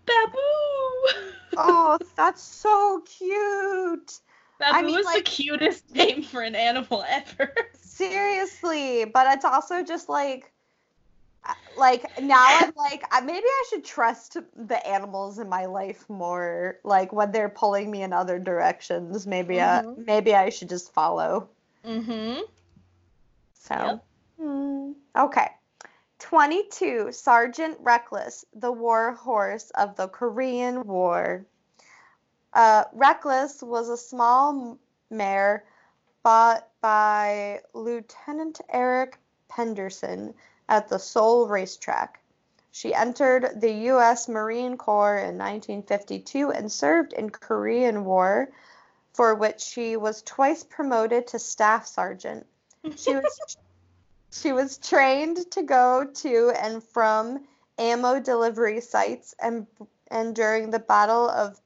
Babu! 0.06 0.38
oh, 1.56 1.98
that's 2.16 2.42
so 2.42 3.02
cute. 3.04 4.20
Babu 4.62 4.78
I 4.78 4.82
mean, 4.82 4.98
is 5.00 5.12
the 5.12 5.22
cutest 5.22 5.94
name 5.94 6.22
for 6.22 6.40
an 6.40 6.54
animal 6.54 7.04
ever. 7.08 7.52
Seriously, 7.82 9.04
but 9.04 9.26
it's 9.34 9.44
also 9.44 9.82
just 9.82 10.08
like 10.08 10.50
uh, 11.44 11.54
like 11.76 12.04
now 12.20 12.54
I'm 12.62 12.72
like 12.76 13.02
maybe 13.24 13.44
I 13.44 13.64
should 13.70 13.84
trust 13.84 14.36
the 14.56 14.86
animals 14.86 15.38
in 15.40 15.48
my 15.48 15.66
life 15.66 16.08
more 16.08 16.78
like 16.84 17.12
when 17.12 17.32
they're 17.32 17.48
pulling 17.48 17.90
me 17.90 18.02
in 18.02 18.12
other 18.12 18.38
directions 18.38 19.26
maybe 19.26 19.60
I, 19.60 19.82
Mhm. 19.82 20.06
maybe 20.06 20.34
I 20.34 20.48
should 20.50 20.68
just 20.68 20.92
follow. 20.94 21.48
mm-hmm. 21.84 22.40
So, 23.54 23.74
Yep. 23.74 24.04
hmm, 24.40 24.92
okay. 25.16 25.48
22. 26.20 27.10
Sergeant 27.12 27.76
Reckless, 27.80 28.44
the 28.54 28.70
war 28.72 29.12
horse 29.14 29.70
of 29.70 29.96
the 29.96 30.08
Korean 30.08 30.86
War. 30.86 31.44
Uh, 32.52 32.84
Reckless 32.92 33.62
was 33.62 33.88
a 33.88 33.96
small 33.96 34.78
mare 35.10 35.64
bought 36.22 36.68
by 36.80 37.60
Lieutenant 37.72 38.60
Eric 38.68 39.18
Penderson 39.48 40.34
at 40.68 40.88
the 40.88 40.98
Seoul 40.98 41.48
racetrack. 41.48 42.20
She 42.70 42.94
entered 42.94 43.60
the 43.60 43.70
U.S. 43.70 44.28
Marine 44.28 44.78
Corps 44.78 45.18
in 45.18 45.36
1952 45.36 46.50
and 46.50 46.72
served 46.72 47.12
in 47.12 47.30
Korean 47.30 48.04
War, 48.04 48.50
for 49.12 49.34
which 49.34 49.60
she 49.60 49.96
was 49.96 50.22
twice 50.22 50.64
promoted 50.64 51.26
to 51.28 51.38
staff 51.38 51.86
sergeant. 51.86 52.46
She 52.96 53.14
was 53.14 53.56
she 54.30 54.52
was 54.52 54.78
trained 54.78 55.50
to 55.50 55.62
go 55.62 56.04
to 56.04 56.52
and 56.58 56.82
from 56.82 57.46
ammo 57.78 58.18
delivery 58.18 58.80
sites 58.80 59.34
and 59.38 59.66
and 60.10 60.34
during 60.34 60.70
the 60.70 60.78
Battle 60.78 61.28
of 61.28 61.60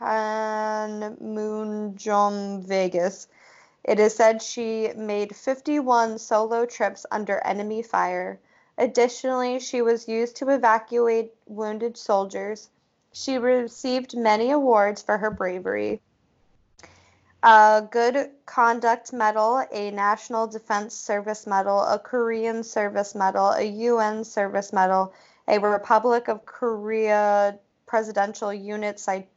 Panmunjom, 0.00 2.64
Vegas. 2.64 3.28
It 3.84 4.00
is 4.00 4.16
said 4.16 4.42
she 4.42 4.92
made 4.96 5.36
51 5.36 6.18
solo 6.18 6.66
trips 6.66 7.06
under 7.10 7.38
enemy 7.40 7.82
fire. 7.82 8.40
Additionally, 8.78 9.60
she 9.60 9.82
was 9.82 10.08
used 10.08 10.36
to 10.36 10.48
evacuate 10.48 11.34
wounded 11.46 11.96
soldiers. 11.96 12.70
She 13.12 13.38
received 13.38 14.16
many 14.16 14.50
awards 14.50 15.02
for 15.02 15.18
her 15.18 15.30
bravery. 15.30 16.00
A 17.42 17.86
Good 17.88 18.30
Conduct 18.46 19.12
Medal, 19.12 19.64
a 19.70 19.90
National 19.90 20.46
Defense 20.46 20.94
Service 20.94 21.46
Medal, 21.46 21.82
a 21.82 21.98
Korean 21.98 22.64
Service 22.64 23.14
Medal, 23.14 23.50
a 23.50 23.62
UN 23.62 24.24
Service 24.24 24.72
Medal, 24.72 25.12
a 25.46 25.58
Republic 25.58 26.28
of 26.28 26.46
Korea 26.46 27.58
Presidential 27.86 28.52
Unit 28.52 28.98
Citation, 28.98 29.28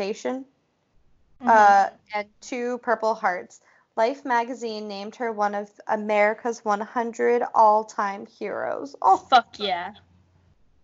Mm-hmm. 0.00 1.48
uh, 1.48 1.88
and 2.14 2.28
two 2.40 2.78
Purple 2.78 3.14
Hearts. 3.14 3.60
Life 3.96 4.24
magazine 4.24 4.88
named 4.88 5.16
her 5.16 5.32
one 5.32 5.54
of 5.54 5.70
America's 5.86 6.64
100 6.64 7.42
all 7.54 7.84
time 7.84 8.26
heroes. 8.26 8.94
Oh, 9.00 9.16
Fuck 9.16 9.58
yeah. 9.58 9.92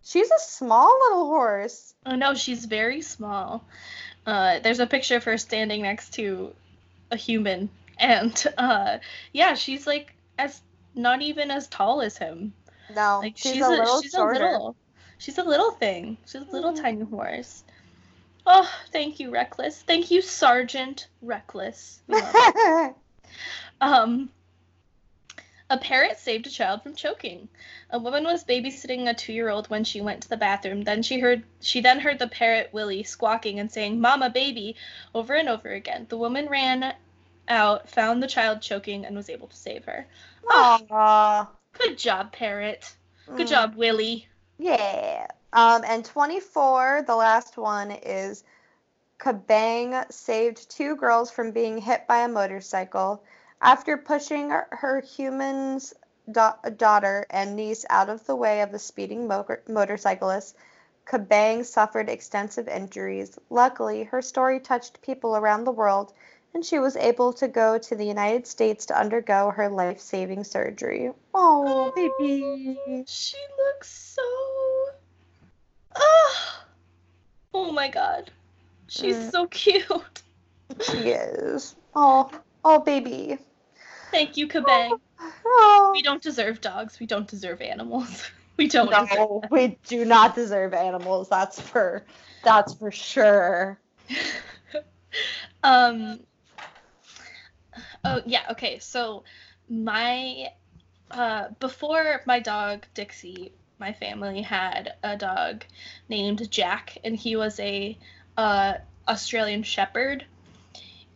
she's 0.03 0.29
a 0.31 0.39
small 0.39 0.91
little 1.03 1.25
horse. 1.25 1.93
Oh 2.05 2.15
no, 2.15 2.33
she's 2.33 2.65
very 2.65 3.01
small. 3.01 3.63
Uh, 4.25 4.59
there's 4.59 4.79
a 4.79 4.87
picture 4.87 5.17
of 5.17 5.23
her 5.25 5.37
standing 5.37 5.81
next 5.83 6.13
to 6.15 6.53
a 7.11 7.15
human, 7.17 7.69
and 7.99 8.43
uh, 8.57 8.97
yeah, 9.31 9.53
she's 9.53 9.85
like 9.85 10.13
as 10.39 10.61
not 10.95 11.21
even 11.21 11.51
as 11.51 11.67
tall 11.67 12.01
as 12.01 12.17
him. 12.17 12.53
No, 12.95 13.19
Like 13.21 13.37
she's, 13.37 13.53
she's, 13.53 13.63
a 13.65 13.69
little 13.69 14.01
she's 14.01 14.11
shorter. 14.11 14.39
a 14.39 14.51
little, 14.51 14.75
she's 15.19 15.37
a 15.37 15.43
little 15.43 15.71
thing. 15.71 16.17
She's 16.25 16.41
a 16.41 16.51
little 16.51 16.73
Mhm. 16.73 16.81
tiny 16.81 17.05
horse. 17.05 17.63
Oh, 18.45 18.69
thank 18.91 19.19
you, 19.19 19.29
Reckless. 19.31 19.81
Thank 19.81 20.11
you, 20.11 20.21
Sergeant 20.21 21.07
Reckless. 21.21 22.01
We 22.07 22.15
love 22.15 22.35
you. 22.55 22.95
Um, 23.81 24.29
a 25.69 25.77
parrot 25.77 26.19
saved 26.19 26.45
a 26.47 26.49
child 26.49 26.83
from 26.83 26.93
choking. 26.95 27.49
A 27.89 27.97
woman 27.99 28.23
was 28.23 28.43
babysitting 28.45 29.09
a 29.09 29.13
two-year-old 29.13 29.69
when 29.69 29.83
she 29.83 29.99
went 30.01 30.21
to 30.23 30.29
the 30.29 30.37
bathroom. 30.37 30.83
Then 30.83 31.01
she 31.03 31.19
heard 31.19 31.43
she 31.61 31.81
then 31.81 31.99
heard 31.99 32.19
the 32.19 32.27
parrot 32.27 32.69
Willie 32.71 33.03
squawking 33.03 33.59
and 33.59 33.71
saying 33.71 33.99
"Mama, 33.99 34.29
baby" 34.29 34.75
over 35.15 35.33
and 35.33 35.49
over 35.49 35.69
again. 35.69 36.05
The 36.09 36.17
woman 36.17 36.47
ran 36.47 36.93
out, 37.49 37.89
found 37.89 38.21
the 38.21 38.27
child 38.27 38.61
choking, 38.61 39.05
and 39.05 39.15
was 39.15 39.29
able 39.29 39.47
to 39.47 39.55
save 39.57 39.83
her. 39.85 40.05
Aw. 40.49 41.49
Good 41.73 41.97
job, 41.97 42.31
parrot. 42.31 42.95
Good 43.35 43.47
Mm. 43.47 43.49
job, 43.49 43.75
Willie. 43.75 44.27
Yeah. 44.59 45.27
Um, 45.53 45.83
and 45.85 46.03
24, 46.03 47.03
the 47.05 47.15
last 47.15 47.57
one 47.57 47.91
is 47.91 48.43
Kabang 49.19 50.11
saved 50.11 50.69
two 50.69 50.95
girls 50.95 51.29
from 51.29 51.51
being 51.51 51.77
hit 51.77 52.07
by 52.07 52.21
a 52.21 52.27
motorcycle. 52.27 53.23
After 53.61 53.95
pushing 53.95 54.49
her- 54.49 55.01
human's 55.01 55.93
da- 56.29 56.57
daughter 56.75 57.27
and 57.29 57.55
niece 57.55 57.85
out 57.91 58.09
of 58.09 58.25
the 58.25 58.35
way 58.35 58.61
of 58.61 58.71
the 58.71 58.79
speeding 58.79 59.27
mo- 59.27 59.45
motorcyclist, 59.67 60.55
Kabang 61.05 61.63
suffered 61.63 62.09
extensive 62.09 62.67
injuries. 62.67 63.37
Luckily, 63.51 64.03
her 64.05 64.23
story 64.23 64.59
touched 64.59 65.03
people 65.03 65.37
around 65.37 65.65
the 65.65 65.71
world, 65.71 66.13
and 66.55 66.65
she 66.65 66.79
was 66.79 66.95
able 66.95 67.31
to 67.33 67.47
go 67.47 67.77
to 67.77 67.95
the 67.95 68.05
United 68.05 68.47
States 68.47 68.87
to 68.87 68.99
undergo 68.99 69.51
her 69.51 69.69
life 69.69 70.01
saving 70.01 70.45
surgery. 70.45 71.11
Oh, 71.33 71.91
baby. 71.95 73.05
She 73.05 73.37
looks 73.57 73.89
so. 73.89 74.72
Oh, 75.95 76.63
oh 77.53 77.71
my 77.71 77.89
god. 77.89 78.31
She's 78.87 79.15
Mm. 79.15 79.31
so 79.31 79.47
cute. 79.47 80.21
She 80.81 81.09
is. 81.09 81.75
Oh, 81.95 82.29
oh, 82.63 82.79
baby. 82.79 83.37
Thank 84.11 84.37
you, 84.37 84.47
Kabang. 84.47 84.99
Oh. 85.45 85.91
We 85.93 86.01
don't 86.01 86.21
deserve 86.21 86.61
dogs. 86.61 86.99
We 86.99 87.05
don't 87.05 87.27
deserve 87.27 87.61
animals. 87.61 88.29
We 88.55 88.67
don't 88.67 88.91
deserve 88.91 89.09
No, 89.17 89.41
we 89.49 89.79
do 89.87 90.05
not 90.05 90.35
deserve 90.35 90.75
animals. 90.75 91.27
That's 91.27 91.59
for, 91.59 92.05
that's 92.43 92.75
for 92.75 92.91
sure. 92.91 93.79
um 95.63 96.19
oh 98.05 98.21
yeah 98.25 98.43
okay 98.51 98.79
so 98.79 99.23
my 99.69 100.47
uh 101.11 101.47
before 101.59 102.21
my 102.25 102.39
dog 102.39 102.85
dixie 102.93 103.53
my 103.83 103.91
family 103.91 104.41
had 104.41 104.93
a 105.03 105.17
dog 105.17 105.65
named 106.07 106.49
jack 106.49 106.97
and 107.03 107.17
he 107.17 107.35
was 107.35 107.59
a 107.59 107.97
uh 108.37 108.75
australian 109.09 109.61
shepherd. 109.61 110.25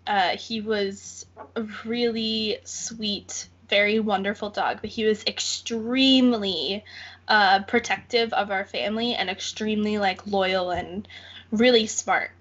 Uh 0.06 0.36
he 0.36 0.60
was 0.60 1.26
a 1.56 1.64
really 1.86 2.58
sweet 2.66 3.48
very 3.70 4.02
wonderful 4.02 4.50
dog 4.50 4.80
but 4.82 4.90
he 4.90 5.06
was 5.06 5.24
extremely 5.26 6.84
uh 7.30 7.64
protective 7.64 8.34
of 8.34 8.52
our 8.52 8.66
family 8.66 9.16
and 9.16 9.30
extremely 9.30 9.98
like 9.98 10.28
loyal 10.28 10.72
and 10.72 11.08
really 11.52 11.88
smart. 11.88 12.32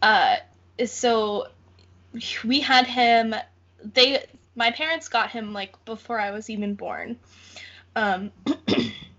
Uh 0.00 0.36
so 0.86 1.48
we 2.42 2.60
had 2.60 2.86
him 2.86 3.34
they 3.84 4.24
my 4.54 4.70
parents 4.70 5.08
got 5.08 5.30
him 5.30 5.52
like 5.52 5.72
before 5.84 6.18
i 6.18 6.30
was 6.30 6.48
even 6.48 6.72
born. 6.74 7.18
Um 7.94 8.30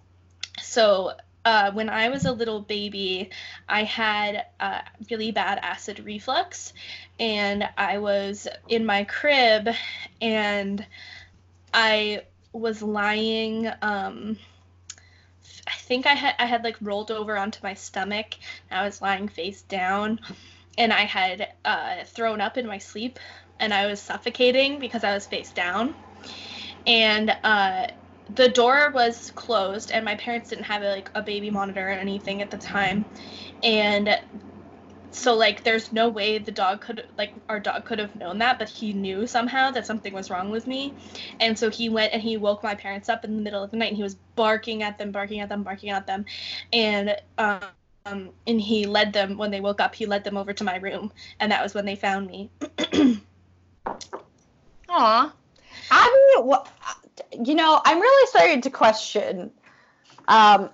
so 0.70 1.13
uh, 1.45 1.72
when 1.72 1.89
i 1.89 2.09
was 2.09 2.26
a 2.26 2.32
little 2.32 2.61
baby 2.61 3.30
i 3.67 3.84
had 3.84 4.45
uh, 4.59 4.82
really 5.09 5.32
bad 5.32 5.59
acid 5.61 5.99
reflux 6.05 6.74
and 7.20 7.67
i 7.78 7.97
was 7.97 8.47
in 8.67 8.86
my 8.86 9.03
crib 9.03 9.70
and 10.22 10.86
i 11.74 12.22
was 12.51 12.82
lying 12.82 13.67
um 13.82 14.38
i 15.67 15.78
think 15.80 16.05
i 16.05 16.13
had 16.13 16.36
i 16.39 16.45
had 16.45 16.63
like 16.63 16.78
rolled 16.82 17.11
over 17.11 17.38
onto 17.38 17.59
my 17.63 17.74
stomach 17.74 18.36
i 18.72 18.84
was 18.84 19.01
lying 19.01 19.28
face 19.28 19.61
down 19.63 20.20
and 20.80 20.93
I 20.93 21.01
had 21.01 21.49
uh, 21.65 22.05
thrown 22.05 22.39
up 22.39 22.57
in 22.57 22.65
my 22.65 22.78
sleep 22.78 23.20
and 23.59 23.74
I 23.74 23.86
was 23.86 23.99
suffocating 23.99 24.80
because 24.80 25.03
I 25.03 25.13
was 25.13 25.28
face 25.28 25.51
down. 25.51 25.93
And 26.88 27.36
uh, 27.43 27.88
the 28.36 28.49
door 28.49 28.91
was 28.91 29.32
closed 29.32 29.91
and 29.91 30.05
my 30.05 30.15
parents 30.15 30.49
didn't 30.49 30.65
have 30.65 30.82
like 30.84 31.09
a 31.15 31.21
baby 31.21 31.49
monitor 31.49 31.88
or 31.88 31.91
anything 31.91 32.41
at 32.41 32.51
the 32.51 32.57
time. 32.57 33.05
And 33.63 34.17
so 35.11 35.36
like 35.36 35.63
there's 35.63 35.91
no 35.91 36.07
way 36.07 36.38
the 36.38 36.51
dog 36.51 36.82
could 36.82 37.07
like 37.17 37.34
our 37.49 37.59
dog 37.59 37.84
could 37.84 37.97
have 37.97 38.15
known 38.15 38.38
that 38.38 38.59
but 38.59 38.69
he 38.69 38.93
knew 38.93 39.25
somehow 39.25 39.71
that 39.71 39.84
something 39.84 40.13
was 40.13 40.30
wrong 40.30 40.51
with 40.51 40.67
me 40.67 40.93
and 41.39 41.57
so 41.57 41.71
he 41.71 41.89
went 41.89 42.13
and 42.13 42.21
he 42.21 42.38
woke 42.38 42.61
my 42.61 42.75
parents 42.75 43.09
up 43.09 43.25
in 43.25 43.36
the 43.36 43.41
middle 43.41 43.63
of 43.63 43.71
the 43.71 43.77
night 43.77 43.88
and 43.88 43.97
he 43.97 44.03
was 44.03 44.13
barking 44.36 44.84
at 44.84 44.99
them 44.99 45.11
barking 45.11 45.39
at 45.39 45.49
them 45.49 45.63
barking 45.63 45.89
at 45.89 46.05
them 46.05 46.23
and 46.71 47.19
um 47.39 47.59
and 48.47 48.61
he 48.61 48.86
led 48.86 49.13
them 49.13 49.38
when 49.38 49.51
they 49.51 49.61
woke 49.61 49.80
up. 49.82 49.93
He 49.93 50.05
led 50.05 50.23
them 50.23 50.38
over 50.38 50.53
to 50.53 50.63
my 50.63 50.77
room, 50.77 51.11
and 51.39 51.51
that 51.51 51.61
was 51.61 51.73
when 51.73 51.86
they 51.86 51.95
found 51.95 52.27
me. 52.27 52.49
Aw. 54.89 55.34
I 55.91 56.34
mean, 56.36 56.45
wha- 56.47 56.65
you 57.32 57.55
know, 57.55 57.80
I'm 57.84 57.99
really 57.99 58.28
starting 58.28 58.61
to 58.61 58.70
question. 58.70 59.51
Um, 60.28 60.70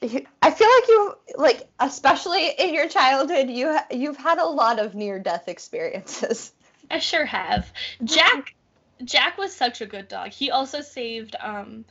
I 0.00 0.50
feel 0.50 0.68
like 0.68 0.88
you, 0.88 1.14
like, 1.36 1.68
especially 1.80 2.50
in 2.50 2.72
your 2.72 2.88
childhood, 2.88 3.50
you 3.50 3.76
you've 3.90 4.16
had 4.16 4.38
a 4.38 4.46
lot 4.46 4.78
of 4.78 4.94
near-death 4.94 5.48
experiences. 5.48 6.52
I 6.90 7.00
sure 7.00 7.24
have. 7.24 7.70
Jack, 8.04 8.54
Jack 9.02 9.38
was 9.38 9.54
such 9.54 9.80
a 9.80 9.86
good 9.86 10.08
dog. 10.08 10.30
He 10.30 10.50
also 10.50 10.80
saved 10.80 11.34
um, 11.40 11.84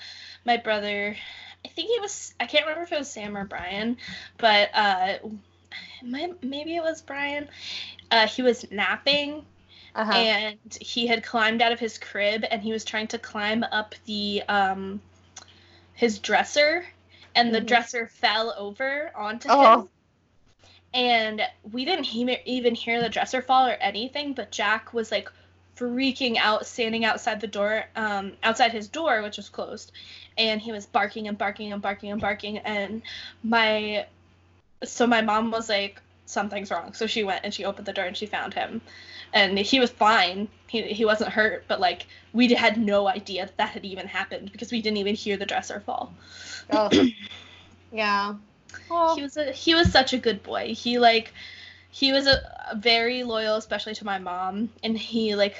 my 0.45 0.57
brother. 0.57 1.15
I 1.65 1.67
think 1.67 1.89
it 1.91 2.01
was. 2.01 2.34
I 2.39 2.45
can't 2.45 2.65
remember 2.65 2.84
if 2.84 2.91
it 2.93 2.99
was 2.99 3.11
Sam 3.11 3.38
or 3.38 3.45
Brian, 3.45 3.97
but 4.38 4.69
uh, 4.73 5.13
my, 6.01 6.32
maybe 6.41 6.78
it 6.78 6.84
was 6.84 7.01
Brian. 7.01 7.49
Uh, 8.09 8.28
he 8.28 8.41
was 8.41 8.71
napping 8.71 9.45
Uh-huh. 9.95 10.11
and 10.11 10.77
he 10.79 11.07
had 11.07 11.23
climbed 11.23 11.61
out 11.61 11.71
of 11.71 11.79
his 11.79 11.97
crib 11.97 12.45
and 12.51 12.61
he 12.61 12.71
was 12.71 12.83
trying 12.85 13.07
to 13.07 13.17
climb 13.17 13.63
up 13.71 13.95
the 14.05 14.43
um 14.47 15.01
his 15.93 16.19
dresser 16.19 16.85
and 17.35 17.53
the 17.53 17.61
Mhm. 17.61 17.67
dresser 17.67 18.07
fell 18.07 18.53
over 18.57 19.11
onto 19.15 19.49
Oh. 19.49 19.81
him 19.81 19.89
and 20.93 21.41
we 21.71 21.85
didn't 21.85 22.05
he- 22.05 22.39
even 22.45 22.75
hear 22.75 23.01
the 23.01 23.09
dresser 23.09 23.41
fall 23.41 23.67
or 23.67 23.73
anything 23.73 24.33
but 24.33 24.51
jack 24.51 24.93
was 24.93 25.11
like 25.11 25.29
freaking 25.75 26.38
out, 26.38 26.65
standing 26.65 27.05
outside 27.05 27.39
the 27.39 27.45
door, 27.47 27.85
um, 27.95 28.33
outside 28.41 28.71
his 28.71 28.88
door, 28.88 29.21
which 29.21 29.38
was 29.38 29.47
closed, 29.47 29.91
and 30.35 30.59
he 30.59 30.71
was 30.71 30.88
barking 30.88 31.27
and 31.27 31.38
barking 31.38 31.71
and 31.71 31.83
barking 31.83 32.11
and 32.11 32.19
barking, 32.19 32.57
and 32.57 33.03
my, 33.43 34.03
so 34.83 35.05
my 35.05 35.21
mom 35.21 35.51
was 35.51 35.69
like, 35.69 36.01
something's 36.25 36.71
wrong, 36.71 36.93
so 36.93 37.05
she 37.05 37.23
went 37.23 37.41
and 37.45 37.53
she 37.53 37.63
opened 37.63 37.85
the 37.85 37.93
door 37.93 38.05
and 38.05 38.17
she 38.17 38.25
found 38.25 38.55
him, 38.55 38.81
and 39.34 39.57
he 39.57 39.80
was 39.80 39.89
fine. 39.89 40.47
He 40.67 40.82
he 40.82 41.05
wasn't 41.05 41.32
hurt, 41.32 41.65
but 41.67 41.80
like 41.80 42.07
we 42.34 42.53
had 42.53 42.78
no 42.78 43.07
idea 43.07 43.45
that, 43.45 43.57
that 43.57 43.69
had 43.69 43.86
even 43.86 44.07
happened 44.07 44.51
because 44.51 44.71
we 44.71 44.82
didn't 44.82 44.97
even 44.97 45.15
hear 45.15 45.38
the 45.38 45.45
dresser 45.45 45.80
fall. 45.80 46.13
Oh. 46.71 46.89
yeah. 47.91 48.36
Well, 48.89 49.15
he 49.15 49.21
was 49.21 49.38
a 49.38 49.51
he 49.51 49.75
was 49.75 49.91
such 49.91 50.13
a 50.13 50.17
good 50.17 50.43
boy. 50.43 50.73
He 50.73 50.99
like 50.99 51.34
he 51.89 52.11
was 52.11 52.28
a, 52.28 52.41
a, 52.71 52.75
very 52.75 53.23
loyal, 53.23 53.55
especially 53.55 53.95
to 53.95 54.05
my 54.05 54.19
mom, 54.19 54.69
and 54.84 54.97
he 54.97 55.36
like 55.36 55.55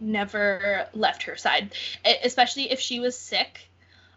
never 0.00 0.86
left 0.94 1.24
her 1.24 1.36
side, 1.36 1.72
especially 2.24 2.70
if 2.70 2.80
she 2.80 3.00
was 3.00 3.16
sick. 3.16 3.68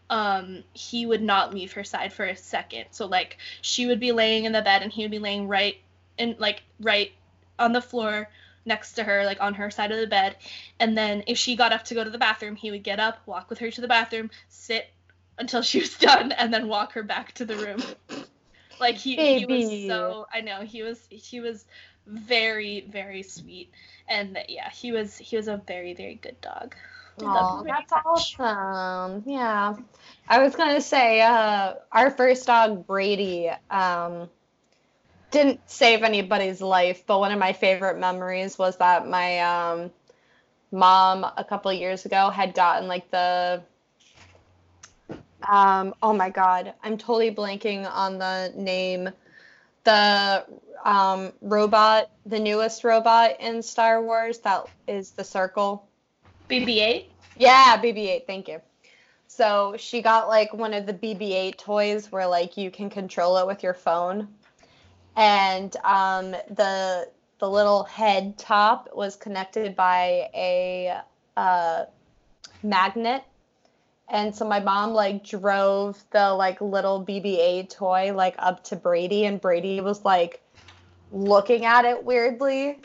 Um, 0.10 0.64
he 0.74 1.08
would 1.08 1.24
not 1.24 1.54
leave 1.54 1.74
her 1.74 1.84
side 1.84 2.14
for 2.14 2.26
a 2.26 2.36
second. 2.36 2.86
So 2.92 3.08
like 3.08 3.38
she 3.62 3.88
would 3.88 4.00
be 4.00 4.12
laying 4.12 4.46
in 4.46 4.52
the 4.52 4.62
bed 4.62 4.84
and 4.84 4.92
he 4.92 5.02
would 5.04 5.12
be 5.12 5.20
laying 5.20 5.48
right 5.48 5.78
in 6.18 6.36
like 6.38 6.62
right 6.80 7.12
on 7.58 7.74
the 7.74 7.82
floor 7.82 8.30
next 8.66 8.94
to 8.94 9.04
her, 9.04 9.26
like 9.26 9.42
on 9.42 9.54
her 9.56 9.70
side 9.72 9.92
of 9.92 10.00
the 10.00 10.08
bed. 10.08 10.36
And 10.80 10.98
then 10.98 11.24
if 11.28 11.38
she 11.38 11.56
got 11.56 11.74
up 11.74 11.84
to 11.86 11.94
go 11.94 12.04
to 12.04 12.10
the 12.10 12.18
bathroom, 12.18 12.56
he 12.56 12.72
would 12.72 12.84
get 12.84 13.00
up, 13.00 13.20
walk 13.26 13.50
with 13.50 13.60
her 13.60 13.72
to 13.72 13.82
the 13.82 13.88
bathroom, 13.88 14.32
sit 14.50 14.90
until 15.38 15.62
she 15.62 15.80
was 15.80 15.98
done, 15.98 16.32
and 16.32 16.54
then 16.54 16.68
walk 16.68 16.94
her 16.94 17.04
back 17.04 17.34
to 17.34 17.46
the 17.46 17.56
room. 17.56 17.82
Like 18.80 18.96
he, 18.96 19.16
he 19.16 19.46
was 19.46 19.86
so 19.88 20.28
I 20.34 20.42
know 20.42 20.62
he 20.62 20.84
was 20.84 21.00
he 21.10 21.40
was 21.40 21.66
very 22.08 22.86
very 22.92 23.24
sweet 23.24 23.72
and 24.08 24.38
yeah 24.48 24.70
he 24.70 24.92
was 24.92 25.18
he 25.18 25.38
was 25.38 25.48
a 25.48 25.58
very 25.66 25.94
very 25.94 26.16
good 26.16 26.40
dog. 26.42 26.76
Oh, 27.18 27.64
that's 27.66 27.92
much. 27.92 28.38
awesome. 28.40 29.24
Yeah. 29.26 29.76
I 30.28 30.40
was 30.40 30.56
going 30.56 30.76
to 30.76 30.82
say, 30.82 31.22
uh, 31.22 31.76
our 31.92 32.10
first 32.10 32.46
dog, 32.46 32.86
Brady, 32.86 33.50
um, 33.70 34.30
didn't 35.32 35.62
save 35.70 36.04
anybody's 36.04 36.62
life, 36.62 37.04
but 37.06 37.20
one 37.20 37.32
of 37.32 37.40
my 37.40 37.54
favorite 37.54 38.00
memories 38.00 38.58
was 38.58 38.78
that 38.78 39.08
my 39.08 39.40
um, 39.40 39.92
mom 40.72 41.26
a 41.38 41.44
couple 41.44 41.72
years 41.74 42.06
ago 42.06 42.30
had 42.30 42.54
gotten 42.54 42.88
like 42.88 43.10
the 43.12 43.62
um, 45.48 45.94
oh 46.02 46.14
my 46.14 46.30
god, 46.30 46.74
I'm 46.84 46.98
totally 46.98 47.34
blanking 47.34 47.90
on 47.90 48.18
the 48.18 48.52
name. 48.56 49.10
The 49.84 50.46
um, 50.84 51.34
robot, 51.42 52.10
the 52.26 52.40
newest 52.40 52.84
robot 52.84 53.40
in 53.40 53.62
Star 53.62 54.02
Wars, 54.02 54.40
that 54.40 54.68
is 54.88 55.12
the 55.12 55.24
circle. 55.24 55.88
BB-8. 56.50 57.06
Yeah, 57.38 57.80
BB-8. 57.82 58.26
Thank 58.26 58.48
you. 58.48 58.62
So 59.28 59.76
she 59.78 60.02
got 60.02 60.28
like 60.28 60.54
one 60.54 60.74
of 60.74 60.86
the 60.86 60.94
BB-8 60.94 61.58
toys 61.58 62.12
where 62.12 62.26
like 62.26 62.58
you 62.58 62.72
can 62.72 62.90
control 62.90 63.38
it 63.38 63.46
with 63.46 63.64
your 63.64 63.74
phone, 63.74 64.30
and 65.16 65.76
um, 65.84 66.32
the 66.50 67.10
the 67.40 67.50
little 67.50 67.84
head 67.84 68.38
top 68.38 68.90
was 68.94 69.16
connected 69.16 69.76
by 69.76 70.30
a 70.34 71.00
uh, 71.36 71.86
magnet. 72.64 73.24
And 74.08 74.34
so 74.36 74.48
my 74.48 74.60
mom 74.60 74.92
like 74.92 75.26
drove 75.26 76.02
the 76.12 76.34
like 76.34 76.62
little 76.62 77.04
BB-8 77.04 77.70
toy 77.70 78.14
like 78.14 78.36
up 78.38 78.64
to 78.66 78.76
Brady 78.76 79.26
and 79.26 79.42
Brady 79.42 79.82
was 79.82 80.06
like 80.06 80.42
looking 81.12 81.66
at 81.66 81.86
it 81.86 82.04
weirdly, 82.04 82.80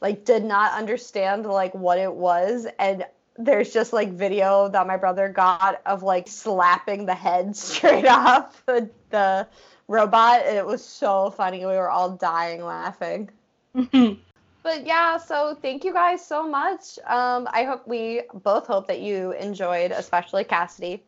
like 0.00 0.24
did 0.24 0.44
not 0.44 0.72
understand 0.72 1.46
like 1.46 1.74
what 1.74 1.98
it 1.98 2.12
was. 2.12 2.66
And 2.78 3.06
there's 3.38 3.72
just 3.72 3.92
like 3.92 4.12
video 4.12 4.68
that 4.68 4.86
my 4.86 4.96
brother 4.96 5.28
got 5.28 5.80
of 5.84 6.02
like 6.02 6.28
slapping 6.28 7.06
the 7.06 7.14
head 7.14 7.56
straight 7.56 8.06
off 8.06 8.62
the, 8.66 8.90
the 9.10 9.48
robot 9.88 10.40
it 10.46 10.64
was 10.64 10.84
so 10.84 11.30
funny. 11.30 11.60
We 11.60 11.66
were 11.66 11.90
all 11.90 12.10
dying 12.10 12.64
laughing. 12.64 13.30
but 13.92 14.86
yeah, 14.86 15.16
so 15.16 15.56
thank 15.60 15.84
you 15.84 15.92
guys 15.92 16.24
so 16.24 16.48
much. 16.48 16.98
Um, 17.06 17.48
I 17.52 17.64
hope 17.64 17.86
we 17.86 18.22
both 18.42 18.66
hope 18.66 18.86
that 18.88 19.00
you 19.00 19.32
enjoyed, 19.32 19.92
especially 19.92 20.44
Cassidy, 20.44 21.02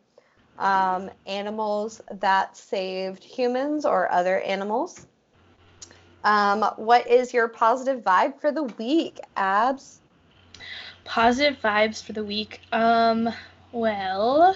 um, 0.57 1.09
animals 1.25 2.01
that 2.19 2.55
saved 2.55 3.23
humans 3.23 3.85
or 3.85 4.11
other 4.11 4.39
animals. 4.41 5.07
Um, 6.23 6.63
what 6.75 7.07
is 7.07 7.33
your 7.33 7.47
positive 7.47 8.03
vibe 8.03 8.39
for 8.39 8.51
the 8.51 8.63
week, 8.63 9.19
Abs? 9.37 10.01
Positive 11.05 11.57
vibes 11.61 12.03
for 12.03 12.13
the 12.13 12.23
week. 12.23 12.59
Um, 12.71 13.29
well, 13.71 14.55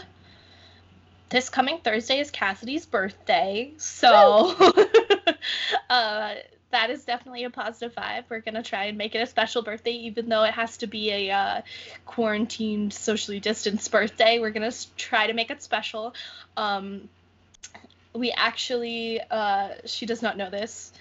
this 1.33 1.49
coming 1.49 1.79
Thursday 1.79 2.19
is 2.19 2.29
Cassidy's 2.29 2.85
birthday, 2.85 3.73
so 3.77 4.55
uh, 5.89 6.35
that 6.69 6.89
is 6.91 7.05
definitely 7.05 7.43
a 7.43 7.49
positive 7.49 7.95
vibe. 7.95 8.25
We're 8.29 8.41
gonna 8.41 8.61
try 8.61 8.85
and 8.85 8.99
make 8.99 9.15
it 9.15 9.17
a 9.17 9.25
special 9.25 9.63
birthday, 9.63 9.93
even 9.93 10.29
though 10.29 10.43
it 10.43 10.53
has 10.53 10.77
to 10.77 10.87
be 10.87 11.09
a 11.09 11.31
uh, 11.31 11.61
quarantined, 12.05 12.93
socially 12.93 13.39
distanced 13.39 13.91
birthday. 13.91 14.37
We're 14.37 14.51
gonna 14.51 14.71
try 14.95 15.25
to 15.25 15.33
make 15.33 15.49
it 15.49 15.63
special. 15.63 16.13
Um, 16.55 17.09
we 18.13 18.31
actually, 18.31 19.19
uh, 19.19 19.69
she 19.85 20.05
does 20.05 20.21
not 20.21 20.37
know 20.37 20.51
this, 20.51 20.93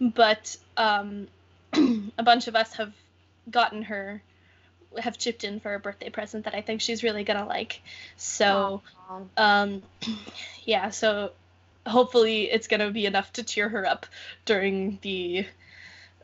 but 0.00 0.56
um, 0.76 1.26
a 1.72 2.22
bunch 2.22 2.46
of 2.46 2.54
us 2.54 2.74
have 2.74 2.92
gotten 3.50 3.82
her, 3.82 4.22
have 4.98 5.18
chipped 5.18 5.44
in 5.44 5.60
for 5.60 5.74
a 5.74 5.78
birthday 5.78 6.10
present 6.10 6.44
that 6.44 6.54
I 6.54 6.60
think 6.60 6.80
she's 6.80 7.02
really 7.02 7.24
gonna 7.24 7.46
like. 7.46 7.80
So, 8.16 8.82
um, 9.36 9.82
yeah. 10.64 10.90
So 10.90 11.32
hopefully 11.86 12.50
it's 12.50 12.68
gonna 12.68 12.90
be 12.90 13.06
enough 13.06 13.32
to 13.34 13.42
cheer 13.42 13.68
her 13.68 13.86
up 13.86 14.06
during 14.44 14.98
the 15.02 15.46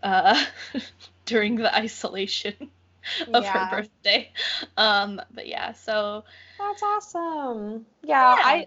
uh, 0.02 0.44
during 1.24 1.56
the 1.56 1.74
isolation 1.74 2.54
of 3.32 3.44
yeah. 3.44 3.52
her 3.52 3.76
birthday. 3.76 4.32
Um, 4.76 5.20
but 5.32 5.46
yeah, 5.46 5.72
so 5.72 6.24
that's 6.58 6.82
awesome. 6.82 7.86
Yeah, 8.02 8.36
yeah. 8.36 8.42
I 8.44 8.66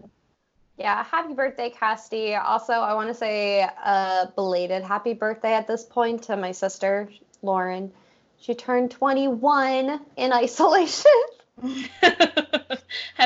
yeah, 0.79 1.03
happy 1.03 1.33
birthday, 1.33 1.69
Cassidy. 1.69 2.35
Also, 2.35 2.71
I 2.71 2.93
want 2.93 3.09
to 3.09 3.13
say 3.13 3.59
a 3.59 4.31
belated 4.33 4.81
happy 4.81 5.13
birthday 5.13 5.53
at 5.53 5.67
this 5.67 5.83
point 5.83 6.23
to 6.23 6.37
my 6.37 6.53
sister, 6.53 7.09
Lauren. 7.41 7.91
She 8.39 8.55
turned 8.55 8.91
21 8.91 9.99
in 10.15 10.33
isolation. 10.33 11.11
happy 11.61 12.19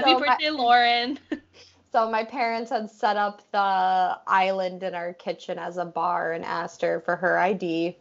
so 0.03 0.20
birthday, 0.20 0.49
my, 0.49 0.57
Lauren. 0.57 1.20
So 1.91 2.09
my 2.09 2.24
parents 2.24 2.72
had 2.72 2.89
set 2.89 3.18
up 3.18 3.43
the 3.51 4.18
island 4.26 4.82
in 4.82 4.95
our 4.95 5.14
kitchen 5.14 5.59
as 5.59 5.78
a 5.78 5.86
bar 5.86 6.32
and 6.32 6.43
asked 6.43 6.82
her 6.82 6.99
for 7.01 7.16
her 7.16 7.38
ID. 7.38 7.95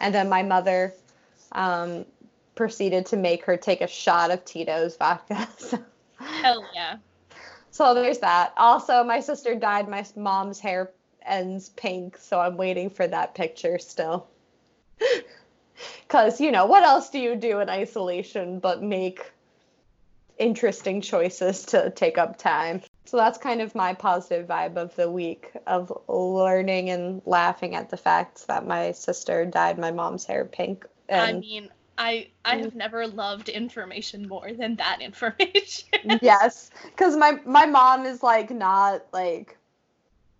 And 0.00 0.14
then 0.14 0.30
my 0.30 0.42
mother 0.42 0.94
um, 1.52 2.06
proceeded 2.54 3.04
to 3.06 3.18
make 3.18 3.44
her 3.44 3.58
take 3.58 3.82
a 3.82 3.86
shot 3.86 4.30
of 4.30 4.42
Tito's 4.46 4.96
vodka. 4.96 5.46
So. 5.58 5.78
Hell 6.18 6.64
yeah. 6.74 6.96
So 7.70 7.92
there's 7.92 8.20
that. 8.20 8.54
Also, 8.56 9.04
my 9.04 9.20
sister 9.20 9.54
dyed 9.54 9.86
my 9.86 10.02
mom's 10.16 10.58
hair 10.58 10.92
ends 11.20 11.68
pink, 11.68 12.16
so 12.16 12.40
I'm 12.40 12.56
waiting 12.56 12.88
for 12.88 13.06
that 13.06 13.34
picture 13.34 13.78
still. 13.78 14.28
Because, 16.06 16.40
you 16.40 16.50
know, 16.50 16.66
what 16.66 16.82
else 16.82 17.10
do 17.10 17.18
you 17.18 17.36
do 17.36 17.60
in 17.60 17.68
isolation 17.68 18.58
but 18.58 18.82
make 18.82 19.32
interesting 20.38 21.00
choices 21.00 21.64
to 21.66 21.90
take 21.90 22.18
up 22.18 22.38
time? 22.38 22.82
So 23.04 23.16
that's 23.16 23.38
kind 23.38 23.60
of 23.60 23.74
my 23.74 23.94
positive 23.94 24.48
vibe 24.48 24.76
of 24.76 24.94
the 24.96 25.10
week 25.10 25.52
of 25.66 25.92
learning 26.08 26.90
and 26.90 27.22
laughing 27.24 27.74
at 27.74 27.90
the 27.90 27.96
fact 27.96 28.46
that 28.48 28.66
my 28.66 28.92
sister 28.92 29.44
dyed 29.44 29.78
my 29.78 29.92
mom's 29.92 30.24
hair 30.24 30.44
pink. 30.44 30.86
And 31.08 31.36
I 31.36 31.40
mean, 31.40 31.70
I 31.98 32.28
I 32.44 32.56
have 32.56 32.74
never 32.74 33.06
loved 33.06 33.48
information 33.48 34.28
more 34.28 34.52
than 34.52 34.76
that 34.76 35.00
information. 35.00 36.18
yes, 36.20 36.70
because 36.84 37.16
my 37.16 37.38
my 37.44 37.66
mom 37.66 38.04
is 38.04 38.22
like 38.22 38.50
not 38.50 39.06
like 39.12 39.56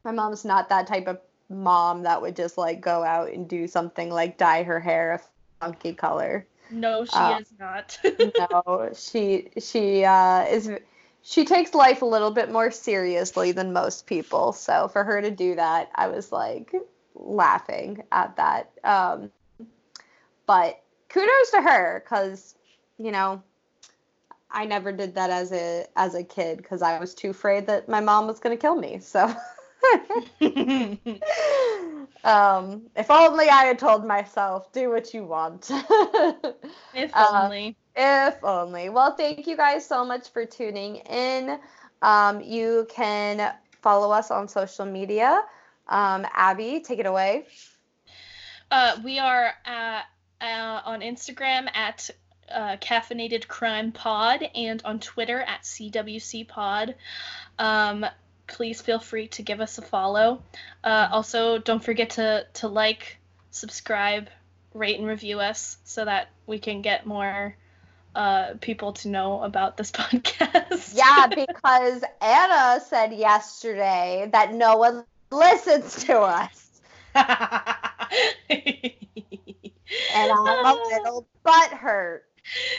my 0.05 0.13
mom's 0.13 0.45
not 0.45 0.69
that 0.69 0.87
type 0.87 1.07
of 1.07 1.19
mom 1.49 2.03
that 2.03 2.21
would 2.23 2.37
just 2.37 2.59
like 2.59 2.81
go 2.81 3.05
out 3.05 3.33
and 3.33 3.49
do 3.49 3.67
something 3.67 4.11
like 4.11 4.39
dye 4.39 4.63
her 4.63 4.81
hair 4.81 5.13
a 5.13 5.21
funky 5.65 5.93
color. 5.93 6.47
No, 6.71 7.05
she 7.05 7.17
uh, 7.17 7.39
is 7.39 7.53
not. 7.59 7.99
no, 8.39 8.91
she 8.95 9.49
she 9.59 10.05
uh, 10.05 10.45
is 10.47 10.71
she 11.23 11.45
takes 11.45 11.75
life 11.75 12.03
a 12.03 12.07
little 12.07 12.31
bit 12.31 12.51
more 12.51 12.71
seriously 12.71 13.53
than 13.53 13.73
most 13.73 14.07
people. 14.07 14.53
So 14.53 14.89
for 14.89 15.05
her 15.05 15.21
to 15.21 15.31
do 15.31 15.55
that, 15.55 15.91
I 15.95 16.09
was 16.09 16.33
like 16.33 16.73
laughing 17.15 18.03
at 18.13 18.37
that. 18.37 18.73
Um, 18.83 19.31
but 20.47 20.83
kudos 21.09 21.51
to 21.53 21.63
her 21.63 22.03
because 22.05 22.57
you 22.99 23.13
know 23.13 23.43
I 24.51 24.65
never 24.65 24.91
did 24.91 25.15
that 25.15 25.31
as 25.31 25.53
a 25.53 25.87
as 25.95 26.17
a 26.17 26.25
kid 26.25 26.59
because 26.59 26.83
I 26.83 26.99
was 26.99 27.15
too 27.15 27.31
afraid 27.31 27.69
that 27.69 27.89
my 27.89 28.01
mom 28.01 28.27
was 28.27 28.41
going 28.41 28.57
to 28.57 28.61
kill 28.61 28.77
me. 28.77 28.99
So. 28.99 29.33
um, 32.25 32.83
if 32.97 33.11
only 33.11 33.49
I 33.49 33.65
had 33.65 33.79
told 33.79 34.07
myself, 34.07 34.73
do 34.73 34.91
what 34.91 35.13
you 35.15 35.25
want. 35.25 35.71
if 36.95 37.11
only. 37.33 37.77
If 37.95 38.45
only. 38.45 38.89
Well, 38.89 39.15
thank 39.15 39.47
you 39.47 39.57
guys 39.57 39.87
so 39.87 40.05
much 40.05 40.31
for 40.31 40.45
tuning 40.45 40.97
in. 40.97 41.59
Um, 42.03 42.41
you 42.41 42.87
can 42.91 43.55
follow 43.83 44.11
us 44.11 44.31
on 44.31 44.49
social 44.49 44.85
media. 44.85 45.43
Um, 45.89 46.27
Abi, 46.37 46.81
take 46.81 46.99
it 46.99 47.07
away. 47.07 47.47
Uh, 48.71 48.97
we 49.05 49.19
are 49.19 49.53
uh, 49.65 50.01
uh, 50.41 50.81
on 50.85 51.01
Instagram 51.01 51.69
at 51.75 52.11
uh, 52.51 52.77
Caffeinated 52.77 53.49
Crime 53.49 53.93
Pod 53.93 54.43
and 54.55 54.83
on 54.85 54.99
Twitter 55.01 55.41
at 55.41 55.63
CWC 55.63 56.49
Pod. 56.49 56.95
Um, 57.59 58.05
please 58.47 58.81
feel 58.81 58.99
free 58.99 59.29
to 59.29 59.43
give 59.43 59.61
us 59.61 59.79
a 59.79 59.83
follow. 59.83 60.43
Uh, 60.83 61.09
also, 61.11 61.59
don't 61.59 61.83
forget 61.83 62.11
to 62.11 62.47
to 62.55 62.69
like, 62.69 63.19
subscribe, 63.51 64.29
rate, 64.75 64.99
and 64.99 65.07
review 65.07 65.41
us 65.41 65.79
so 65.85 66.05
that 66.05 66.29
we 66.47 66.59
can 66.59 66.83
get 66.83 67.07
more 67.07 67.57
uh, 68.15 68.55
people 68.61 68.93
to 68.95 69.09
know 69.09 69.43
about 69.43 69.77
this 69.77 69.91
podcast. 69.93 70.97
Yeah, 70.97 71.27
because 71.47 72.03
Anna 72.21 72.81
said 72.85 73.13
yesterday 73.13 74.29
that 74.33 74.55
no 74.55 74.77
one 74.77 75.05
listens 75.31 76.05
to 76.05 76.19
us. 76.19 76.63
and 77.15 77.23
I'm 80.15 80.67
a 80.67 80.81
little 80.93 81.27
butthurt. 81.45 82.21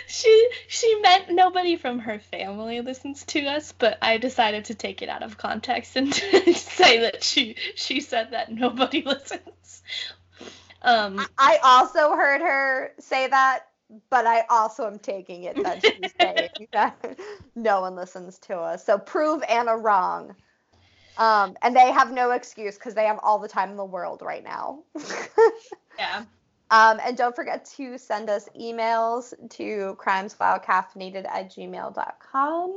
She 0.08 0.50
she 0.68 1.00
meant 1.02 1.30
nobody 1.30 1.76
from 1.76 2.00
her 2.00 2.20
family 2.20 2.82
listens 2.82 3.24
to 3.26 3.46
us, 3.46 3.74
but 3.74 3.98
I 4.02 4.18
decided 4.18 4.66
to 4.66 4.76
take 4.76 5.02
it 5.02 5.10
out 5.10 5.24
of 5.24 5.38
context 5.38 5.96
and 5.96 6.14
say 6.56 7.00
that 7.00 7.24
she 7.24 7.56
she 7.76 8.00
said 8.02 8.32
that 8.32 8.52
nobody 8.52 9.02
listens. 9.06 9.84
Um, 10.82 11.28
I 11.38 11.60
also 11.64 12.16
heard 12.16 12.42
her 12.42 12.94
say 13.00 13.28
that, 13.28 13.66
but 14.10 14.26
I 14.26 14.44
also 14.50 14.88
am 14.88 15.00
taking 15.00 15.44
it 15.44 15.62
that 15.64 15.84
she's 15.84 16.14
saying 16.20 16.50
that 16.72 17.20
no 17.56 17.82
one 17.82 17.96
listens 17.96 18.40
to 18.40 18.58
us. 18.58 18.86
So 18.86 18.98
prove 18.98 19.44
Anna 19.48 19.76
wrong. 19.76 20.36
Um, 21.18 21.58
and 21.64 21.76
they 21.76 21.92
have 21.92 22.12
no 22.12 22.32
excuse 22.32 22.76
because 22.76 22.94
they 22.94 23.06
have 23.06 23.20
all 23.24 23.40
the 23.40 23.48
time 23.48 23.72
in 23.72 23.76
the 23.76 23.86
world 23.86 24.22
right 24.22 24.44
now. 24.44 24.84
yeah. 25.98 26.26
Um, 26.70 27.00
and 27.06 27.16
don't 27.16 27.36
forget 27.36 27.66
to 27.78 27.98
send 27.98 28.30
us 28.30 28.50
emails 28.60 29.34
to 29.52 29.98
crimeswhilecaffeinated 30.00 31.26
at 31.26 31.52
gmail.com. 31.52 32.76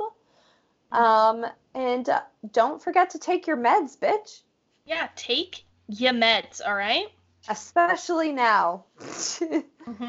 Um, 0.92 1.46
and 1.74 2.08
uh, 2.08 2.20
don't 2.52 2.82
forget 2.82 3.10
to 3.10 3.18
take 3.18 3.46
your 3.46 3.56
meds, 3.56 3.98
bitch. 3.98 4.40
Yeah, 4.86 5.08
take 5.16 5.64
your 5.88 6.12
meds, 6.12 6.60
all 6.64 6.74
right? 6.74 7.06
Especially 7.48 8.32
now. 8.32 8.84
mm-hmm, 9.00 9.58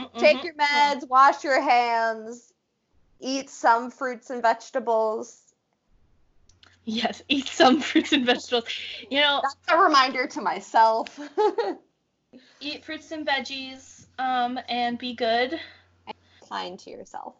take 0.20 0.38
mm-hmm. 0.38 0.46
your 0.46 0.54
meds, 0.56 1.08
wash 1.08 1.44
your 1.44 1.62
hands, 1.62 2.54
eat 3.20 3.50
some 3.50 3.90
fruits 3.90 4.30
and 4.30 4.42
vegetables. 4.42 5.40
Yes, 6.84 7.22
eat 7.30 7.48
some 7.48 7.82
fruits 7.82 8.12
and 8.12 8.26
vegetables. 8.26 8.66
You 9.10 9.22
know, 9.22 9.42
that's 9.44 9.56
a 9.70 9.78
reminder 9.82 10.28
to 10.28 10.42
myself. 10.42 11.20
eat 12.60 12.86
fruits 12.86 13.12
and 13.12 13.26
veggies 13.28 14.06
um, 14.20 14.60
and 14.70 14.98
be 14.98 15.14
good. 15.14 15.60
And 16.08 16.16
kind 16.48 16.80
to 16.80 16.90
yourself. 16.90 17.36